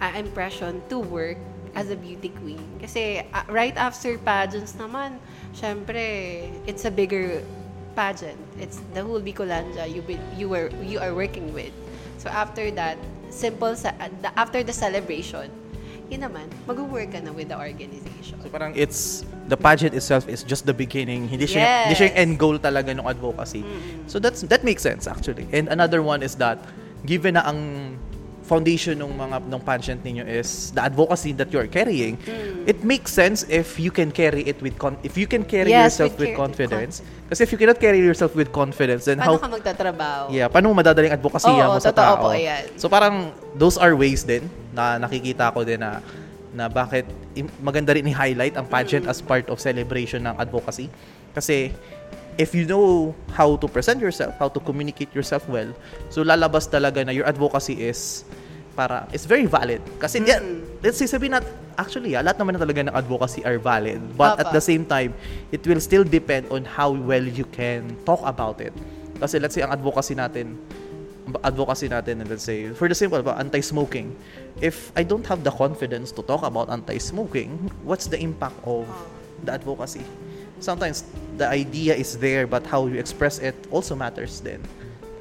uh, 0.00 0.12
impression 0.16 0.80
to 0.88 1.02
work 1.02 1.36
as 1.74 1.90
a 1.90 1.98
beauty 1.98 2.34
queen. 2.42 2.66
Kasi 2.82 3.22
uh, 3.30 3.46
right 3.46 3.76
after 3.78 4.18
pageants 4.18 4.74
naman, 4.74 5.18
syempre, 5.54 6.48
it's 6.66 6.82
a 6.82 6.90
bigger 6.90 7.42
pageant. 7.94 8.38
It's 8.58 8.80
the 8.94 9.02
whole 9.02 9.20
Bicolandia 9.20 9.86
you 9.86 10.02
be, 10.02 10.18
you 10.36 10.48
were 10.48 10.70
you 10.82 10.98
are 10.98 11.14
working 11.14 11.52
with. 11.52 11.72
So 12.18 12.28
after 12.28 12.70
that, 12.76 12.98
simple 13.30 13.74
sa 13.76 13.94
uh, 13.98 14.12
the, 14.20 14.30
after 14.38 14.62
the 14.62 14.72
celebration, 14.72 15.48
yun 16.10 16.26
naman, 16.26 16.50
mag-work 16.66 17.14
ka 17.14 17.20
na 17.22 17.32
with 17.32 17.48
the 17.48 17.58
organization. 17.58 18.36
So 18.42 18.50
parang 18.50 18.74
it's 18.74 19.24
the 19.48 19.56
pageant 19.56 19.94
itself 19.94 20.28
is 20.28 20.42
just 20.42 20.66
the 20.66 20.74
beginning. 20.74 21.30
Hindi 21.30 21.46
siya 21.46 21.62
Yes. 21.62 21.80
hindi 21.86 21.94
siya 21.96 22.06
yung 22.12 22.18
end 22.18 22.32
goal 22.38 22.56
talaga 22.58 22.90
ng 22.94 23.06
advocacy. 23.06 23.62
So 24.10 24.18
that's 24.18 24.42
that 24.50 24.66
makes 24.66 24.82
sense 24.82 25.06
actually. 25.06 25.46
And 25.54 25.70
another 25.70 26.02
one 26.02 26.22
is 26.22 26.34
that 26.42 26.60
given 27.06 27.38
na 27.38 27.46
ang 27.48 27.58
foundation 28.50 28.98
ng 28.98 29.14
mga 29.14 29.46
ng 29.46 29.62
pageant 29.62 30.00
ninyo 30.02 30.26
is 30.26 30.74
the 30.74 30.82
advocacy 30.82 31.30
that 31.30 31.54
you're 31.54 31.70
carrying, 31.70 32.18
it 32.66 32.82
makes 32.82 33.14
sense 33.14 33.46
if 33.46 33.78
you 33.78 33.94
can 33.94 34.10
carry 34.10 34.42
it 34.42 34.58
with 34.58 34.74
con- 34.74 34.98
if 35.06 35.14
you 35.14 35.30
can 35.30 35.46
carry 35.46 35.70
Yes, 35.70 35.94
yourself 35.94 36.18
with 36.18 36.26
with 36.26 36.30
care- 36.34 36.42
confidence. 36.42 36.94
Kasi 37.30 37.46
if 37.46 37.54
you 37.54 37.58
cannot 37.62 37.78
carry 37.78 38.02
yourself 38.02 38.34
with 38.34 38.50
confidence, 38.50 39.06
then 39.06 39.22
Paano 39.22 39.38
how 39.38 39.46
ka 39.46 39.48
magtatrabaho? 39.54 40.34
Yeah, 40.34 40.50
paano 40.50 40.74
mo 40.74 40.82
madadaling 40.82 41.14
advocacy 41.14 41.46
Oo, 41.46 41.78
mo 41.78 41.78
sa 41.78 41.94
tao? 41.94 42.18
po, 42.18 42.34
ayan. 42.34 42.66
So 42.74 42.90
parang 42.90 43.30
those 43.54 43.78
are 43.78 43.94
ways 43.94 44.26
din 44.26 44.50
na 44.74 44.98
nakikita 44.98 45.54
ko 45.54 45.62
din 45.62 45.78
na 45.78 46.02
na 46.50 46.66
bakit 46.66 47.06
maganda 47.62 47.94
rin 47.94 48.02
i-highlight 48.04 48.58
ang 48.58 48.66
pageant 48.66 49.06
Mm. 49.06 49.12
as 49.14 49.22
part 49.22 49.46
of 49.46 49.62
celebration 49.62 50.26
ng 50.26 50.34
advocacy. 50.34 50.90
Kasi 51.30 51.70
if 52.34 52.50
you 52.50 52.66
know 52.66 53.14
how 53.30 53.54
to 53.54 53.70
present 53.70 54.02
yourself, 54.02 54.34
how 54.34 54.50
to 54.50 54.58
communicate 54.58 55.14
yourself 55.14 55.46
well, 55.46 55.70
so 56.10 56.26
lalabas 56.26 56.66
talaga 56.66 57.06
na 57.06 57.14
your 57.14 57.22
advocacy 57.22 57.78
is 57.78 58.26
para 58.80 59.04
is 59.12 59.28
very 59.28 59.44
valid. 59.44 59.84
Kasi 60.00 60.24
di- 60.24 60.40
let's 60.80 60.96
say 60.96 61.04
sabihin 61.04 61.36
nat 61.36 61.44
actually 61.76 62.16
ah, 62.16 62.24
lahat 62.24 62.40
naman 62.40 62.56
na 62.56 62.60
talaga 62.64 62.80
ng 62.88 62.94
advocacy 62.96 63.44
are 63.44 63.60
valid. 63.60 64.00
But 64.16 64.40
at 64.40 64.48
Opo. 64.48 64.56
the 64.56 64.64
same 64.64 64.88
time, 64.88 65.12
it 65.52 65.60
will 65.68 65.80
still 65.84 66.00
depend 66.08 66.48
on 66.48 66.64
how 66.64 66.88
well 66.88 67.20
you 67.20 67.44
can 67.52 67.92
talk 68.08 68.24
about 68.24 68.56
it. 68.64 68.72
Kasi 69.20 69.36
let's 69.36 69.52
say 69.52 69.60
ang 69.60 69.76
advocacy 69.76 70.16
natin 70.16 70.56
advocacy 71.46 71.86
natin 71.86 72.26
let's 72.26 72.42
say 72.42 72.74
for 72.74 72.90
the 72.90 72.96
simple 72.96 73.22
ba 73.22 73.38
anti-smoking 73.38 74.10
if 74.58 74.90
I 74.98 75.06
don't 75.06 75.22
have 75.30 75.46
the 75.46 75.54
confidence 75.54 76.10
to 76.18 76.26
talk 76.26 76.42
about 76.42 76.66
anti-smoking 76.74 77.70
what's 77.86 78.10
the 78.10 78.18
impact 78.18 78.58
of 78.66 78.82
the 79.46 79.54
advocacy 79.54 80.02
sometimes 80.58 81.06
the 81.38 81.46
idea 81.46 81.94
is 81.94 82.18
there 82.18 82.50
but 82.50 82.66
how 82.66 82.90
you 82.90 82.98
express 82.98 83.38
it 83.38 83.54
also 83.70 83.94
matters 83.94 84.42
din 84.42 84.58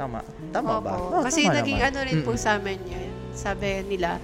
tama 0.02 0.26
tama 0.50 0.82
ba 0.82 0.98
Opo. 0.98 1.14
Oh, 1.14 1.22
Kasi 1.22 1.46
tama 1.46 1.62
naging 1.62 1.78
naman. 1.78 1.90
ano 1.94 2.00
rin 2.10 2.18
po 2.26 2.32
Mm-mm. 2.34 2.42
sa 2.42 2.58
amin 2.58 2.80
yan. 2.90 3.12
Sabi 3.40 3.88
nila, 3.88 4.20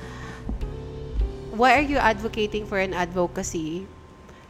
why 1.55 1.79
are 1.79 1.87
you 1.87 1.95
advocating 1.95 2.67
for 2.67 2.75
an 2.75 2.91
advocacy 2.91 3.87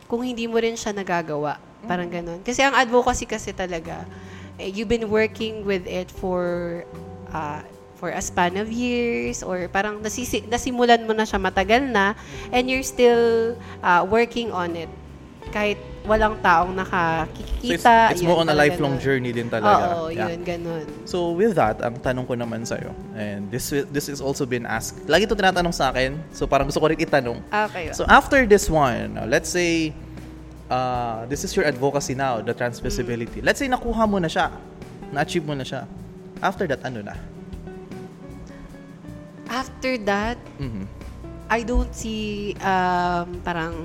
kung 0.09 0.25
hindi 0.25 0.49
mo 0.49 0.57
rin 0.57 0.73
siya 0.73 0.89
nagagawa? 0.89 1.61
Parang 1.85 2.09
ganun. 2.09 2.41
Kasi 2.41 2.65
ang 2.65 2.73
advocacy 2.73 3.29
kasi 3.29 3.53
talaga, 3.53 4.09
eh, 4.57 4.73
you've 4.73 4.89
been 4.89 5.05
working 5.13 5.61
with 5.61 5.85
it 5.85 6.09
for 6.09 6.81
uh, 7.29 7.61
for 7.95 8.09
a 8.11 8.19
span 8.19 8.57
of 8.57 8.67
years 8.73 9.45
or 9.45 9.69
parang 9.71 10.03
nasisi, 10.03 10.43
nasimulan 10.49 11.05
mo 11.07 11.13
na 11.15 11.23
siya 11.23 11.39
matagal 11.39 11.85
na 11.85 12.17
and 12.51 12.67
you're 12.67 12.83
still 12.83 13.55
uh, 13.85 14.03
working 14.03 14.51
on 14.51 14.75
it 14.75 14.91
kahit 15.53 15.79
walang 16.05 16.37
taong 16.39 16.71
So 16.71 16.79
nakakikita. 16.79 17.73
it's, 17.73 17.85
it's 18.13 18.21
yun, 18.21 18.29
more 18.29 18.39
on 18.39 18.49
a 18.49 18.55
lifelong 18.55 18.95
ganun. 18.95 19.03
journey 19.03 19.31
din 19.33 19.49
talaga 19.49 19.97
Oo, 19.99 20.13
Yeah. 20.13 20.29
yun, 20.29 20.45
ganun. 20.45 20.85
So 21.03 21.33
with 21.33 21.57
that, 21.57 21.81
ang 21.81 21.97
tanong 21.99 22.25
ko 22.25 22.33
naman 22.33 22.63
sa'yo, 22.63 22.93
and 23.13 23.49
this 23.49 23.73
this 23.89 24.05
is 24.07 24.21
also 24.21 24.45
been 24.45 24.63
asked, 24.63 25.05
lagi 25.05 25.25
ito 25.25 25.33
tinatanong 25.33 25.73
sa 25.73 25.89
akin, 25.89 26.17
so 26.29 26.45
parang 26.45 26.69
gusto 26.69 26.77
ko 26.79 26.87
rin 26.87 26.97
itanong. 26.97 27.41
Okay. 27.49 27.89
So 27.91 28.05
after 28.05 28.45
this 28.45 28.69
one, 28.69 29.17
uh, 29.17 29.25
let's 29.25 29.49
say, 29.49 29.91
uh, 30.69 31.25
this 31.25 31.41
is 31.41 31.51
your 31.53 31.65
advocacy 31.65 32.13
now, 32.13 32.39
the 32.39 32.53
transmissibility. 32.53 33.41
Let's 33.41 33.57
say 33.57 33.67
nakuha 33.67 34.05
mo 34.05 34.21
na 34.21 34.29
siya, 34.29 34.53
na-achieve 35.09 35.43
mo 35.43 35.57
na 35.57 35.65
siya. 35.65 35.89
After 36.39 36.69
that, 36.69 36.85
ano 36.85 37.01
na? 37.01 37.15
After 39.45 39.97
that, 40.09 40.37
Mhm. 40.57 40.85
I 41.45 41.61
don't 41.61 41.93
see 41.93 42.57
um, 42.57 43.37
parang 43.45 43.77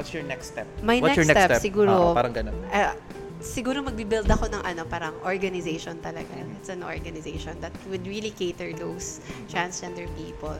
What's 0.00 0.16
your 0.16 0.24
next 0.24 0.56
step? 0.56 0.64
My 0.80 0.96
What's 0.96 1.20
next 1.20 1.28
your 1.28 1.36
step, 1.36 1.60
siguro- 1.60 1.92
Oo, 1.92 2.16
parang 2.16 2.32
ganun. 2.32 2.56
uh, 2.72 2.96
siguro 3.44 3.84
magbi-build 3.84 4.24
ako 4.32 4.48
ng 4.48 4.64
ano 4.64 4.88
parang 4.88 5.12
organization 5.28 6.00
talaga. 6.00 6.32
It's 6.56 6.72
an 6.72 6.80
organization 6.80 7.60
that 7.60 7.72
would 7.92 8.08
really 8.08 8.32
cater 8.32 8.72
those 8.72 9.20
transgender 9.52 10.08
people. 10.16 10.56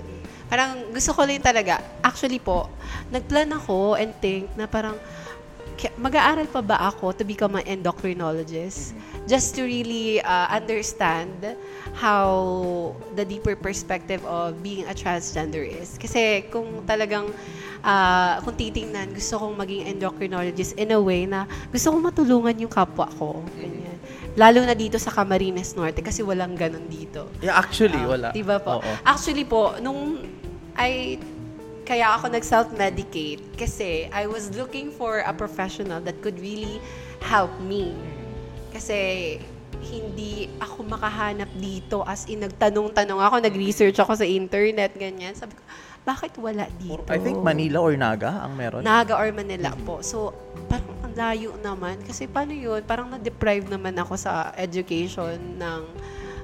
Parang 0.53 0.93
gusto 0.93 1.17
ko 1.17 1.25
rin 1.25 1.41
talaga. 1.41 1.81
Actually 2.05 2.37
po, 2.37 2.69
nagplan 3.09 3.49
ako 3.57 3.97
and 3.97 4.13
think 4.21 4.53
na 4.61 4.69
parang 4.69 5.01
mag-aaral 5.97 6.45
pa 6.45 6.61
ba 6.61 6.77
ako 6.93 7.17
to 7.17 7.25
become 7.25 7.57
an 7.57 7.65
endocrinologist? 7.65 8.93
Just 9.25 9.57
to 9.57 9.65
really 9.65 10.21
uh, 10.21 10.53
understand 10.53 11.33
how 11.97 12.29
the 13.17 13.25
deeper 13.25 13.57
perspective 13.57 14.21
of 14.29 14.61
being 14.61 14.85
a 14.85 14.93
transgender 14.93 15.65
is. 15.65 15.97
Kasi 15.97 16.45
kung 16.53 16.85
talagang 16.85 17.33
uh, 17.85 18.41
kung 18.45 18.57
titingnan, 18.57 19.13
gusto 19.13 19.41
kong 19.41 19.55
maging 19.57 19.83
endocrinologist 19.97 20.77
in 20.77 20.93
a 20.93 21.01
way 21.01 21.25
na 21.25 21.45
gusto 21.69 21.93
kong 21.93 22.05
matulungan 22.05 22.57
yung 22.61 22.73
kapwa 22.73 23.09
ko. 23.17 23.45
Ganyan. 23.57 23.99
Lalo 24.39 24.63
na 24.63 24.79
dito 24.79 24.95
sa 24.97 25.11
Camarines 25.11 25.75
Norte 25.75 26.01
kasi 26.01 26.23
walang 26.23 26.55
ganun 26.55 26.87
dito. 26.87 27.27
Yeah, 27.43 27.59
actually, 27.59 27.99
Ah, 27.99 28.09
wala. 28.09 28.29
Diba 28.31 28.63
po? 28.63 28.79
Oo. 28.79 28.93
Actually 29.03 29.43
po, 29.43 29.75
nung 29.83 30.23
I 30.79 31.19
kaya 31.83 32.15
ako 32.15 32.31
nag-self-medicate 32.31 33.43
kasi 33.59 34.07
I 34.15 34.31
was 34.31 34.55
looking 34.55 34.95
for 34.95 35.27
a 35.27 35.35
professional 35.35 35.99
that 36.07 36.23
could 36.23 36.39
really 36.39 36.79
help 37.19 37.51
me. 37.59 37.99
Kasi 38.71 39.43
hindi 39.83 40.47
ako 40.63 40.87
makahanap 40.87 41.51
dito 41.59 42.07
as 42.07 42.31
in 42.31 42.47
nagtanong-tanong 42.47 43.19
ako, 43.19 43.43
nag-research 43.43 43.99
ako 43.99 44.15
sa 44.15 44.23
internet, 44.23 44.95
ganyan. 44.95 45.35
Sabi 45.35 45.59
ko, 45.59 45.63
bakit 46.01 46.33
wala 46.41 46.65
dito? 46.81 47.05
I 47.09 47.21
think 47.21 47.39
Manila 47.41 47.85
or 47.85 47.95
Naga 47.95 48.43
ang 48.43 48.57
meron. 48.57 48.81
Naga 48.81 49.15
or 49.15 49.29
Manila 49.31 49.77
po. 49.85 50.01
So, 50.01 50.33
parang 50.67 50.97
ang 51.05 51.15
layo 51.15 51.55
naman. 51.61 52.01
Kasi 52.03 52.25
paano 52.25 52.57
yun? 52.57 52.81
Parang 52.83 53.13
na-deprive 53.13 53.69
naman 53.69 53.95
ako 54.01 54.17
sa 54.17 54.51
education 54.57 55.61
ng 55.61 55.81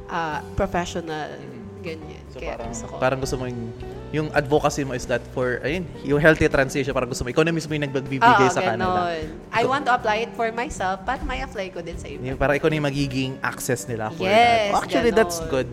ah, 0.06 0.44
professional. 0.54 1.32
Ganyan. 1.80 2.22
So 2.34 2.42
Kaya 2.42 2.58
parang, 2.58 2.70
gusto 2.74 2.84
ko. 2.84 2.94
parang 2.98 3.20
gusto 3.22 3.36
mo 3.38 3.44
yung, 3.46 3.62
yung 4.10 4.28
advocacy 4.34 4.82
mo 4.82 4.92
is 4.92 5.06
that 5.06 5.22
for, 5.30 5.62
ayun, 5.62 5.86
yung 6.02 6.18
healthy 6.18 6.50
transition, 6.50 6.90
parang 6.90 7.06
gusto 7.06 7.22
mo, 7.22 7.30
ikaw 7.30 7.46
na 7.46 7.54
mismo 7.54 7.70
yung 7.72 7.86
nagbibigay 7.86 8.48
Oo, 8.50 8.52
sa 8.52 8.60
kanila. 8.60 9.06
ganon. 9.14 9.38
I 9.54 9.62
want 9.64 9.86
to 9.86 9.94
apply 9.94 10.26
it 10.26 10.32
for 10.34 10.50
myself, 10.50 11.00
but 11.06 11.22
may 11.22 11.40
apply 11.40 11.70
ko 11.70 11.80
din 11.80 11.94
sa 11.94 12.10
iba. 12.10 12.26
Yung, 12.26 12.38
parang 12.38 12.58
ikaw 12.58 12.66
na 12.66 12.76
yung 12.76 12.88
magiging 12.90 13.32
access 13.38 13.86
nila 13.86 14.10
for 14.10 14.26
Yes, 14.26 14.74
that. 14.74 14.82
Actually, 14.82 15.10
ganon. 15.14 15.20
that's 15.22 15.38
good. 15.46 15.68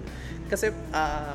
Kasi, 0.47 0.69
uh, 0.93 1.33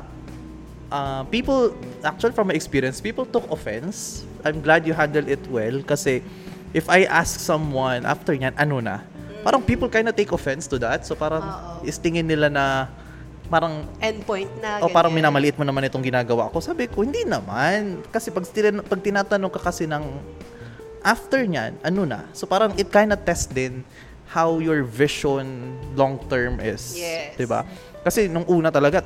uh, 0.91 1.23
people, 1.29 1.73
actually 2.03 2.33
from 2.33 2.49
my 2.49 2.55
experience, 2.57 3.01
people 3.01 3.25
took 3.25 3.45
offense. 3.49 4.25
I'm 4.45 4.61
glad 4.61 4.85
you 4.85 4.93
handled 4.93 5.27
it 5.27 5.41
well 5.49 5.81
kasi 5.83 6.21
if 6.73 6.89
I 6.89 7.05
ask 7.09 7.39
someone 7.39 8.05
after 8.05 8.33
nyan, 8.35 8.53
ano 8.57 8.81
na, 8.81 9.01
parang 9.41 9.63
people 9.63 9.87
kind 9.87 10.09
of 10.09 10.15
take 10.15 10.31
offense 10.31 10.67
to 10.69 10.77
that. 10.83 11.05
So 11.05 11.15
parang 11.15 11.41
Oo. 11.41 11.87
is 11.87 11.97
tingin 11.97 12.27
nila 12.27 12.51
na 12.51 12.65
parang 13.49 13.89
Endpoint 13.97 14.51
na, 14.61 14.77
o 14.83 14.91
parang 14.93 15.09
ganyan. 15.09 15.25
minamaliit 15.33 15.57
mo 15.57 15.65
naman 15.65 15.81
itong 15.89 16.05
ginagawa 16.05 16.53
ko. 16.53 16.61
Sabi 16.61 16.85
ko, 16.85 17.01
hindi 17.01 17.25
naman. 17.25 18.05
Kasi 18.13 18.29
pag, 18.29 18.45
tin- 18.45 18.85
pag 18.85 19.01
tinatanong 19.01 19.49
ka 19.49 19.57
kasi 19.73 19.89
ng 19.89 20.05
after 21.01 21.41
nyan, 21.47 21.73
ano 21.81 22.05
na? 22.05 22.29
So 22.35 22.45
parang 22.45 22.75
it 22.77 22.91
kind 22.93 23.09
of 23.09 23.23
test 23.25 23.49
din 23.55 23.81
how 24.29 24.61
your 24.61 24.85
vision 24.85 25.73
long 25.97 26.21
term 26.29 26.61
is. 26.61 26.93
Yes. 26.93 27.33
'Di 27.33 27.49
ba? 27.49 27.65
Kasi 28.05 28.29
nung 28.29 28.45
una 28.45 28.69
talaga, 28.69 29.01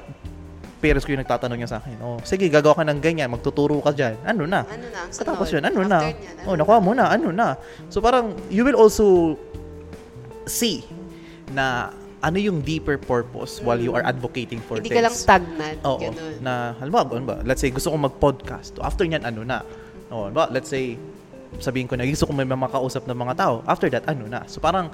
parents 0.83 1.07
ko 1.07 1.15
yung 1.15 1.23
nagtatanong 1.23 1.55
niya 1.55 1.71
sa 1.71 1.79
akin, 1.79 1.95
oh, 2.03 2.19
sige, 2.27 2.51
gagawa 2.51 2.75
ka 2.75 2.83
ng 2.83 2.99
ganyan, 2.99 3.31
magtuturo 3.31 3.79
ka 3.79 3.95
dyan. 3.95 4.19
Ano 4.27 4.43
na? 4.43 4.67
Ano 4.67 4.87
na, 4.91 5.07
Katapos 5.07 5.47
yun, 5.55 5.63
ano 5.63 5.79
na? 5.87 6.11
nyan, 6.11 6.43
ano 6.43 6.47
oh, 6.51 6.55
nakuha 6.59 6.77
mo 6.83 6.91
na, 6.91 7.07
ano 7.07 7.31
na? 7.31 7.55
So 7.87 8.03
parang, 8.03 8.35
you 8.51 8.67
will 8.67 8.75
also 8.75 9.39
see 10.43 10.83
na 11.55 11.95
ano 12.23 12.39
yung 12.39 12.63
deeper 12.63 12.95
purpose 12.99 13.59
while 13.63 13.79
you 13.79 13.91
are 13.95 14.03
advocating 14.03 14.59
for 14.63 14.79
Hindi 14.79 14.91
things. 14.91 14.99
ka 14.99 15.07
lang 15.07 15.15
stagnant. 15.15 15.79
Oo. 15.83 15.99
ganun. 15.99 16.35
Na, 16.39 16.75
halimbawa, 16.79 17.03
ano 17.11 17.25
ba? 17.27 17.37
Let's 17.43 17.59
say, 17.59 17.71
gusto 17.71 17.91
ko 17.91 17.99
mag-podcast. 17.99 18.79
After 18.79 19.03
nyan, 19.03 19.27
ano 19.27 19.43
na? 19.43 19.59
O, 20.07 20.31
halimbawa, 20.31 20.47
let's 20.55 20.71
say, 20.71 20.95
sabihin 21.59 21.87
ko 21.91 21.99
na, 21.99 22.07
gusto 22.07 22.23
ko 22.23 22.31
may 22.31 22.47
makausap 22.47 23.03
ng 23.11 23.17
mga 23.19 23.33
tao. 23.35 23.55
After 23.67 23.91
that, 23.91 24.07
ano 24.07 24.31
na? 24.31 24.47
So, 24.47 24.63
parang, 24.63 24.87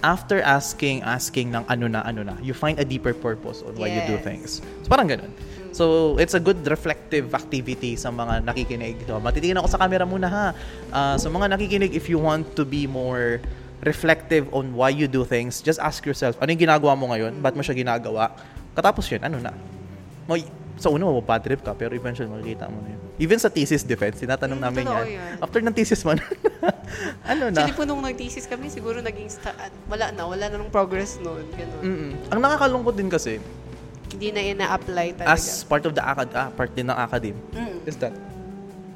after 0.00 0.40
asking, 0.40 1.04
asking 1.04 1.52
ng 1.52 1.64
ano 1.68 1.86
na, 1.88 2.00
ano 2.04 2.24
na, 2.24 2.36
you 2.40 2.56
find 2.56 2.80
a 2.80 2.86
deeper 2.86 3.12
purpose 3.12 3.60
on 3.64 3.76
why 3.76 3.88
you 3.88 4.00
do 4.04 4.16
Yes. 4.16 4.24
things. 4.24 4.50
So, 4.84 4.88
parang 4.88 5.08
ganun. 5.08 5.32
So, 5.70 6.16
it's 6.18 6.34
a 6.34 6.42
good 6.42 6.66
reflective 6.66 7.30
activity 7.30 7.94
sa 7.94 8.10
mga 8.10 8.42
nakikinig. 8.42 9.06
So, 9.06 9.22
matitingin 9.22 9.60
ako 9.60 9.68
sa 9.70 9.78
camera 9.78 10.02
muna 10.02 10.28
ha. 10.28 10.46
Ah, 10.90 11.16
sa 11.20 11.30
mga 11.30 11.54
nakikinig, 11.54 11.94
if 11.94 12.10
you 12.10 12.18
want 12.18 12.56
to 12.58 12.66
be 12.66 12.90
more 12.90 13.38
reflective 13.86 14.50
on 14.52 14.74
why 14.76 14.90
you 14.92 15.08
do 15.08 15.24
things, 15.24 15.62
just 15.64 15.80
ask 15.80 16.04
yourself, 16.04 16.36
ano 16.42 16.52
yung 16.52 16.68
ginagawa 16.68 16.92
mo 16.98 17.12
ngayon? 17.14 17.38
Ba't 17.40 17.54
mo 17.56 17.62
siya 17.64 17.76
ginagawa? 17.76 18.34
Katapos 18.76 19.08
yun, 19.08 19.22
ano 19.24 19.38
na? 19.40 19.52
Mo, 20.28 20.36
sa 20.80 20.88
una, 20.88 21.04
mo 21.04 21.20
bad 21.20 21.44
trip 21.44 21.60
ka, 21.60 21.72
pero 21.72 21.92
eventually 21.92 22.24
makikita 22.26 22.64
mo 22.66 22.80
na 22.80 22.90
yun. 22.90 23.00
Even 23.18 23.36
sa 23.36 23.46
thesis 23.46 23.84
defense, 23.84 24.16
tinatanong 24.16 24.56
Mm, 24.56 24.64
namin 24.64 24.82
yan. 24.82 25.04
yan. 25.06 25.32
After 25.38 25.60
ng 25.60 25.70
thesis 25.70 26.00
mo, 26.00 26.16
ano 27.22 27.44
na? 27.46 27.60
Actually 27.60 27.76
po 27.76 27.84
nung 27.84 28.00
nag-thesis 28.00 28.44
kami, 28.44 28.66
siguro 28.66 28.98
naging 28.98 29.28
sta- 29.28 29.52
wala 29.86 30.08
na, 30.08 30.24
wala 30.24 30.48
na 30.48 30.56
nung 30.56 30.68
progress 30.68 31.20
noon. 31.20 31.44
Ganun. 31.50 31.82
Mm-mm. 31.82 32.12
Ang 32.28 32.40
nakakalungkot 32.40 32.96
din 32.96 33.06
kasi, 33.06 33.36
Hindi 34.08 34.32
na 34.32 34.40
ina-apply 34.42 35.06
talaga. 35.14 35.30
as 35.30 35.62
part 35.62 35.84
of 35.84 35.92
the 35.92 36.00
acad 36.00 36.32
ah, 36.32 36.48
part 36.48 36.72
din 36.72 36.82
ng 36.82 36.96
academe, 36.96 37.36
Mm. 37.52 37.84
is 37.84 37.94
that 37.94 38.16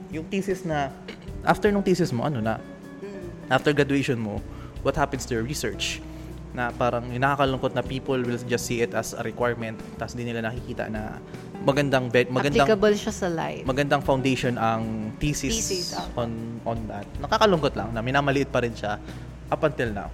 yung 0.08 0.24
thesis 0.24 0.64
na 0.64 0.88
after 1.44 1.68
nung 1.68 1.82
thesis 1.82 2.08
mo 2.08 2.24
ano 2.24 2.40
na 2.40 2.56
Mm. 2.98 3.28
after 3.48 3.70
graduation 3.70 4.16
mo 4.16 4.40
what 4.80 4.94
happens 4.94 5.22
to 5.22 5.32
your 5.32 5.44
research 5.44 6.00
na 6.54 6.70
parang 6.70 7.02
nakakalungkot 7.04 7.74
na 7.74 7.82
people 7.82 8.16
will 8.16 8.38
just 8.40 8.64
see 8.64 8.78
it 8.78 8.94
as 8.94 9.10
a 9.12 9.22
requirement 9.22 9.74
tapos 9.98 10.14
di 10.14 10.22
nila 10.22 10.38
nakikita 10.40 10.86
na 10.86 11.18
magandang 11.60 12.06
bed 12.08 12.30
magandang 12.30 12.62
Applicable 12.64 12.94
siya 12.94 13.10
sa 13.10 13.26
life. 13.26 13.66
magandang 13.66 13.98
foundation 14.00 14.54
ang 14.54 15.10
thesis, 15.18 15.50
Thesis, 15.50 15.86
ah. 15.92 16.06
on 16.14 16.30
on 16.62 16.78
that 16.86 17.02
nakakalungkot 17.18 17.74
lang 17.74 17.90
na 17.90 17.98
minamaliit 18.00 18.48
pa 18.48 18.62
rin 18.62 18.70
siya 18.70 19.02
up 19.50 19.60
until 19.60 19.90
now 19.90 20.08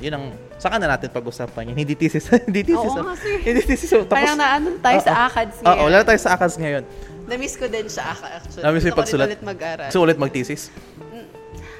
yun 0.00 0.10
ang 0.10 0.24
saka 0.56 0.80
na 0.80 0.88
natin 0.88 1.12
pag-usapan 1.12 1.68
yun 1.68 1.76
hindi 1.84 1.92
thesis 1.94 2.32
hindi 2.32 2.64
thesis 2.64 2.80
Oo 2.88 3.04
oh. 3.04 3.12
sir. 3.14 3.36
hindi 3.44 3.60
thesis 3.62 3.90
oh. 3.92 4.08
tapos 4.08 4.24
Parang 4.24 4.40
naano 4.40 4.68
tayo 4.80 4.98
sa 4.98 5.12
Oo. 5.12 5.24
ACADS 5.28 5.54
Oo, 5.54 5.64
ngayon. 5.66 5.84
wala 5.84 5.98
tayo 6.02 6.18
sa 6.18 6.30
ACADS 6.32 6.56
ngayon. 6.58 6.84
Na-miss 7.24 7.54
ko 7.56 7.64
din 7.66 7.86
siya 7.88 8.04
actually. 8.12 8.60
Namiss 8.60 8.82
yung 8.82 8.92
Gusto 8.92 9.00
pagsulat? 9.00 9.26
ulit 9.26 9.40
mag-aral. 9.42 9.88
So, 9.88 10.04
ulit 10.04 10.16
mag-thesis? 10.16 10.68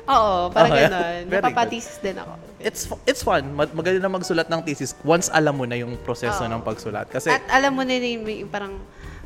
Oo, 0.05 0.49
parang 0.49 0.73
Okay. 0.73 0.89
Very 1.29 1.41
Napapathesis 1.41 1.97
din 2.01 2.17
ako. 2.17 2.33
It's 2.65 2.89
it's 3.05 3.21
fun. 3.21 3.53
Mag- 3.53 3.77
Magaling 3.77 4.01
na 4.01 4.09
magsulat 4.09 4.49
ng 4.49 4.65
thesis 4.65 4.97
once 5.05 5.29
alam 5.29 5.53
mo 5.53 5.69
na 5.69 5.77
yung 5.77 6.01
proseso 6.01 6.49
Oo. 6.49 6.51
ng 6.51 6.65
pagsulat. 6.65 7.13
Kasi, 7.13 7.29
At 7.29 7.45
alam 7.53 7.77
mo 7.77 7.85
na 7.85 7.93
yung 8.01 8.25
may, 8.25 8.41
parang 8.49 8.81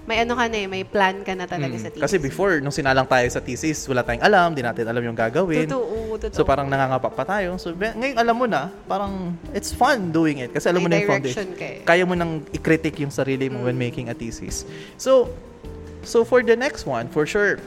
may 0.08 0.24
ano 0.24 0.40
ka 0.40 0.48
na 0.48 0.56
eh, 0.56 0.66
may 0.66 0.88
plan 0.88 1.20
ka 1.20 1.36
na 1.36 1.44
talaga 1.44 1.76
mm, 1.76 1.84
sa 1.84 1.88
thesis. 1.92 2.04
kasi 2.08 2.16
before, 2.16 2.64
nung 2.64 2.72
sinalang 2.72 3.04
tayo 3.04 3.28
sa 3.28 3.44
thesis, 3.44 3.84
wala 3.84 4.00
tayong 4.00 4.24
alam, 4.24 4.56
di 4.56 4.64
natin 4.64 4.88
alam 4.88 5.04
yung 5.04 5.12
gagawin. 5.12 5.68
Totoo, 5.68 6.16
totoo. 6.16 6.32
So, 6.32 6.48
parang 6.48 6.64
nangangapa 6.64 7.12
pa 7.12 7.28
tayo. 7.28 7.60
So, 7.60 7.76
ngayon 7.76 8.16
alam 8.16 8.32
mo 8.32 8.48
na, 8.48 8.72
parang 8.88 9.36
it's 9.52 9.68
fun 9.68 10.08
doing 10.08 10.40
it. 10.40 10.50
Kasi 10.56 10.72
alam 10.72 10.80
mo 10.80 10.88
May 10.88 11.04
na 11.04 11.04
yung 11.04 11.12
foundation. 11.12 11.52
direction 11.52 11.60
ka 11.60 11.84
eh. 11.84 11.84
Kaya 11.84 12.08
mo 12.08 12.16
nang 12.16 12.40
i-critic 12.56 12.96
yung 13.04 13.12
sarili 13.12 13.52
mo 13.52 13.68
when 13.68 13.76
making 13.76 14.08
a 14.08 14.16
thesis. 14.16 14.64
So, 14.96 15.28
so 16.08 16.24
for 16.24 16.40
the 16.40 16.56
next 16.56 16.88
one, 16.88 17.12
for 17.12 17.28
sure, 17.28 17.60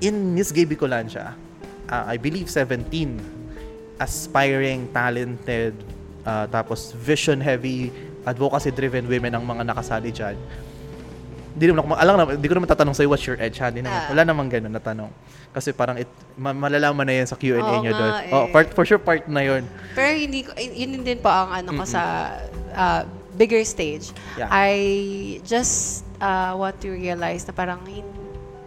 in 0.00 0.32
Miss 0.32 0.56
Gaby 0.56 0.72
Colancia, 0.72 1.36
uh, 1.92 2.04
I 2.08 2.16
believe 2.16 2.48
17 2.48 3.43
aspiring, 3.96 4.90
talented, 4.90 5.74
uh, 6.22 6.46
tapos 6.46 6.92
vision-heavy, 6.92 7.90
advocacy-driven 8.24 9.04
women 9.04 9.32
ang 9.32 9.44
mga 9.44 9.62
nakasali 9.64 10.10
dyan. 10.10 10.36
Hindi 11.54 11.64
naman 11.70 11.78
ako, 11.80 11.94
alam 11.94 12.14
naman, 12.16 12.32
hindi 12.34 12.48
ko 12.50 12.54
naman 12.58 12.66
tatanong 12.66 12.94
sa'yo, 12.94 13.08
what's 13.08 13.22
your 13.22 13.38
edge, 13.38 13.62
ha? 13.62 13.70
Hindi 13.70 13.86
naman, 13.86 13.94
Ah. 13.96 14.08
wala 14.10 14.22
namang 14.26 14.48
ganun 14.50 14.74
na 14.74 14.82
tanong. 14.82 15.06
Kasi 15.54 15.70
parang, 15.70 15.94
it, 15.94 16.10
ma- 16.34 16.50
malalaman 16.50 17.06
na 17.06 17.14
yan 17.14 17.30
sa 17.30 17.38
Q&A 17.38 17.62
Oo 17.62 17.78
nyo 17.78 17.92
doon. 17.94 18.12
eh. 18.20 18.34
Oh, 18.34 18.46
part, 18.50 18.74
for 18.74 18.82
sure, 18.82 18.98
part 18.98 19.22
na 19.26 19.38
yun. 19.40 19.62
Pero 19.94 20.10
hindi 20.10 20.42
ko, 20.42 20.50
yun 20.56 20.98
din 21.00 21.18
po 21.18 21.30
ang 21.30 21.54
ano 21.54 21.78
ko 21.78 21.84
sa 21.86 22.34
uh, 22.74 23.06
bigger 23.34 23.62
stage. 23.62 24.10
Yeah. 24.34 24.50
I 24.50 24.74
just 25.46 26.02
uh, 26.18 26.54
want 26.54 26.82
to 26.82 26.90
realize 26.90 27.46
na 27.46 27.54
parang 27.54 27.78
hin- 27.86 28.13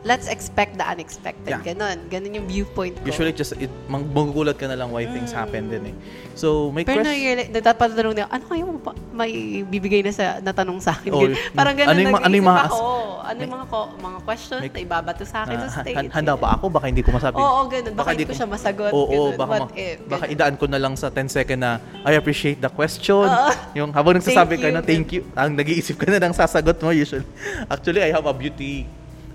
let's 0.07 0.27
expect 0.27 0.79
the 0.79 0.85
unexpected. 0.87 1.51
Yeah. 1.51 1.59
Ganon. 1.61 2.07
Ganon 2.07 2.31
yung 2.33 2.47
viewpoint 2.47 2.95
ko. 2.95 3.03
Usually, 3.05 3.35
just, 3.35 3.51
it, 3.53 3.67
magugulat 3.85 4.55
ka 4.55 4.65
na 4.65 4.73
lang 4.73 4.89
why 4.89 5.03
things 5.03 5.29
happen 5.29 5.67
din 5.67 5.91
eh. 5.91 5.95
So, 6.33 6.71
may 6.71 6.81
Pero 6.81 7.03
question. 7.03 7.11
na-realize, 7.11 7.49
natatanong 7.51 8.13
nila, 8.15 8.27
ano 8.29 8.43
kaya 8.47 8.63
mo 8.63 8.79
pa, 8.79 8.95
may 9.11 9.31
bibigay 9.61 9.99
na 9.99 10.15
sa 10.15 10.39
natanong 10.39 10.79
sa 10.79 10.95
akin? 10.95 11.11
Oh. 11.11 11.27
Parang 11.51 11.75
ganun 11.75 11.91
ano 11.91 11.99
yung 11.99 12.15
ano 12.15 12.33
yung 12.33 12.47
mga 12.47 12.63
ako. 12.63 12.79
Ano 13.27 13.39
yung 13.43 13.53
mga, 13.53 13.65
ko- 13.67 13.91
mga 13.99 14.19
questions 14.23 14.61
May- 14.63 14.71
na 14.71 14.79
ibabato 14.79 15.23
sa 15.27 15.37
akin 15.43 15.57
sa 15.59 15.67
Ah, 15.67 15.75
stage? 15.83 15.97
han- 15.97 16.11
handa 16.13 16.33
ba 16.33 16.55
ako? 16.55 16.71
Baka 16.71 16.85
hindi 16.87 17.03
ko 17.03 17.11
masabi. 17.11 17.35
Oo, 17.35 17.59
ganun. 17.67 17.91
Baka 17.91 18.09
hindi 18.15 18.23
ko 18.23 18.33
siya 18.33 18.47
masagot. 18.47 18.91
Oo, 18.93 19.11
Ganun. 19.11 19.35
baka, 19.35 19.51
What 19.51 19.61
ma- 19.67 19.75
if? 19.75 19.97
baka 20.07 20.25
idaan 20.29 20.55
ko 20.55 20.65
na 20.65 20.79
lang 20.79 20.93
sa 20.95 21.11
10 21.11 21.27
second 21.27 21.59
na 21.59 21.71
I 22.05 22.15
appreciate 22.15 22.57
the 22.57 22.71
question. 22.71 23.27
Oo. 23.27 23.51
Yung 23.75 23.89
habang 23.91 24.15
nagsasabi 24.15 24.55
ka 24.55 24.71
na 24.71 24.79
thank 24.79 25.11
you, 25.11 25.27
ang 25.33 25.51
nag-iisip 25.51 25.97
ka 25.97 26.07
na 26.07 26.21
ng 26.21 26.31
sasagot 26.31 26.77
mo 26.77 26.93
usually. 26.93 27.25
Actually, 27.67 27.99
I 27.99 28.13
have 28.13 28.23
a 28.23 28.31
beauty 28.31 28.85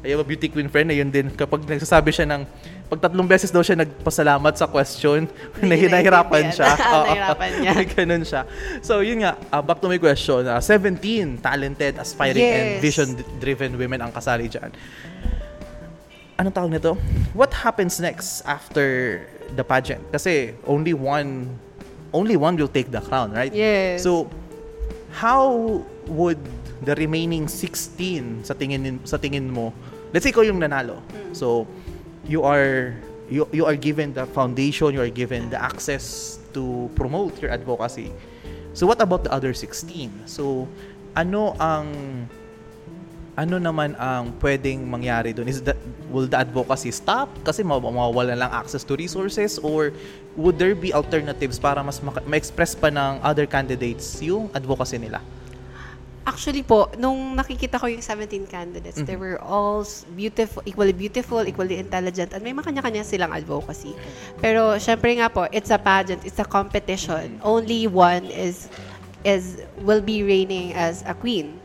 I 0.02 0.10
have 0.10 0.20
a 0.20 0.26
beauty 0.26 0.50
queen 0.50 0.66
friend 0.66 0.90
na 0.90 0.96
yun 0.98 1.14
din. 1.14 1.30
Kapag 1.30 1.62
nagsasabi 1.62 2.10
siya 2.10 2.26
ng, 2.26 2.42
pag 2.90 2.98
tatlong 2.98 3.24
beses 3.24 3.54
daw 3.54 3.62
siya 3.62 3.78
nagpasalamat 3.78 4.54
sa 4.58 4.66
question, 4.66 5.30
Hindi 5.62 5.86
niya 5.86 5.90
nahihirapan 5.94 6.44
siya. 6.50 6.70
Nahihirapan 7.06 7.50
niya. 7.62 7.72
Ganun 7.94 8.22
siya. 8.26 8.42
So, 8.82 8.98
yun 9.00 9.22
nga, 9.22 9.38
uh, 9.54 9.62
back 9.62 9.78
to 9.78 9.86
my 9.86 10.02
question. 10.02 10.42
Uh, 10.42 10.58
17 10.58 11.38
talented, 11.38 12.02
aspiring, 12.02 12.42
and 12.42 12.66
Yes. 12.76 12.80
vision-driven 12.82 13.78
women 13.78 14.02
ang 14.02 14.10
kasali 14.10 14.50
dyan 14.50 14.74
anong 16.32 16.58
tawag 16.58 16.74
nito? 16.74 16.98
What 17.38 17.54
happens 17.54 18.02
next 18.02 18.42
after 18.42 19.22
the 19.56 19.64
pageant. 19.64 20.00
Kasi 20.10 20.56
only 20.66 20.96
one 20.96 21.52
only 22.12 22.36
one 22.36 22.56
will 22.56 22.68
take 22.68 22.90
the 22.90 23.00
crown, 23.00 23.32
right? 23.32 23.52
Yes. 23.52 24.02
So 24.04 24.28
how 25.12 25.80
would 26.08 26.40
the 26.82 26.96
remaining 26.96 27.46
16 27.46 28.48
sa 28.48 28.56
tingin 28.56 29.00
sa 29.04 29.16
tingin 29.20 29.48
mo? 29.52 29.72
Let's 30.12 30.28
say 30.28 30.32
ikaw 30.32 30.44
yung 30.44 30.60
nanalo. 30.60 31.00
So 31.32 31.64
you 32.28 32.44
are 32.44 32.92
you 33.32 33.48
you 33.50 33.64
are 33.64 33.76
given 33.76 34.12
the 34.12 34.28
foundation, 34.28 34.92
you 34.92 35.00
are 35.00 35.12
given 35.12 35.48
the 35.48 35.56
access 35.56 36.36
to 36.52 36.92
promote 36.92 37.40
your 37.40 37.48
advocacy. 37.48 38.12
So 38.76 38.84
what 38.84 39.00
about 39.00 39.24
the 39.24 39.32
other 39.32 39.56
16? 39.56 40.28
So 40.28 40.68
ano 41.16 41.56
ang 41.56 41.88
ano 43.32 43.56
naman 43.56 43.96
ang 43.96 44.36
pwedeng 44.44 44.84
mangyari 44.84 45.32
doon? 45.32 45.48
Is 45.48 45.64
that 45.64 45.80
will 46.12 46.28
the 46.28 46.36
advocacy 46.36 46.92
stop 46.92 47.32
kasi 47.40 47.64
maw- 47.64 47.80
mawawalan 47.80 48.36
lang 48.36 48.52
access 48.52 48.84
to 48.84 48.92
resources 48.92 49.56
or 49.64 49.96
would 50.36 50.60
there 50.60 50.76
be 50.76 50.92
alternatives 50.92 51.56
para 51.56 51.80
mas 51.80 52.04
maka- 52.04 52.20
ma-express 52.28 52.76
pa 52.76 52.92
ng 52.92 53.24
other 53.24 53.48
candidates 53.48 54.20
yung 54.20 54.52
advocacy 54.52 55.00
nila? 55.00 55.24
Actually 56.22 56.62
po, 56.62 56.86
nung 57.02 57.34
nakikita 57.34 57.82
ko 57.82 57.90
yung 57.90 57.98
17 57.98 58.46
candidates, 58.46 59.02
they 59.02 59.18
were 59.18 59.42
all 59.42 59.82
beautiful, 60.14 60.62
equally 60.62 60.94
beautiful, 60.94 61.42
equally 61.42 61.82
intelligent, 61.82 62.30
and 62.30 62.46
may 62.46 62.54
makanya-kanya 62.54 63.02
silang 63.02 63.34
advocacy. 63.34 63.90
Pero 64.38 64.78
syempre 64.78 65.18
nga 65.18 65.26
po, 65.26 65.50
it's 65.50 65.74
a 65.74 65.80
pageant, 65.82 66.22
it's 66.22 66.38
a 66.38 66.46
competition. 66.46 67.42
Only 67.42 67.90
one 67.90 68.30
is 68.30 68.70
is 69.26 69.62
will 69.82 70.02
be 70.02 70.22
reigning 70.22 70.74
as 70.74 71.02
a 71.06 71.14
queen 71.14 71.58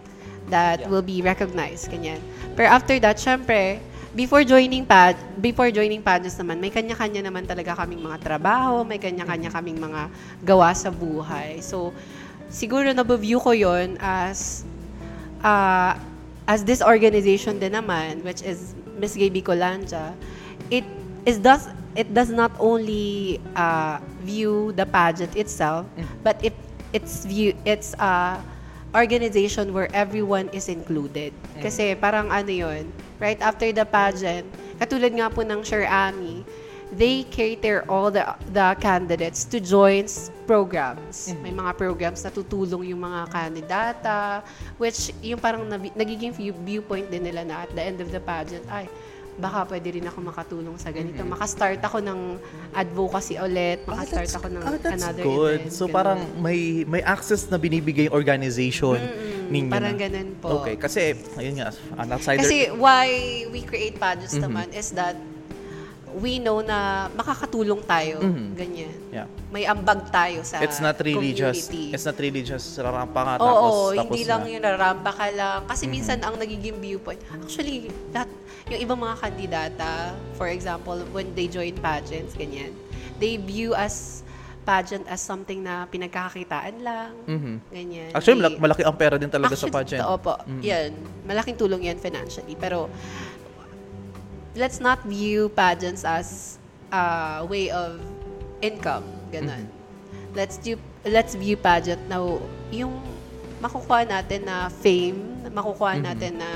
that 0.50 0.82
Yeah. 0.82 0.90
will 0.90 1.06
be 1.06 1.22
recognized, 1.22 1.94
ganyan. 1.94 2.22
Pero 2.58 2.74
after 2.74 2.98
that, 2.98 3.22
syempre, 3.22 3.78
before 4.18 4.42
joining 4.42 4.82
pad, 4.82 5.14
before 5.38 5.70
joining 5.70 6.02
pageants 6.02 6.38
naman, 6.42 6.58
may 6.58 6.74
kanya-kanya 6.74 7.22
naman 7.30 7.46
talaga 7.46 7.78
kaming 7.78 8.02
mga 8.02 8.18
trabaho, 8.26 8.82
may 8.82 8.98
kanya-kanya 8.98 9.54
kaming 9.54 9.78
mga 9.78 10.10
gawa 10.42 10.74
sa 10.74 10.90
buhay. 10.90 11.62
So, 11.62 11.94
siguro 12.50 12.88
na-view 12.92 13.40
ko 13.40 13.52
yon 13.52 13.98
as 14.00 14.64
uh, 15.44 15.96
as 16.48 16.64
this 16.64 16.82
organization 16.82 17.60
din 17.60 17.76
naman, 17.76 18.24
which 18.24 18.42
is 18.42 18.74
Miss 18.98 19.14
Gaby 19.14 19.44
Colanja, 19.44 20.16
it 20.72 20.88
is 21.28 21.38
does 21.38 21.68
it 21.94 22.14
does 22.14 22.32
not 22.32 22.56
only 22.60 23.42
uh, 23.56 24.00
view 24.24 24.72
the 24.74 24.86
pageant 24.88 25.36
itself, 25.36 25.86
but 26.24 26.40
it 26.44 26.56
it's 26.96 27.28
view 27.28 27.52
it's 27.68 27.94
uh, 28.00 28.40
organization 28.96 29.76
where 29.76 29.92
everyone 29.92 30.48
is 30.56 30.72
included. 30.72 31.36
Kasi 31.60 31.94
parang 32.00 32.32
ano 32.32 32.50
yon 32.50 32.88
right 33.20 33.42
after 33.44 33.70
the 33.76 33.84
pageant, 33.84 34.48
katulad 34.80 35.12
nga 35.12 35.28
po 35.28 35.44
ng 35.44 35.62
Sure 35.68 35.86
Ami, 35.86 36.48
they 36.96 37.28
cater 37.28 37.84
all 37.92 38.08
the 38.08 38.24
the 38.56 38.78
candidates 38.80 39.44
to 39.44 39.60
join 39.60 40.08
programs. 40.48 41.36
May 41.38 41.52
mga 41.52 41.76
programs 41.76 42.24
na 42.24 42.32
tutulong 42.32 42.88
yung 42.88 43.04
mga 43.04 43.28
kandidata, 43.28 44.42
which 44.78 45.12
yung 45.22 45.38
parang 45.38 45.68
nabi- 45.68 45.92
nagiging 45.94 46.32
view- 46.32 46.56
viewpoint 46.58 47.06
din 47.06 47.22
nila 47.22 47.44
na 47.44 47.56
at 47.62 47.70
the 47.70 47.84
end 47.84 48.00
of 48.00 48.08
the 48.08 48.18
pageant, 48.18 48.64
ay, 48.70 48.88
baka 49.38 49.70
pwede 49.70 49.94
rin 49.94 50.02
ako 50.02 50.18
makatulong 50.24 50.76
sa 50.76 50.90
ganito. 50.90 51.22
Makastart 51.22 51.78
ako 51.80 52.02
ng 52.02 52.42
advocacy 52.74 53.38
ulit, 53.38 53.86
makastart 53.86 54.32
ako 54.34 54.48
ng 54.50 54.64
ah, 54.64 54.74
that's 54.74 54.98
another 54.98 55.22
good. 55.22 55.62
event. 55.62 55.70
So 55.70 55.86
ganun. 55.86 55.94
parang 55.94 56.20
may 56.42 56.60
may 56.84 57.06
access 57.06 57.46
na 57.46 57.56
binibigay 57.56 58.10
yung 58.10 58.18
organization 58.18 58.98
ninyo. 59.48 59.70
parang 59.70 59.94
na. 59.94 60.02
ganun 60.02 60.30
po. 60.42 60.66
Okay, 60.66 60.76
kasi 60.76 61.14
ayun 61.38 61.62
nga, 61.62 61.70
an 61.94 62.10
outsider 62.10 62.42
Kasi 62.42 62.74
why 62.74 63.08
we 63.48 63.62
create 63.62 63.96
pageants 63.96 64.34
Mm-hmm. 64.34 64.50
naman 64.50 64.68
is 64.74 64.90
that 64.92 65.14
we 66.18 66.38
know 66.38 66.60
na 66.60 66.78
makakatulong 67.14 67.82
tayo. 67.84 68.18
Ganyan. 68.54 68.94
yeah. 69.10 69.28
May 69.48 69.64
ambag 69.64 70.10
tayo 70.10 70.42
sa 70.42 70.60
It's 70.60 70.78
not 70.78 70.98
really 71.00 71.32
just 71.32 71.70
community. 71.70 71.94
it's 71.94 72.04
not 72.04 72.18
really 72.18 72.42
just 72.42 72.76
rarampa 72.76 73.16
ka 73.16 73.32
Oo, 73.38 73.40
tapos 73.40 73.72
tapos 73.96 73.96
hindi 73.96 74.22
na. 74.22 74.30
lang 74.30 74.42
yung 74.46 74.64
narampa 74.64 75.12
ka 75.14 75.28
lang. 75.32 75.60
Kasi 75.64 75.86
minsan 75.86 76.20
ang 76.20 76.36
nagiging 76.36 76.78
viewpoint, 76.78 77.22
actually, 77.30 77.88
lahat, 78.12 78.28
yung 78.68 78.82
ibang 78.82 79.00
mga 79.00 79.16
kandidata, 79.18 79.92
for 80.34 80.48
example, 80.48 80.98
when 81.12 81.32
they 81.32 81.46
join 81.46 81.72
pageants, 81.78 82.34
ganyan, 82.34 82.74
they 83.16 83.38
view 83.38 83.72
as 83.72 84.20
pageant 84.64 85.08
as 85.08 85.24
something 85.24 85.64
na 85.64 85.88
pinagkakakitaan 85.88 86.84
lang. 86.84 87.16
Mhm. 87.24 87.54
Ganyan. 87.72 88.10
Actually, 88.12 88.44
They- 88.44 88.60
malaki, 88.60 88.84
ang 88.84 88.98
pera 89.00 89.16
din 89.16 89.32
talaga 89.32 89.56
sa 89.56 89.64
Actually, 89.64 89.76
pageant. 89.80 90.04
Mm. 90.04 90.12
Opo, 90.12 90.34
yan. 90.60 90.92
Malaking 91.24 91.56
tulong 91.56 91.88
yan 91.88 91.96
financially. 91.96 92.52
Pero, 92.54 92.92
let's 94.58 94.82
not 94.82 95.00
view 95.06 95.54
pageants 95.54 96.02
as 96.02 96.58
a 96.90 97.46
way 97.46 97.70
of 97.70 98.02
income. 98.66 99.06
Ganon. 99.30 99.70
Mm-hmm. 99.70 100.34
Let's 100.34 100.58
view, 100.58 100.82
let's 101.06 101.38
view 101.38 101.56
pageant 101.56 102.02
na 102.10 102.18
yung 102.74 102.98
makukuha 103.62 104.10
natin 104.10 104.50
na 104.50 104.70
fame, 104.70 105.38
makukuha 105.48 106.02
Mm-hmm. 106.02 106.08
natin 106.10 106.32
na 106.42 106.50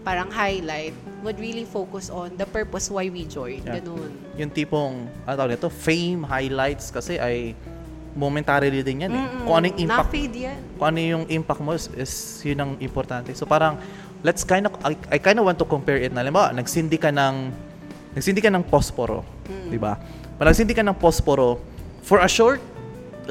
parang 0.00 0.30
highlight, 0.30 0.94
would 1.26 1.36
really 1.42 1.66
focus 1.66 2.08
on 2.08 2.30
the 2.38 2.46
purpose 2.46 2.88
why 2.88 3.10
we 3.10 3.26
joined. 3.26 3.66
Yeah. 3.66 3.82
Ganon. 3.82 4.12
Yung 4.38 4.50
tipong, 4.54 5.10
ano 5.26 5.34
tawag 5.34 5.58
nito, 5.58 5.68
fame, 5.68 6.22
highlights, 6.22 6.94
kasi 6.94 7.18
ay 7.18 7.58
momentarily 8.16 8.80
din 8.80 9.04
yan 9.04 9.12
eh. 9.12 9.26
Kung 9.44 9.54
ano 9.60 9.64
yung 9.68 9.78
impact, 9.82 10.08
Na-fade 10.08 10.38
yan. 10.40 10.58
kung 10.80 10.86
ano 10.88 10.98
yung 11.02 11.24
impact 11.28 11.60
mo 11.60 11.76
is, 11.76 11.90
is 11.92 12.12
yun 12.46 12.56
ang 12.56 12.72
importante. 12.80 13.34
So 13.36 13.44
parang, 13.44 13.76
let's 14.26 14.42
kind 14.42 14.66
of, 14.66 14.74
I, 14.82 14.98
I 15.14 15.18
kind 15.22 15.38
of 15.38 15.46
want 15.46 15.62
to 15.62 15.64
compare 15.64 16.02
it 16.02 16.10
na, 16.10 16.26
mo, 16.26 16.42
nagsindi 16.50 16.98
ka 16.98 17.14
ng, 17.14 17.54
nagsindi 18.18 18.42
ka 18.42 18.50
ng 18.50 18.66
posporo, 18.66 19.22
Mm. 19.46 19.70
di 19.70 19.78
ba? 19.78 19.94
Pag 20.34 20.50
nagsindi 20.50 20.74
ka 20.74 20.82
ng 20.82 20.98
posporo, 20.98 21.62
for 22.02 22.18
a 22.18 22.26
short, 22.26 22.58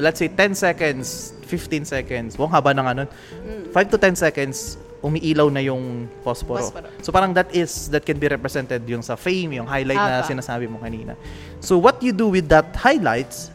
let's 0.00 0.16
say 0.16 0.32
10 0.32 0.56
seconds, 0.56 1.36
15 1.44 1.84
seconds, 1.84 2.40
buong 2.40 2.48
haba 2.48 2.72
ng 2.72 2.86
ano, 2.88 3.02
Mm. 3.44 3.68
5 3.76 3.92
to 3.92 4.00
10 4.00 4.16
seconds, 4.16 4.80
umiilaw 5.04 5.52
na 5.52 5.60
yung 5.60 6.08
posporo. 6.24 6.64
Posporo. 6.64 6.88
So 7.04 7.12
parang 7.12 7.36
that 7.36 7.52
is, 7.52 7.92
that 7.92 8.08
can 8.08 8.16
be 8.16 8.32
represented 8.32 8.80
yung 8.88 9.04
sa 9.04 9.20
fame, 9.20 9.60
yung 9.60 9.68
highlight 9.68 10.00
na 10.00 10.24
Apa. 10.24 10.32
sinasabi 10.32 10.64
mo 10.64 10.80
kanina. 10.80 11.12
So 11.60 11.76
what 11.76 12.00
you 12.00 12.16
do 12.16 12.32
with 12.32 12.48
that 12.48 12.72
highlights 12.72 13.52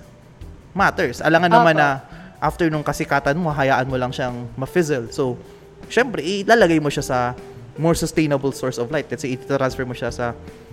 matters. 0.78 1.20
Alangan 1.20 1.50
naman 1.50 1.76
Apa. 1.76 1.82
na 1.82 1.88
after 2.40 2.70
nung 2.70 2.86
kasikatan 2.86 3.36
mo, 3.36 3.50
hayaan 3.50 3.90
mo 3.90 3.98
lang 3.98 4.14
siyang 4.14 4.48
ma-fizzle. 4.54 5.10
So, 5.12 5.36
syempre, 5.92 6.24
ilalagay 6.24 6.80
mo 6.80 6.88
siya 6.88 7.04
sa 7.04 7.18
more 7.76 7.94
sustainable 7.94 8.52
source 8.52 8.80
of 8.80 8.90
light. 8.90 9.12
Let's 9.12 9.22
say, 9.22 9.36
i-transfer 9.36 9.84
mo 9.84 9.92
siya 9.92 10.10
sa 10.10 10.32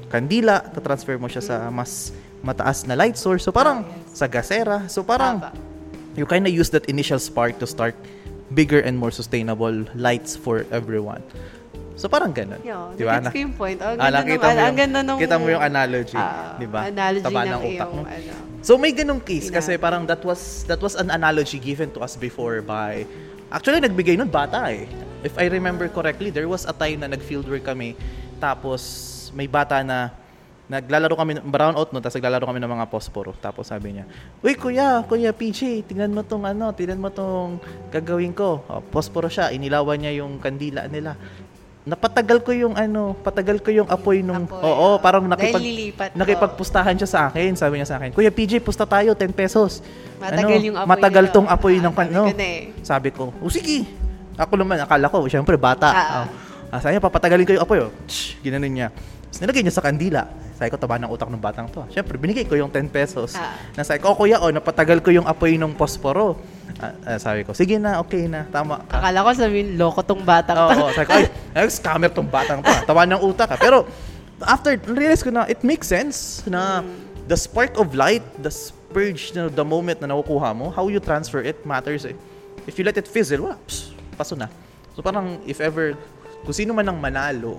kandila, 0.08 0.62
transfer 0.78 1.18
mo 1.18 1.26
siya 1.26 1.42
sa 1.42 1.56
mas 1.68 2.14
mataas 2.40 2.86
na 2.86 2.94
light 2.94 3.18
source. 3.18 3.42
So, 3.42 3.50
parang 3.50 3.82
sa 4.08 4.30
gasera. 4.30 4.86
So, 4.86 5.02
parang 5.02 5.42
you 6.14 6.24
kind 6.24 6.46
of 6.46 6.54
use 6.54 6.70
that 6.70 6.86
initial 6.86 7.18
spark 7.18 7.58
to 7.58 7.66
start 7.66 7.98
bigger 8.48 8.80
and 8.80 8.96
more 8.96 9.10
sustainable 9.10 9.84
lights 9.92 10.32
for 10.32 10.64
everyone. 10.70 11.20
So, 11.98 12.06
parang 12.06 12.30
ganun. 12.30 12.62
Yeah, 12.62 12.94
Di 12.94 13.02
ba? 13.02 13.18
nagets 13.18 13.34
ko 13.34 13.38
yung 13.42 13.54
point. 13.58 13.78
Ah, 13.82 13.98
ganda 13.98 14.22
nakita 14.22 14.38
nung- 14.38 14.54
mo 14.54 14.62
yung, 14.62 14.78
ganda 14.78 15.00
nung- 15.02 15.20
kita 15.20 15.36
mo 15.36 15.46
yung 15.50 15.64
analogy. 15.66 16.14
Ah, 16.14 16.54
di 16.54 16.66
ba? 16.70 16.80
Analogy 16.86 17.26
Taba 17.26 17.42
ng 17.42 17.50
ng 17.50 17.62
utak 17.74 17.90
mo. 17.90 18.02
ano. 18.06 18.34
So 18.58 18.74
may 18.74 18.90
ganung 18.90 19.22
case 19.22 19.50
Ina- 19.50 19.58
kasi 19.58 19.78
parang 19.78 20.02
that 20.06 20.22
was 20.22 20.66
that 20.66 20.78
was 20.78 20.94
an 20.94 21.10
analogy 21.10 21.58
given 21.58 21.90
to 21.94 22.02
us 22.02 22.14
before 22.14 22.58
by 22.58 23.06
Actually 23.48 23.80
nagbigay 23.80 24.20
nun 24.20 24.28
bata 24.28 24.68
eh. 24.68 24.84
If 25.24 25.34
I 25.40 25.48
remember 25.48 25.88
correctly, 25.88 26.28
there 26.28 26.46
was 26.46 26.68
a 26.68 26.74
time 26.76 27.02
na 27.02 27.08
nag-fieldwork 27.08 27.64
kami. 27.64 27.96
Tapos 28.38 28.80
may 29.32 29.48
bata 29.48 29.80
na 29.82 30.12
naglalaro 30.68 31.16
kami 31.16 31.40
brown 31.40 31.74
out 31.80 31.90
no? 31.90 31.98
Tapos 31.98 32.20
naglalaro 32.20 32.44
kami 32.44 32.60
ng 32.60 32.72
mga 32.76 32.86
posporo. 32.92 33.32
Tapos 33.40 33.72
sabi 33.72 33.96
niya 33.96 34.04
uy 34.44 34.52
kuya 34.52 35.00
kuya 35.08 35.32
PJ 35.32 35.88
tingnan 35.88 36.12
mo 36.12 36.20
tong 36.20 36.44
ano 36.44 36.70
tingnan 36.76 37.00
mo 37.00 37.08
tong 37.08 37.56
gagawin 37.88 38.36
ko. 38.36 38.62
Oh, 38.68 38.84
posporo 38.84 39.32
siya. 39.32 39.48
Inilawan 39.48 39.96
niya 39.96 40.20
yung 40.20 40.36
kandila 40.38 40.84
nila 40.86 41.16
napatagal 41.88 42.44
ko 42.44 42.52
yung 42.52 42.76
ano 42.76 43.16
patagal 43.16 43.58
ko 43.58 43.72
yung 43.72 43.88
apoy 43.88 44.20
nung 44.20 44.44
Apoy, 44.44 44.60
oo 44.60 44.88
ah. 44.90 45.00
parang 45.00 45.24
nakipag 45.24 45.58
oh. 45.58 46.12
nakipagpustahan 46.14 46.92
siya 46.94 47.08
sa 47.08 47.20
akin 47.26 47.56
sabi 47.56 47.80
niya 47.80 47.88
sa 47.88 47.96
akin 47.96 48.12
kuya 48.12 48.28
PJ 48.28 48.60
pusta 48.60 48.84
tayo 48.84 49.16
10 49.16 49.32
pesos 49.32 49.80
Matagal 50.18 50.44
Ano, 50.52 50.66
yung 50.66 50.76
apoy 50.76 50.90
matagal 50.90 51.24
nila. 51.24 51.34
tong 51.34 51.48
apoy 51.48 51.74
Ah, 51.74 51.82
ng 51.82 51.94
pan 51.96 52.06
sabi 52.06 52.12
no? 52.12 52.22
ko 52.22 52.32
na 52.34 52.44
eh. 52.44 52.60
sabi 52.84 53.08
ko 53.08 53.24
o 53.34 53.48
sige 53.48 53.88
ako 54.36 54.52
naman 54.54 54.76
akala 54.78 55.08
ko 55.08 55.24
syempre 55.24 55.56
bata 55.56 55.88
Ah, 55.88 55.96
ah. 55.96 56.24
oh. 56.68 56.76
ah, 56.76 56.78
sabi 56.78 56.92
niya 56.92 57.02
papatagalin 57.02 57.44
ko 57.44 57.52
yung 57.56 57.64
apoy 57.64 57.78
oh. 57.80 57.90
Shh, 58.04 58.36
ginanon 58.38 58.68
niya 58.68 58.88
Tapos 59.24 59.40
nilagay 59.40 59.62
niya 59.62 59.72
sa 59.72 59.80
kandila 59.80 60.22
sabi 60.52 60.68
ko 60.68 60.76
taba 60.76 60.98
ng 60.98 61.08
utak 61.08 61.28
ng 61.28 61.38
batang 61.38 61.70
to 61.70 61.86
syempre 61.88 62.18
binigay 62.18 62.42
ko 62.42 62.52
yung 62.52 62.68
10 62.68 62.90
pesos 62.90 63.32
Ah. 63.32 63.56
na 63.72 63.80
sabi 63.80 63.98
ko 63.98 64.12
oh 64.12 64.18
kuya 64.18 64.36
oh 64.38 64.52
napatagal 64.52 65.00
ko 65.00 65.08
yung 65.08 65.24
apoy 65.24 65.54
ng 65.54 65.72
posporo 65.72 66.36
Ah, 66.78 67.16
sabi 67.16 67.42
ko 67.42 67.50
sige 67.50 67.74
na 67.74 67.98
okay 67.98 68.28
na 68.28 68.44
tama 68.46 68.78
ka 68.86 69.00
Akala 69.00 69.24
ko 69.24 69.30
sabihin, 69.34 69.74
loko 69.74 70.00
tong 70.00 70.22
bata 70.22 70.52
Oo, 70.54 70.70
to. 70.70 70.84
oh, 70.84 70.90
sabi 70.92 71.06
ko, 71.06 71.14
ay, 71.56 71.66
scammer 71.68 72.08
tong 72.08 72.28
batang 72.28 72.60
to. 72.60 72.68
ah. 72.68 72.82
Tawa 72.84 73.02
ng 73.02 73.18
utak 73.18 73.50
ha. 73.50 73.56
Pero, 73.56 73.82
after, 74.40 74.78
realize 74.86 75.20
ko 75.20 75.30
na, 75.30 75.42
it 75.44 75.60
makes 75.62 75.88
sense 75.88 76.44
na 76.46 76.84
the 77.26 77.34
spark 77.34 77.74
of 77.76 77.92
light, 77.92 78.22
the 78.38 78.48
spurge, 78.48 79.34
na 79.34 79.48
the 79.48 79.64
moment 79.64 79.98
na 79.98 80.08
nakukuha 80.08 80.54
mo, 80.54 80.70
how 80.70 80.86
you 80.86 81.00
transfer 81.00 81.40
it 81.40 81.58
matters 81.64 82.04
eh. 82.04 82.14
If 82.64 82.76
you 82.76 82.84
let 82.84 82.94
it 82.94 83.08
fizzle, 83.08 83.42
wala, 83.42 83.56
pss, 83.64 83.90
paso 84.14 84.36
na. 84.36 84.46
So 84.94 85.02
parang, 85.02 85.40
if 85.44 85.58
ever, 85.58 85.96
kung 86.44 86.54
sino 86.54 86.70
man 86.72 86.86
ang 86.86 86.96
manalo 86.96 87.58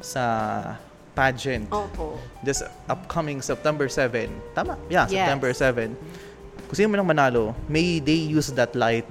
sa 0.00 0.22
pageant 1.12 1.68
Opo. 1.68 2.16
this 2.40 2.62
upcoming 2.88 3.42
September 3.42 3.84
7. 3.84 4.30
Tama? 4.54 4.78
Yeah, 4.88 5.04
Yes. 5.04 5.26
September 5.26 5.50
7. 5.52 5.92
Kung 6.70 6.78
sino 6.78 6.86
man 6.86 7.02
ang 7.02 7.10
manalo, 7.10 7.50
may 7.66 7.98
they 7.98 8.30
use 8.30 8.54
that 8.54 8.70
light 8.78 9.02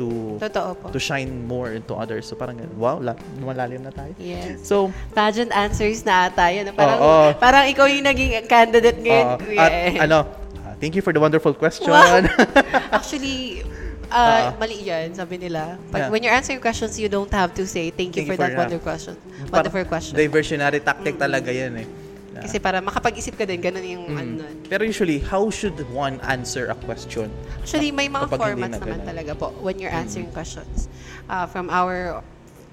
to 0.00 0.40
Totoo 0.40 0.72
po. 0.80 0.88
to 0.88 0.96
shine 0.96 1.44
more 1.44 1.76
into 1.76 1.92
others. 1.92 2.24
So 2.24 2.32
parang 2.32 2.56
wow, 2.72 2.96
la, 2.96 3.12
lumalalim 3.36 3.84
na 3.84 3.92
tayo. 3.92 4.16
Yes. 4.16 4.64
So, 4.64 4.88
Pageant 5.12 5.52
answers 5.52 6.00
na 6.02 6.32
ata 6.32 6.48
yun. 6.48 6.72
Parang, 6.72 6.96
Oo. 6.96 7.36
parang 7.36 7.68
ikaw 7.68 7.84
yung 7.84 8.08
naging 8.08 8.48
candidate 8.48 8.96
ngayon, 8.96 9.26
uh, 9.28 9.36
kuya. 9.36 9.60
at 9.60 9.72
ano, 10.00 10.24
uh, 10.56 10.72
thank 10.80 10.96
you 10.96 11.04
for 11.04 11.12
the 11.12 11.20
wonderful 11.20 11.52
question. 11.52 11.92
Wow. 11.92 12.24
Actually, 12.96 13.60
uh, 14.08 14.48
Oo. 14.48 14.56
mali 14.56 14.80
yan, 14.80 15.12
sabi 15.12 15.36
nila. 15.36 15.76
Pag, 15.92 16.08
Yeah. 16.08 16.08
When 16.08 16.24
you're 16.24 16.32
answering 16.32 16.64
questions, 16.64 16.96
you 16.96 17.12
don't 17.12 17.28
have 17.28 17.52
to 17.52 17.68
say, 17.68 17.92
thank 17.92 18.16
you 18.16 18.24
Thank 18.24 18.32
for 18.32 18.40
you 18.40 18.40
for 18.40 18.48
that 18.48 18.56
that." 18.56 18.62
wonderful 18.64 18.88
question. 18.88 19.14
Wonderful 19.52 19.84
question. 19.84 20.16
Diversionary 20.16 20.80
tactic 20.80 21.20
talaga 21.20 21.52
yan 21.52 21.84
eh. 21.84 21.88
Kasi 22.42 22.58
para 22.58 22.78
makapag-isip 22.78 23.34
ka 23.34 23.44
din, 23.44 23.58
ganun 23.58 23.84
yung 23.84 24.04
Mm. 24.06 24.18
ano 24.18 24.30
nun. 24.42 24.56
Pero 24.66 24.82
usually, 24.82 25.18
how 25.18 25.46
should 25.48 25.78
one 25.88 26.18
answer 26.26 26.66
a 26.68 26.76
question? 26.76 27.30
Actually, 27.60 27.90
may 27.90 28.06
mga 28.06 28.26
Kapag 28.28 28.40
formats 28.58 28.74
na 28.74 28.78
naman 28.78 28.98
ganun. 28.98 29.06
talaga 29.06 29.32
po 29.34 29.46
when 29.62 29.78
you're 29.78 29.92
answering 29.92 30.26
questions. 30.30 30.90
Uh, 31.26 31.46
from 31.46 31.70
our, 31.70 32.20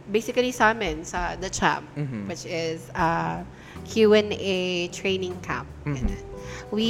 basically 0.08 0.50
sa 0.50 0.74
amin, 0.74 1.06
sa 1.06 1.38
The 1.38 1.48
Champ, 1.48 1.86
Mhm. 1.94 2.26
which 2.26 2.44
is 2.44 2.90
uh, 2.94 3.46
Q&A 3.86 4.58
training 4.90 5.38
camp. 5.42 5.70
Mhm. 5.86 5.96
Ganun. 5.96 6.24
We 6.70 6.90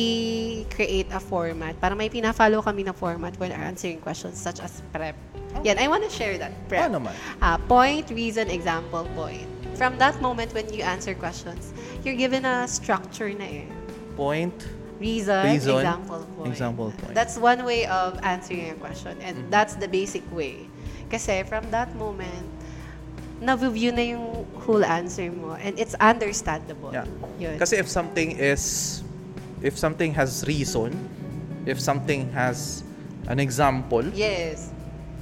create 0.69 1.07
a 1.11 1.19
format. 1.19 1.75
Para 1.79 1.95
may 1.95 2.07
pina-follow 2.07 2.59
kami 2.61 2.83
na 2.83 2.91
format 2.91 3.35
when 3.39 3.51
answering 3.51 3.99
questions 3.99 4.35
such 4.35 4.59
as 4.59 4.83
prep. 4.91 5.15
Yan, 5.63 5.79
I 5.79 5.87
want 5.87 6.03
to 6.03 6.11
share 6.11 6.37
that. 6.37 6.51
Prep. 6.67 6.87
Paano 6.87 7.01
man? 7.01 7.15
Uh, 7.41 7.57
point, 7.65 8.07
reason, 8.11 8.47
example, 8.47 9.03
point. 9.15 9.47
From 9.79 9.95
that 9.97 10.19
moment 10.19 10.51
when 10.53 10.67
you 10.75 10.83
answer 10.83 11.15
questions, 11.15 11.71
you're 12.03 12.19
given 12.19 12.43
a 12.43 12.67
structure 12.67 13.31
na 13.31 13.63
eh. 13.63 13.71
Point. 14.19 14.51
Reason, 14.99 15.47
Reason, 15.47 15.79
example 15.79 16.27
point. 16.35 16.51
example 16.51 16.91
point. 16.99 17.15
That's 17.15 17.39
one 17.39 17.63
way 17.63 17.87
of 17.87 18.19
answering 18.19 18.75
a 18.75 18.75
question 18.75 19.15
and 19.23 19.47
Mhm. 19.47 19.47
that's 19.47 19.79
the 19.79 19.87
basic 19.87 20.27
way. 20.35 20.67
Kasi 21.07 21.47
from 21.47 21.71
that 21.71 21.95
moment, 21.95 22.43
na-view 23.39 23.95
na 23.95 24.03
yung 24.03 24.43
whole 24.67 24.83
answer 24.83 25.31
mo 25.31 25.55
and 25.55 25.79
it's 25.79 25.95
understandable. 26.03 26.91
Yeah. 26.91 27.07
Yun. 27.39 27.55
Kasi 27.55 27.79
if 27.79 27.87
something 27.87 28.35
is, 28.35 28.99
if 29.63 29.79
something 29.79 30.11
has 30.19 30.43
reason, 30.43 30.91
if 31.63 31.79
something 31.79 32.27
has 32.35 32.83
an 33.31 33.39
example, 33.39 34.03
yes. 34.11 34.75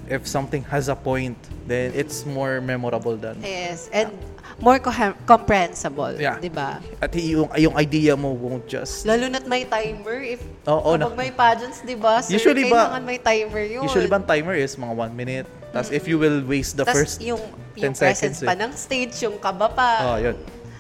if 0.09 0.25
something 0.25 0.65
has 0.73 0.89
a 0.89 0.97
point, 0.97 1.37
then 1.69 1.93
it's 1.93 2.25
more 2.25 2.57
memorable 2.57 3.13
than. 3.13 3.37
Yes. 3.45 3.93
And 3.93 4.09
more 4.57 4.79
cohem- 4.81 5.17
comprehensible. 5.25 6.17
Yeah. 6.17 6.41
Di 6.41 6.49
ba? 6.49 6.81
At 6.97 7.13
yung, 7.13 7.49
yung 7.55 7.75
idea 7.77 8.17
mo 8.17 8.33
won't 8.33 8.65
just... 8.65 9.05
Lalo 9.05 9.29
na't 9.29 9.45
may 9.45 9.65
timer. 9.65 10.17
If, 10.21 10.41
Oo, 10.65 10.97
kapag 10.97 11.13
na- 11.13 11.17
may 11.17 11.31
pageants, 11.31 11.85
di 11.85 11.93
ba? 11.93 12.21
Sir, 12.25 12.41
Usually 12.41 12.65
ba- 12.65 12.97
may 12.99 13.21
timer 13.21 13.63
yun. 13.63 13.85
Usually 13.85 14.09
ba 14.09 14.17
ang 14.17 14.27
timer 14.27 14.57
is 14.57 14.73
mga 14.73 14.93
one 14.93 15.13
minute? 15.13 15.45
Tapos 15.69 15.93
if 15.93 16.09
you 16.09 16.17
will 16.17 16.41
waste 16.47 16.73
the 16.73 16.85
Tas 16.87 16.95
first 16.95 17.17
yung, 17.21 17.37
10 17.77 17.83
yung 17.83 17.93
presence 17.93 18.41
seconds, 18.41 18.47
pa 18.47 18.53
eh. 18.55 18.61
ng 18.65 18.71
stage, 18.73 19.13
yung 19.21 19.37
kaba 19.37 19.67
pa. 19.69 19.89
Oh, 20.01 20.17
yun. 20.17 20.35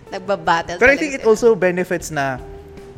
Nagbabattle 0.07 0.79
Pero 0.79 0.89
I 0.89 0.97
think 0.97 1.19
it 1.19 1.27
also 1.27 1.51
benefits 1.53 2.09
na 2.09 2.39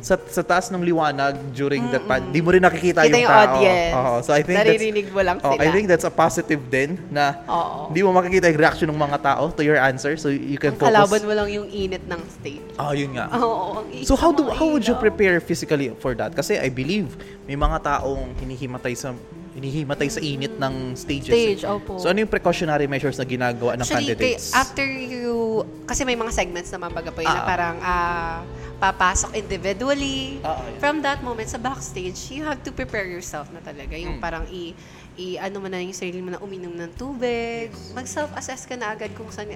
sa, 0.00 0.16
sa 0.16 0.40
taas 0.40 0.68
ng 0.68 0.80
liwanag 0.80 1.36
during 1.52 1.84
that 1.88 2.04
part, 2.04 2.24
di 2.28 2.40
mo 2.40 2.50
rin 2.50 2.60
nakikita 2.60 3.04
Kita 3.04 3.12
yung, 3.12 3.20
yung 3.20 3.30
tao. 3.30 3.44
audience. 3.52 3.92
Oo. 3.94 4.14
so 4.20 4.30
I 4.32 4.40
think 4.40 4.56
Naririnig 4.56 5.06
mo 5.08 5.20
lang 5.20 5.36
that's, 5.36 5.46
oh, 5.46 5.52
sila. 5.54 5.62
I 5.62 5.68
think 5.70 5.86
that's 5.86 6.04
a 6.04 6.10
positive 6.10 6.62
din 6.66 6.96
na 7.08 7.36
Oo. 7.44 7.88
hindi 7.88 8.00
mo 8.00 8.10
makikita 8.10 8.48
yung 8.48 8.58
reaction 8.58 8.88
ng 8.88 8.96
mga 8.96 9.18
tao 9.20 9.52
to 9.52 9.60
your 9.60 9.76
answer 9.76 10.16
so 10.16 10.32
you 10.32 10.56
can 10.56 10.72
Ang 10.72 10.80
focus. 10.80 10.88
kalaban 10.88 11.20
mo 11.22 11.32
lang 11.32 11.48
yung 11.48 11.68
init 11.68 12.00
ng 12.04 12.20
stage. 12.26 12.64
Oh, 12.76 12.90
yun 12.90 13.12
nga. 13.12 13.28
Oo. 13.36 13.80
ang 13.80 13.86
So 14.02 14.16
how 14.16 14.32
do 14.32 14.48
how 14.48 14.66
would 14.66 14.84
you 14.84 14.96
prepare 14.96 15.36
physically 15.38 15.92
for 16.00 16.16
that? 16.16 16.32
Kasi 16.32 16.56
I 16.56 16.72
believe 16.72 17.12
may 17.44 17.54
mga 17.54 17.84
taong 17.84 18.32
hinihimatay 18.40 18.96
sa 18.96 19.12
hinihimatay 19.50 20.08
sa 20.08 20.20
init 20.20 20.54
ng 20.54 20.74
stages. 20.94 21.28
Stage, 21.28 21.62
eh. 21.62 21.72
opo. 21.72 21.98
So 21.98 22.06
ano 22.06 22.22
yung 22.22 22.30
precautionary 22.30 22.86
measures 22.86 23.18
na 23.18 23.24
ginagawa 23.24 23.74
ng 23.74 23.82
Actually, 23.82 24.14
kay, 24.14 24.38
candidates? 24.38 24.54
after 24.54 24.86
you, 24.86 25.60
kasi 25.84 26.06
may 26.06 26.14
mga 26.14 26.30
segments 26.30 26.70
naman 26.70 26.90
baga 26.90 27.10
po 27.10 27.18
yun 27.18 27.28
na 27.28 27.42
Ah. 27.42 27.48
parang 27.48 27.76
ah, 27.80 28.38
papasok 28.78 29.34
individually. 29.34 30.38
Ah, 30.40 30.56
yeah. 30.56 30.78
From 30.78 31.02
that 31.02 31.20
moment, 31.20 31.46
sa 31.46 31.58
backstage, 31.58 32.30
you 32.30 32.42
have 32.42 32.62
to 32.62 32.70
prepare 32.70 33.04
yourself 33.04 33.50
na 33.50 33.60
talaga. 33.60 33.92
Yung 33.92 34.16
Mm. 34.16 34.22
parang 34.22 34.44
i, 34.48 34.72
i, 35.14 35.36
ano 35.36 35.60
mo 35.60 35.68
na 35.68 35.76
yung 35.76 35.92
sarili 35.92 36.22
mo 36.22 36.30
na 36.30 36.38
uminom 36.38 36.72
ng 36.72 36.94
tubig. 36.94 37.68
Mag-self-assess 37.92 38.64
ka 38.64 38.78
na 38.78 38.94
agad 38.94 39.12
kung 39.12 39.28
saan, 39.28 39.52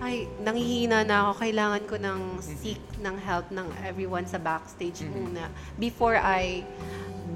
ay, 0.00 0.26
nangihina 0.40 1.04
na 1.04 1.28
ako, 1.28 1.38
kailangan 1.38 1.82
ko 1.84 1.94
ng 1.96 2.20
seek 2.40 2.80
ng 2.98 3.14
help 3.20 3.46
ng 3.50 3.66
everyone 3.84 4.24
sa 4.24 4.38
backstage 4.38 5.04
Mm-hmm. 5.04 5.14
muna 5.14 5.44
before 5.76 6.16
I 6.16 6.66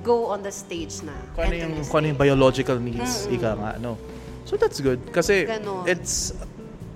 go 0.01 0.33
on 0.33 0.41
the 0.41 0.51
stage 0.51 1.05
na. 1.05 1.13
kung 1.37 1.53
ano 1.53 1.55
yung, 1.55 1.75
kung 1.85 1.99
ano 2.01 2.07
yung 2.17 2.21
biological 2.21 2.79
needs, 2.81 3.29
Mm-mm. 3.29 3.37
ika 3.37 3.51
nga, 3.55 3.73
no? 3.77 4.01
So 4.49 4.57
that's 4.57 4.81
good. 4.81 4.99
Kasi 5.13 5.47
Ganon. 5.47 5.85
it's, 5.87 6.33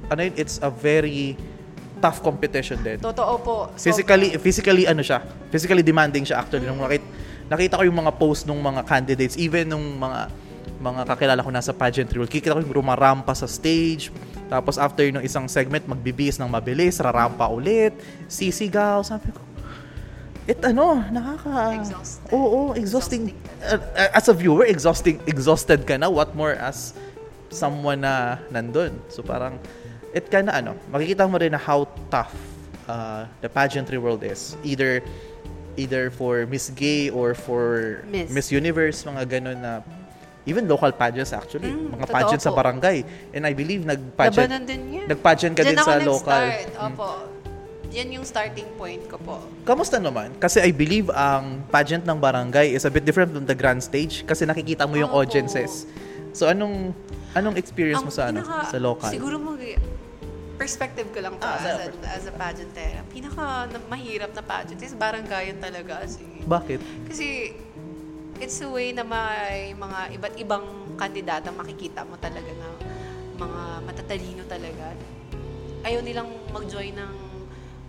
ano 0.08 0.20
yun, 0.24 0.34
it's 0.34 0.56
a 0.64 0.70
very 0.72 1.36
tough 2.00 2.20
competition 2.20 2.80
din. 2.80 3.00
Totoo 3.00 3.34
po. 3.40 3.56
Physically, 3.76 4.36
Sobra. 4.36 4.44
physically 4.44 4.84
ano 4.84 5.00
siya, 5.00 5.24
physically 5.48 5.84
demanding 5.84 6.24
siya 6.24 6.44
actually. 6.44 6.68
Nung 6.68 6.80
nakita, 6.80 7.06
nakita 7.48 7.72
ko 7.80 7.82
yung 7.86 7.98
mga 7.98 8.12
post 8.16 8.44
ng 8.44 8.60
mga 8.60 8.82
candidates, 8.84 9.34
even 9.38 9.70
nung 9.70 9.96
mga 9.96 10.28
mga 10.76 11.02
kakilala 11.08 11.40
ko 11.40 11.48
nasa 11.48 11.72
pageantry 11.72 12.20
world, 12.20 12.28
kikita 12.28 12.52
ko 12.52 12.60
yung 12.60 12.84
rumarampa 12.84 13.32
sa 13.32 13.48
stage, 13.48 14.12
tapos 14.46 14.76
after 14.76 15.08
nung 15.08 15.24
isang 15.24 15.48
segment, 15.48 15.88
magbibihis 15.88 16.36
ng 16.36 16.46
mabilis, 16.46 17.00
rarampa 17.00 17.48
ulit, 17.48 17.96
sisigaw, 18.28 19.00
sabi 19.00 19.32
ko, 19.32 19.40
it 20.46 20.58
ano, 20.64 21.02
nakaka... 21.10 21.74
Exhausted. 21.74 22.30
Oo, 22.32 22.72
exhausting. 22.74 23.22
Exhausting 23.30 23.54
Uh, 23.66 23.82
as 24.14 24.30
a 24.30 24.34
viewer, 24.34 24.62
exhausting, 24.62 25.18
exhausted 25.26 25.82
ka 25.86 25.98
na. 25.98 26.06
What 26.06 26.38
more 26.38 26.54
as 26.54 26.94
someone 27.50 28.06
na 28.06 28.38
nandun. 28.52 28.94
So 29.10 29.26
parang, 29.26 29.58
it 30.14 30.30
kind 30.30 30.46
ano, 30.50 30.78
makikita 30.92 31.26
mo 31.26 31.38
rin 31.38 31.50
na 31.50 31.58
how 31.58 31.90
tough 32.12 32.34
uh, 32.86 33.26
the 33.42 33.50
pageantry 33.50 33.98
world 33.98 34.22
is. 34.22 34.54
Either 34.62 35.02
either 35.76 36.08
for 36.14 36.46
Miss 36.46 36.70
Gay 36.72 37.10
or 37.10 37.34
for 37.34 38.00
Miss. 38.08 38.30
Miss, 38.30 38.46
Universe, 38.54 39.04
mga 39.04 39.22
ganun 39.28 39.58
na 39.60 39.82
even 40.46 40.64
local 40.70 40.94
pageants 40.94 41.34
actually, 41.34 41.74
Mm, 41.74 41.98
mga 41.98 42.06
totoo 42.06 42.16
pageants 42.16 42.44
sa 42.46 42.54
barangay. 42.54 43.02
And 43.34 43.42
I 43.44 43.52
believe 43.52 43.82
nag-pageant 43.82 44.62
din 44.64 45.04
nag-pageant 45.10 45.58
ka 45.58 45.66
Diyan 45.66 45.74
din 45.74 45.78
sa 45.82 45.98
local. 46.00 46.44
nag-start. 46.46 46.70
Mm. 46.78 47.35
Yan 47.96 48.12
yung 48.12 48.28
starting 48.28 48.68
point 48.76 49.00
ko 49.08 49.16
po. 49.16 49.40
Kamusta 49.64 49.96
naman? 49.96 50.36
Kasi 50.36 50.60
I 50.60 50.68
believe 50.68 51.08
ang 51.08 51.64
pageant 51.72 52.04
ng 52.04 52.20
barangay 52.20 52.76
is 52.76 52.84
a 52.84 52.92
bit 52.92 53.08
different 53.08 53.32
from 53.32 53.48
the 53.48 53.56
grand 53.56 53.80
stage 53.80 54.20
kasi 54.28 54.44
nakikita 54.44 54.84
mo 54.84 55.00
yung 55.00 55.08
Opo. 55.08 55.24
audiences. 55.24 55.88
So 56.36 56.44
anong 56.44 56.92
anong 57.32 57.56
experience 57.56 58.04
mo 58.04 58.12
sa 58.12 58.28
ano 58.28 58.44
sa 58.44 58.76
local? 58.76 59.08
Siguro 59.08 59.40
mag 59.40 59.56
perspective 60.56 61.08
ko 61.12 61.20
lang 61.20 61.36
to 61.36 61.44
Ah, 61.44 61.56
as, 61.56 61.64
a, 61.64 61.88
as 62.16 62.24
a 62.28 62.32
pageantera. 62.32 63.04
Pinaka 63.12 63.68
na, 63.68 63.76
mahirap 63.92 64.32
na 64.32 64.40
pageant 64.40 64.80
is 64.80 64.96
barangayan 64.96 65.56
talaga. 65.60 66.00
Kasi, 66.04 66.24
Bakit? 66.48 66.80
kasi 67.12 67.26
it's 68.40 68.60
a 68.60 68.68
way 68.68 68.92
na 68.92 69.04
may 69.04 69.72
mga 69.72 70.16
iba't 70.16 70.34
ibang 70.36 70.64
kandidata 70.96 71.52
makikita 71.52 72.04
mo 72.08 72.16
talaga 72.20 72.48
na 72.56 72.68
mga 73.36 73.60
matatalino 73.84 74.42
talaga. 74.48 74.96
Ayaw 75.84 76.00
nilang 76.00 76.28
mag-join 76.52 76.92
ng 76.92 77.12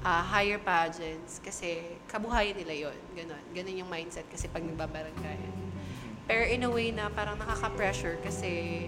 ah, 0.08 0.24
higher 0.24 0.56
pageants 0.56 1.44
kasi 1.44 2.00
kabuhayan 2.08 2.56
nila 2.56 2.88
yon 2.88 2.98
Ganon. 3.12 3.44
Ganon 3.52 3.76
yung 3.84 3.92
mindset 3.92 4.24
kasi 4.32 4.48
pag 4.48 4.64
nagbabaranggayan. 4.64 5.56
Pero 6.24 6.44
in 6.48 6.64
a 6.64 6.72
way 6.72 6.96
na 6.96 7.12
parang 7.12 7.36
nakaka-pressure 7.36 8.24
kasi 8.24 8.88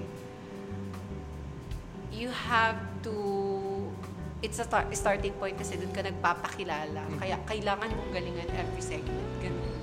you 2.15 2.31
have 2.31 2.79
to 3.03 3.15
it's 4.39 4.59
a 4.63 4.67
tar- 4.67 4.87
starting 4.95 5.35
point 5.35 5.59
kasi 5.59 5.75
doon 5.75 5.91
ka 5.91 5.99
nagpapakilala. 5.99 7.03
Kaya 7.19 7.35
kailangan 7.43 7.91
mong 7.91 8.11
galingan 8.15 8.47
every 8.55 8.79
segment. 8.79 9.27
Ganun. 9.43 9.75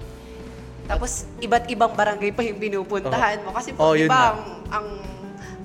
Tapos, 0.88 1.28
iba't 1.42 1.68
ibang 1.68 1.92
barangay 1.92 2.32
pa 2.32 2.40
yung 2.46 2.56
pinupuntahan 2.56 3.44
mo. 3.44 3.52
Kasi 3.52 3.76
Oh, 3.76 3.92
di 3.92 4.08
ba, 4.08 4.32
ang, 4.32 4.40
ang 4.72 4.86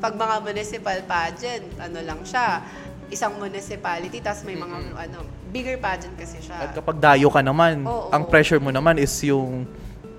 pag 0.03 0.17
mga 0.17 0.35
municipal 0.43 0.97
pageant, 1.07 1.71
ano 1.79 2.03
lang 2.03 2.19
siya, 2.25 2.65
isang 3.07 3.39
municipality, 3.39 4.19
tapos 4.19 4.43
may 4.43 4.57
mga, 4.59 4.97
ano, 4.97 5.40
bigger 5.51 5.77
pageant 5.77 6.15
kasi 6.15 6.39
siya. 6.39 6.55
At 6.57 6.71
kapag 6.71 6.97
dayo 6.97 7.27
ka 7.27 7.43
naman, 7.43 7.83
Oo. 7.83 8.07
ang 8.09 8.23
pressure 8.23 8.57
mo 8.57 8.71
naman 8.71 8.95
is 8.95 9.11
yung 9.21 9.67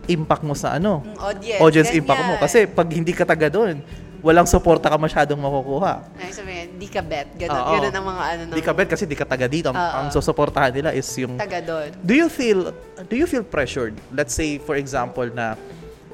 impact 0.04 0.44
mo 0.44 0.52
sa 0.52 0.76
ano, 0.76 1.00
Mm, 1.00 1.16
audience. 1.16 1.60
audience 1.60 1.88
ganyan. 1.88 2.02
impact 2.04 2.22
mo. 2.22 2.34
Kasi 2.36 2.58
pag 2.66 2.86
hindi 2.86 3.12
ka 3.12 3.24
taga 3.24 3.48
doon, 3.48 3.80
walang 4.20 4.46
suporta 4.46 4.86
ka 4.86 4.94
masyadong 4.94 5.38
makukuha. 5.38 6.04
Ay, 6.14 6.30
sabihin, 6.30 6.76
di 6.76 6.86
ka 6.86 7.00
bet. 7.00 7.32
Ganon, 7.34 7.58
Oo. 7.58 7.72
ganon 7.74 7.90
ang 7.92 8.06
mga 8.06 8.22
ano 8.22 8.42
ng 8.44 8.54
Di 8.54 8.62
ka 8.62 8.72
bet 8.72 8.88
kasi 8.88 9.02
di 9.02 9.16
ka 9.16 9.24
taga 9.24 9.46
dito. 9.46 9.70
Ang, 9.70 9.78
Oo. 9.78 9.94
ang 9.98 10.06
susuportahan 10.10 10.70
nila 10.70 10.90
is 10.92 11.06
yung 11.16 11.34
taga 11.34 11.58
doon. 11.58 11.90
Do 11.98 12.12
you 12.12 12.28
feel 12.28 12.70
do 13.06 13.14
you 13.14 13.26
feel 13.26 13.42
pressured? 13.42 13.96
Let's 14.10 14.30
say 14.30 14.58
for 14.58 14.76
example 14.76 15.26
na 15.26 15.54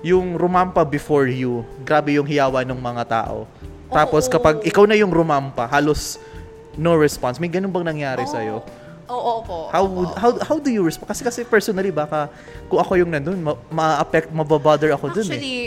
yung 0.00 0.38
rumampa 0.38 0.86
before 0.86 1.26
you, 1.26 1.66
grabe 1.82 2.14
yung 2.14 2.24
hiyawan 2.24 2.64
ng 2.64 2.78
mga 2.78 3.02
tao. 3.04 3.50
Tapos 3.88 4.24
Oo. 4.24 4.32
kapag 4.32 4.62
ikaw 4.62 4.84
na 4.84 4.94
yung 4.94 5.10
rumampa, 5.10 5.64
halos 5.66 6.20
no 6.76 6.94
response. 6.94 7.36
May 7.36 7.48
ganun 7.48 7.68
bang 7.68 7.88
nangyari 7.88 8.22
Oo. 8.22 8.30
sa 8.30 8.38
iyo? 8.38 8.60
Oo 9.08 9.40
po. 9.40 9.72
How 9.72 9.84
would, 9.88 10.12
how 10.20 10.30
how 10.44 10.56
do 10.60 10.68
you 10.68 10.84
respond? 10.84 11.08
Kasi 11.08 11.24
kasi 11.24 11.40
personally 11.44 11.88
baka 11.88 12.28
kung 12.68 12.76
ako 12.76 13.00
yung 13.00 13.10
nandun, 13.10 13.40
ma- 13.40 13.60
ma-affect, 13.72 14.28
mababother 14.30 14.92
ako 14.92 15.08
dun 15.16 15.24
eh. 15.24 15.32
Actually, 15.32 15.60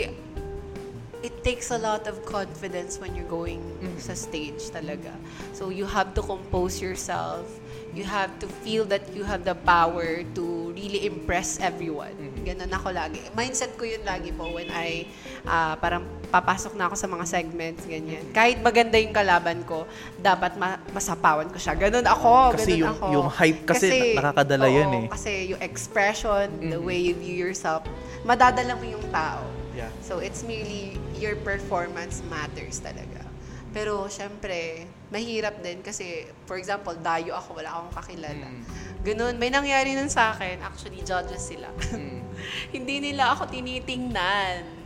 it 1.22 1.34
takes 1.42 1.70
a 1.70 1.78
lot 1.78 2.06
of 2.06 2.22
confidence 2.26 2.98
when 3.02 3.14
you're 3.14 3.30
going 3.30 3.62
Mm-hmm. 3.82 3.98
sa 3.98 4.14
stage 4.14 4.70
talaga. 4.70 5.10
So 5.50 5.74
you 5.74 5.90
have 5.90 6.14
to 6.14 6.22
compose 6.22 6.78
yourself. 6.78 7.46
You 7.92 8.06
have 8.06 8.30
to 8.40 8.46
feel 8.62 8.86
that 8.88 9.10
you 9.12 9.26
have 9.26 9.44
the 9.44 9.58
power 9.66 10.22
to 10.38 10.44
really 10.72 11.04
impress 11.04 11.58
everyone. 11.58 12.14
Mm-hmm. 12.14 12.46
Ganun 12.46 12.72
ako 12.72 12.94
lagi. 12.94 13.20
Mindset 13.34 13.74
ko 13.74 13.84
yun 13.84 14.06
lagi 14.06 14.30
po 14.32 14.54
when 14.54 14.70
I 14.70 15.10
ah, 15.44 15.74
parang 15.76 16.06
papasok 16.32 16.72
na 16.80 16.88
ako 16.88 16.96
sa 16.96 17.06
mga 17.12 17.24
segments, 17.28 17.84
ganyan. 17.84 18.24
Mm-hmm. 18.24 18.32
Kahit 18.32 18.58
maganda 18.64 18.96
yung 18.96 19.12
kalaban 19.12 19.60
ko, 19.68 19.84
dapat 20.16 20.56
ma- 20.56 20.80
masapawan 20.96 21.44
ko 21.52 21.60
siya. 21.60 21.76
Ganun 21.76 22.08
ako. 22.08 22.56
Kasi 22.56 22.80
ganun 22.80 22.80
yung- 22.80 22.96
ako. 22.96 23.06
yung 23.12 23.28
hype 23.28 23.62
kasi 23.68 24.16
nakakadala 24.16 24.66
oo, 24.66 24.76
yan 24.80 24.90
eh. 24.96 25.06
Kasi 25.12 25.32
yung 25.52 25.60
expression, 25.60 26.48
the 26.72 26.80
way 26.80 26.96
you 26.96 27.12
view 27.12 27.36
yourself, 27.36 27.84
madadala 28.24 28.72
mo 28.80 28.84
yung 28.88 29.04
tao. 29.12 29.44
Yeah. 29.76 29.92
So, 30.00 30.24
it's 30.24 30.40
merely 30.40 30.96
your 31.20 31.36
performance 31.36 32.24
matters 32.32 32.80
talaga. 32.80 33.28
Pero, 33.72 34.04
syempre, 34.08 34.88
mahirap 35.12 35.60
din 35.60 35.80
kasi, 35.80 36.28
for 36.48 36.56
example, 36.60 36.92
dayo 36.96 37.36
ako, 37.36 37.60
wala 37.60 37.72
akong 37.72 37.92
kakilala. 38.04 38.48
Mm. 38.48 38.62
Ganun. 39.00 39.34
May 39.40 39.48
nangyari 39.48 39.96
nun 39.96 40.12
sa 40.12 40.32
akin. 40.36 40.60
Actually, 40.60 41.00
judges 41.04 41.40
sila. 41.40 41.72
Mm. 41.92 42.20
Hindi 42.76 43.12
nila 43.12 43.32
ako 43.32 43.48
tinitingnan. 43.48 44.81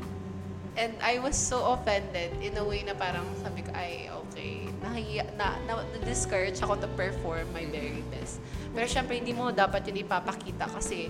And 0.77 0.93
I 1.01 1.17
was 1.17 1.33
so 1.33 1.73
offended 1.73 2.37
in 2.45 2.53
a 2.57 2.65
way 2.65 2.85
na 2.85 2.93
parang 2.93 3.25
sabi 3.41 3.65
ko, 3.65 3.73
ay, 3.73 4.13
okay, 4.13 4.69
nahiya, 4.85 5.25
na, 5.41 5.57
na, 5.65 5.81
na-discourage 5.97 6.61
ako 6.61 6.77
to 6.77 6.89
perform 6.93 7.49
my 7.57 7.65
very 7.65 8.05
best. 8.13 8.37
Pero 8.77 8.85
syempre, 8.85 9.17
hindi 9.17 9.33
mo 9.33 9.49
dapat 9.49 9.89
yun 9.89 10.05
ipapakita 10.05 10.69
kasi 10.69 11.09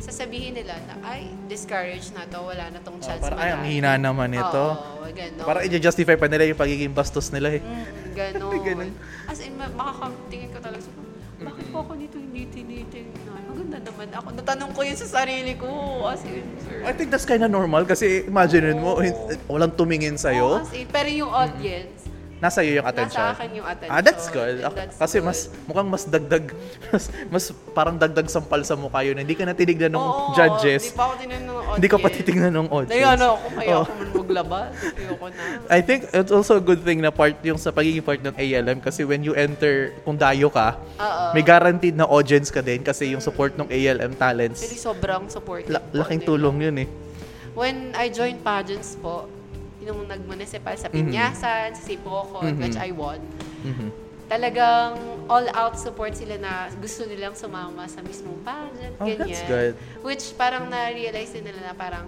sasabihin 0.00 0.56
nila 0.56 0.80
na, 0.88 0.96
ay, 1.04 1.28
discouraged 1.44 2.16
na 2.16 2.24
to, 2.24 2.40
wala 2.40 2.72
na 2.72 2.80
tong 2.80 2.96
Oh, 2.96 3.04
chance 3.04 3.20
parang 3.20 3.36
ay, 3.36 3.52
ang 3.52 3.60
manalo." 3.60 3.76
hina 3.76 3.92
naman 4.00 4.30
ito. 4.32 4.64
Oo, 4.80 5.04
gano'n. 5.04 5.44
Parang 5.44 5.62
i-justify 5.68 6.16
pa 6.16 6.26
nila 6.32 6.48
yung 6.48 6.56
pagiging 6.56 6.92
bastos 6.96 7.28
nila 7.28 7.52
eh. 7.52 7.60
Mm, 7.60 7.84
ganon. 8.16 8.50
Ganon. 8.66 8.90
As 9.28 9.44
in, 9.44 9.52
ma- 9.60 9.68
makakatingin 9.76 10.56
ko 10.56 10.58
talaga 10.58 10.88
bakit 11.42 11.66
po 11.74 11.82
ako 11.82 11.92
nito 11.98 12.16
hindi 12.22 12.46
tinitingnan? 12.46 13.21
Maganda 13.72 13.88
naman 13.88 14.08
ako. 14.12 14.28
Natanong 14.36 14.70
ko 14.76 14.80
yun 14.84 14.92
sa 14.94 15.08
sarili 15.14 15.56
ko. 15.56 15.68
As 16.04 16.20
in, 16.28 16.44
sir. 16.60 16.84
I 16.84 16.92
think 16.92 17.08
that's 17.08 17.24
kind 17.24 17.40
of 17.40 17.48
normal 17.48 17.88
kasi 17.88 18.28
imagine 18.28 18.76
mo, 18.76 19.00
Oo. 19.00 19.00
hin- 19.00 19.16
walang 19.48 19.72
tumingin 19.72 20.20
sa'yo. 20.20 20.60
as 20.60 20.68
in, 20.76 20.84
pero 20.86 21.08
yung 21.08 21.32
audience, 21.32 22.01
Nasa 22.42 22.58
iyo 22.60 22.82
yung 22.82 22.88
attention. 22.90 23.22
nasa 23.22 23.38
akin 23.38 23.48
yung 23.54 23.66
attention. 23.70 23.94
Ah, 23.94 24.02
that's 24.02 24.26
good. 24.26 24.56
And 24.60 24.74
that's 24.74 24.98
Kasi 24.98 25.16
good. 25.16 25.30
mas 25.30 25.38
mukhang 25.62 25.86
mas 25.86 26.02
dagdag 26.04 26.44
mas, 26.92 27.04
mas 27.30 27.44
parang 27.70 27.94
dagdag 27.94 28.26
sampal 28.26 28.66
sa 28.66 28.74
mukha 28.74 29.06
yun. 29.06 29.14
Hindi 29.14 29.38
ka 29.38 29.46
na 29.46 29.54
tinignan 29.54 29.94
ng 29.94 30.02
Oo, 30.02 30.34
judges. 30.34 30.90
Hindi 30.90 30.98
pa 30.98 31.04
ako 31.06 31.14
tinignan 31.16 31.42
ng 31.46 31.54
audience. 31.54 31.76
Hindi 31.78 31.88
ka 31.88 31.96
pa 31.96 32.08
titignan 32.10 32.52
ng 32.52 32.66
audience. 32.68 32.90
Dahil 32.92 33.08
ano 33.14 33.28
kaya 33.54 33.70
Oo. 33.70 33.82
ako 33.86 33.92
man 33.94 34.08
maglabas. 34.18 34.70
Ayoko 34.74 35.26
na. 35.30 35.42
I 35.70 35.80
think 35.80 36.00
it's 36.10 36.34
also 36.34 36.58
a 36.58 36.64
good 36.64 36.82
thing 36.82 36.98
na 36.98 37.14
part 37.14 37.38
yung 37.40 37.62
sa 37.62 37.70
pagiging 37.70 38.02
part 38.02 38.18
ng 38.18 38.34
ALM 38.34 38.82
kasi 38.82 39.06
when 39.06 39.22
you 39.22 39.38
enter, 39.38 39.94
kung 40.02 40.18
dayo 40.18 40.50
ka, 40.50 40.74
Oo. 40.98 41.24
may 41.30 41.46
guaranteed 41.46 41.94
na 41.94 42.10
audience 42.10 42.50
ka 42.50 42.58
din 42.58 42.82
kasi 42.82 43.14
yung 43.14 43.22
support 43.22 43.54
ng 43.54 43.70
ALM 43.70 44.18
talents, 44.18 44.66
Actually, 44.66 44.82
sobrang 44.82 45.22
supportive 45.30 45.70
la- 45.70 45.86
laking 45.94 46.26
tulong 46.26 46.58
yun 46.60 46.74
eh. 46.82 46.88
When 47.52 47.94
I 47.94 48.08
joined 48.08 48.42
pageants 48.42 48.98
po, 48.98 49.30
yung 49.82 50.06
nag-municipal 50.06 50.74
sa 50.74 50.86
Mm-hmm. 50.86 50.98
Pinyasan, 51.04 51.68
sa 51.72 51.82
Sipocon, 51.82 52.54
which 52.56 52.78
I 52.78 52.90
won, 52.90 53.18
Mhm. 53.62 53.88
talagang 54.26 54.96
all-out 55.26 55.76
support 55.76 56.14
sila 56.14 56.34
na 56.36 56.52
gusto 56.74 57.04
nilang 57.04 57.34
sumama 57.34 57.84
sa 57.84 58.00
mismong 58.00 58.40
pageant, 58.40 58.94
Oh, 58.96 59.04
ganyan. 59.04 59.18
that's 59.20 59.42
good. 59.44 59.72
Which 60.00 60.34
parang 60.34 60.66
na-realize 60.66 61.30
din 61.30 61.44
nila 61.44 61.60
na 61.62 61.74
parang, 61.74 62.06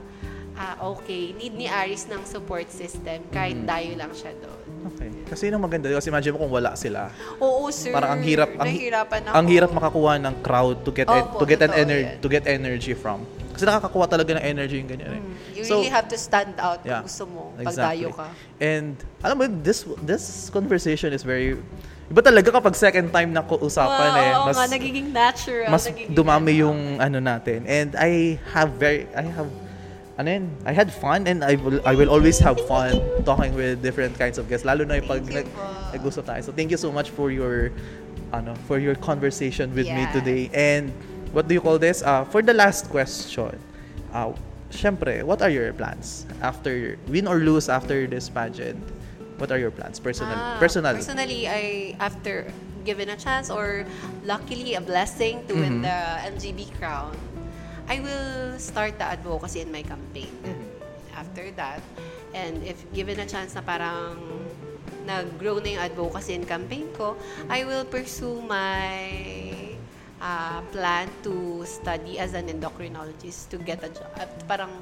ah, 0.54 0.78
okay, 0.88 1.34
need 1.34 1.52
ni 1.52 1.66
Aris 1.66 2.06
ng 2.06 2.22
support 2.24 2.70
system 2.70 3.20
kahit 3.28 3.58
Mm-hmm. 3.58 3.68
dayo 3.68 3.92
lang 3.94 4.12
siya 4.12 4.32
doon. 4.36 4.63
Okay. 4.84 5.08
Kasi 5.24 5.48
yun 5.48 5.56
ang 5.56 5.64
maganda. 5.64 5.88
Kasi 5.88 6.12
imagine 6.12 6.32
mo 6.36 6.44
kung 6.44 6.52
wala 6.52 6.76
sila. 6.76 7.08
Oo, 7.40 7.72
sir. 7.72 7.90
Parang 7.90 8.14
ang 8.14 8.22
hirap 8.22 8.52
ang, 8.52 8.68
Nahihirapan 8.68 9.20
ako. 9.24 9.34
ang 9.34 9.46
hirap 9.48 9.70
makakuha 9.72 10.12
ng 10.20 10.34
crowd 10.44 10.76
to 10.84 10.90
get 10.92 11.08
en- 11.08 11.24
Opo, 11.24 11.40
to 11.40 11.44
get 11.44 11.60
an 11.60 11.72
energy 11.72 12.08
to 12.20 12.28
get 12.28 12.44
energy 12.44 12.92
from. 12.92 13.24
Kasi 13.54 13.64
nakakakuha 13.64 14.06
talaga 14.10 14.34
ng 14.36 14.44
energy 14.44 14.82
yung 14.82 14.90
ganyan 14.90 15.10
eh. 15.14 15.22
Mm, 15.22 15.32
You 15.54 15.62
So, 15.64 15.78
really 15.80 15.88
have 15.88 16.10
to 16.10 16.18
stand 16.18 16.58
out 16.58 16.82
yeah, 16.82 17.00
kung 17.00 17.06
gusto 17.08 17.24
mo 17.24 17.42
exactly. 17.56 18.04
dayo 18.04 18.08
ka. 18.12 18.26
And 18.58 18.94
alam 19.22 19.34
mo 19.38 19.44
this 19.48 19.86
this 20.02 20.50
conversation 20.50 21.14
is 21.14 21.24
very 21.24 21.56
Iba 22.04 22.20
talaga 22.20 22.52
kapag 22.52 22.76
second 22.76 23.08
time 23.08 23.32
na 23.32 23.40
usapan 23.40 24.10
Oo, 24.12 24.20
eh. 24.20 24.30
oo 24.36 24.44
Mas 24.52 24.56
nga, 24.60 24.68
nagiging 24.68 25.08
natural. 25.08 25.72
mas 25.72 25.88
nagiging 25.88 26.12
dumami 26.12 26.52
ano. 26.52 26.62
yung 26.68 26.78
ano 27.00 27.16
natin. 27.16 27.64
And 27.64 27.96
I 27.96 28.36
have 28.52 28.76
very 28.76 29.08
I 29.16 29.24
have 29.24 29.48
ano 30.16 30.30
yun, 30.30 30.44
I 30.64 30.72
had 30.72 30.92
fun 30.92 31.26
and 31.26 31.42
I 31.42 31.56
will 31.58 31.82
I 31.82 31.94
will 31.98 32.08
always 32.10 32.38
have 32.38 32.60
fun 32.70 33.02
talking 33.26 33.54
with 33.54 33.82
different 33.82 34.14
kinds 34.18 34.38
of 34.38 34.46
guests 34.48 34.62
lalo 34.64 34.84
na 34.86 35.02
yung 35.02 35.08
pag 35.10 35.26
nag, 35.26 35.46
nag-usap 35.90 36.24
tayo. 36.26 36.40
So 36.44 36.52
thank 36.54 36.70
you 36.70 36.78
so 36.78 36.92
much 36.94 37.10
for 37.10 37.34
your 37.34 37.74
ano 38.30 38.54
for 38.70 38.78
your 38.78 38.94
conversation 38.94 39.74
with 39.74 39.90
me 39.90 40.06
today. 40.14 40.50
And 40.54 40.94
what 41.34 41.50
do 41.50 41.54
you 41.54 41.60
call 41.62 41.78
this? 41.82 42.02
Uh, 42.02 42.22
for 42.30 42.42
the 42.42 42.54
last 42.54 42.90
question. 42.94 43.58
Uh, 44.14 44.30
syempre, 44.70 45.22
what 45.26 45.42
are 45.42 45.50
your 45.50 45.72
plans 45.74 46.26
after 46.42 46.94
win 47.10 47.26
or 47.26 47.42
lose 47.42 47.66
after 47.66 48.06
this 48.06 48.30
pageant? 48.30 48.78
What 49.42 49.50
are 49.50 49.58
your 49.58 49.74
plans 49.74 49.98
personal 49.98 50.38
Ah, 50.38 50.62
personal? 50.62 50.94
Personally, 50.94 51.50
I 51.50 51.98
after 51.98 52.46
given 52.86 53.10
a 53.10 53.18
chance 53.18 53.50
or 53.50 53.82
luckily 54.22 54.78
a 54.78 54.80
blessing 54.80 55.42
to 55.50 55.58
win 55.58 55.82
Mhm. 55.82 55.90
the 55.90 55.98
MGB 56.38 56.70
crown, 56.78 57.10
I 57.88 58.00
will 58.00 58.58
start 58.58 58.98
the 58.98 59.06
advocacy 59.06 59.60
in 59.60 59.70
my 59.72 59.82
campaign. 59.82 60.32
Mm-hmm. 60.42 60.70
After 61.14 61.46
that, 61.54 61.80
and 62.34 62.58
if 62.66 62.82
given 62.90 63.22
a 63.22 63.26
chance 63.26 63.54
na 63.54 63.62
parang 63.62 64.18
nag-grow 65.06 65.62
na 65.62 65.78
yung 65.78 65.84
advocacy 65.84 66.34
and 66.34 66.46
campaign 66.48 66.90
ko, 66.96 67.14
I 67.46 67.62
will 67.62 67.86
pursue 67.86 68.42
my 68.42 68.98
ah, 70.18 70.64
plan 70.74 71.06
to 71.22 71.62
study 71.62 72.18
as 72.18 72.34
an 72.34 72.50
endocrinologist 72.50 73.52
to 73.54 73.62
get 73.62 73.84
a 73.86 73.90
job. 73.92 74.10
At 74.18 74.32
parang 74.50 74.74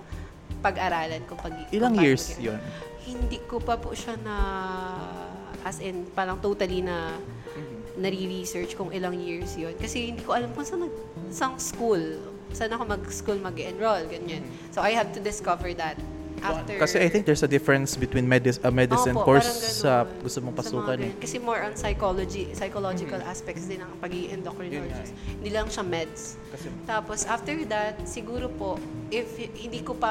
pag-aralan 0.62 1.26
ko 1.26 1.34
pag 1.36 1.52
Ilang 1.74 1.98
paano 1.98 2.06
years 2.06 2.38
'yon? 2.38 2.60
hindi 3.02 3.42
ko 3.50 3.58
pa 3.58 3.74
po 3.74 3.92
siya 3.92 4.14
na 4.22 4.36
as 5.66 5.82
in 5.82 6.06
parang 6.14 6.38
totally 6.38 6.82
na 6.82 7.18
nare-research 7.98 8.72
kung 8.78 8.88
ilang 8.88 9.12
years 9.20 9.52
yon 9.58 9.76
kasi 9.76 10.10
hindi 10.10 10.24
ko 10.24 10.32
alam 10.32 10.48
kung 10.56 10.64
saan 10.64 10.88
nag 10.88 10.94
sang 11.28 11.60
school 11.60 12.00
saan 12.52 12.72
ako 12.72 12.84
mag-school 12.86 13.38
mag-enroll 13.40 14.04
ganyan 14.06 14.44
so 14.70 14.80
I 14.80 14.92
have 14.92 15.10
to 15.12 15.20
discover 15.20 15.72
that 15.74 15.96
after 16.42 16.74
Kasi 16.74 16.98
I 16.98 17.06
think 17.06 17.22
there's 17.22 17.46
a 17.46 17.50
difference 17.50 17.94
between 17.94 18.26
medis- 18.26 18.58
a 18.66 18.70
medicine 18.70 19.14
Opo, 19.14 19.24
course 19.30 19.46
sa 19.78 20.02
ganun. 20.02 20.26
gusto 20.26 20.38
mong 20.42 20.56
pasukan 20.58 20.98
eh. 20.98 21.12
Kasi 21.22 21.38
more 21.38 21.62
on 21.62 21.78
psychology, 21.78 22.50
psychological 22.52 23.22
aspects 23.22 23.70
din 23.70 23.78
ang 23.78 23.94
pagiging 24.02 24.42
endocrinologist. 24.42 25.14
Hindi 25.38 25.50
lang 25.54 25.70
siya 25.70 25.86
meds. 25.86 26.34
Kasi 26.50 26.66
Tapos 26.82 27.22
after 27.30 27.54
that, 27.70 28.02
siguro 28.02 28.50
po, 28.50 28.74
if 29.08 29.38
hindi 29.38 29.86
ko 29.86 29.94
pa 29.94 30.10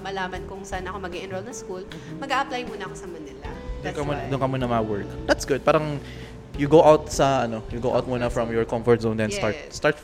malaman 0.00 0.48
kung 0.48 0.64
saan 0.64 0.88
ako 0.88 1.04
mag 1.04 1.12
enroll 1.12 1.44
na 1.44 1.52
school, 1.52 1.84
mag-a-apply 2.16 2.64
muna 2.64 2.88
ako 2.88 2.94
sa 2.96 3.06
Manila. 3.06 3.48
doon 3.84 3.92
ka 3.92 4.02
muna, 4.02 4.20
doon 4.24 4.40
ka 4.40 4.48
muna 4.48 4.66
ma-work. 4.66 5.08
That's 5.28 5.44
good. 5.44 5.60
Parang 5.62 6.00
you 6.56 6.66
go 6.66 6.80
out 6.80 7.12
sa 7.12 7.44
ano, 7.44 7.60
you 7.68 7.78
go 7.78 7.92
out 7.92 8.08
muna 8.08 8.32
from 8.32 8.48
your 8.50 8.64
comfort 8.64 9.04
zone 9.04 9.20
then 9.20 9.28
start 9.28 9.52
Yes. 9.54 9.76
start 9.76 10.00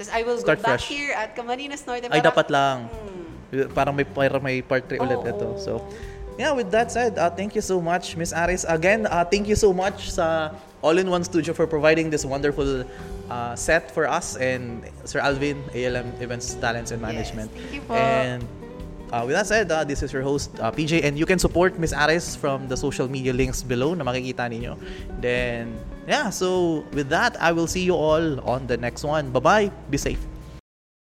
Tapos 0.00 0.08
I 0.16 0.24
will 0.24 0.40
Start 0.40 0.64
go 0.64 0.64
back 0.64 0.80
fresh. 0.80 0.88
here 0.88 1.12
at 1.12 1.36
Camarines 1.36 1.84
Norte. 1.84 2.08
ay 2.08 2.24
dapat 2.24 2.48
lang. 2.48 2.88
Hmm. 2.88 3.68
Parang 3.76 3.92
may 3.92 4.08
parang 4.08 4.40
may 4.40 4.64
part 4.64 4.88
3 4.88 4.96
ulit 4.96 5.20
Oo. 5.20 5.28
ito. 5.28 5.48
So 5.60 5.84
yeah, 6.40 6.56
with 6.56 6.72
that 6.72 6.88
said, 6.88 7.20
uh, 7.20 7.28
thank 7.28 7.52
you 7.52 7.60
so 7.60 7.84
much 7.84 8.16
Miss 8.16 8.32
Aris. 8.32 8.64
Again, 8.64 9.04
uh, 9.04 9.28
thank 9.28 9.44
you 9.44 9.58
so 9.60 9.76
much 9.76 10.08
sa 10.08 10.56
All-in-One 10.80 11.20
Studio 11.28 11.52
for 11.52 11.68
providing 11.68 12.08
this 12.08 12.24
wonderful 12.24 12.88
uh, 13.28 13.52
set 13.52 13.92
for 13.92 14.08
us 14.08 14.40
and 14.40 14.80
Sir 15.04 15.20
Alvin, 15.20 15.60
ALM 15.76 16.16
Events 16.24 16.56
Talents 16.56 16.96
and 16.96 17.04
Yes, 17.04 17.08
Management. 17.12 17.52
thank 17.52 17.68
you 17.76 17.84
po. 17.84 17.92
And 17.92 18.40
uh, 19.12 19.28
with 19.28 19.36
that 19.36 19.44
said, 19.44 19.68
uh, 19.68 19.84
this 19.84 20.00
is 20.00 20.08
your 20.16 20.24
host, 20.24 20.48
uh, 20.56 20.72
PJ, 20.72 21.04
and 21.04 21.20
you 21.20 21.28
can 21.28 21.36
support 21.36 21.76
Miss 21.76 21.92
Aris 21.92 22.32
from 22.32 22.72
the 22.72 22.78
social 22.80 23.04
media 23.12 23.36
links 23.36 23.60
below 23.60 23.92
na 23.92 24.08
makikita 24.08 24.48
ninyo. 24.48 24.80
Then, 25.20 25.76
yeah, 26.10 26.28
so 26.28 26.82
with 26.90 27.08
that, 27.14 27.38
I 27.40 27.52
will 27.52 27.68
see 27.70 27.86
you 27.86 27.94
all 27.94 28.40
on 28.42 28.66
the 28.66 28.76
next 28.76 29.04
one. 29.06 29.30
Bye-bye. 29.30 29.70
Be 29.88 29.96
safe. 29.96 30.18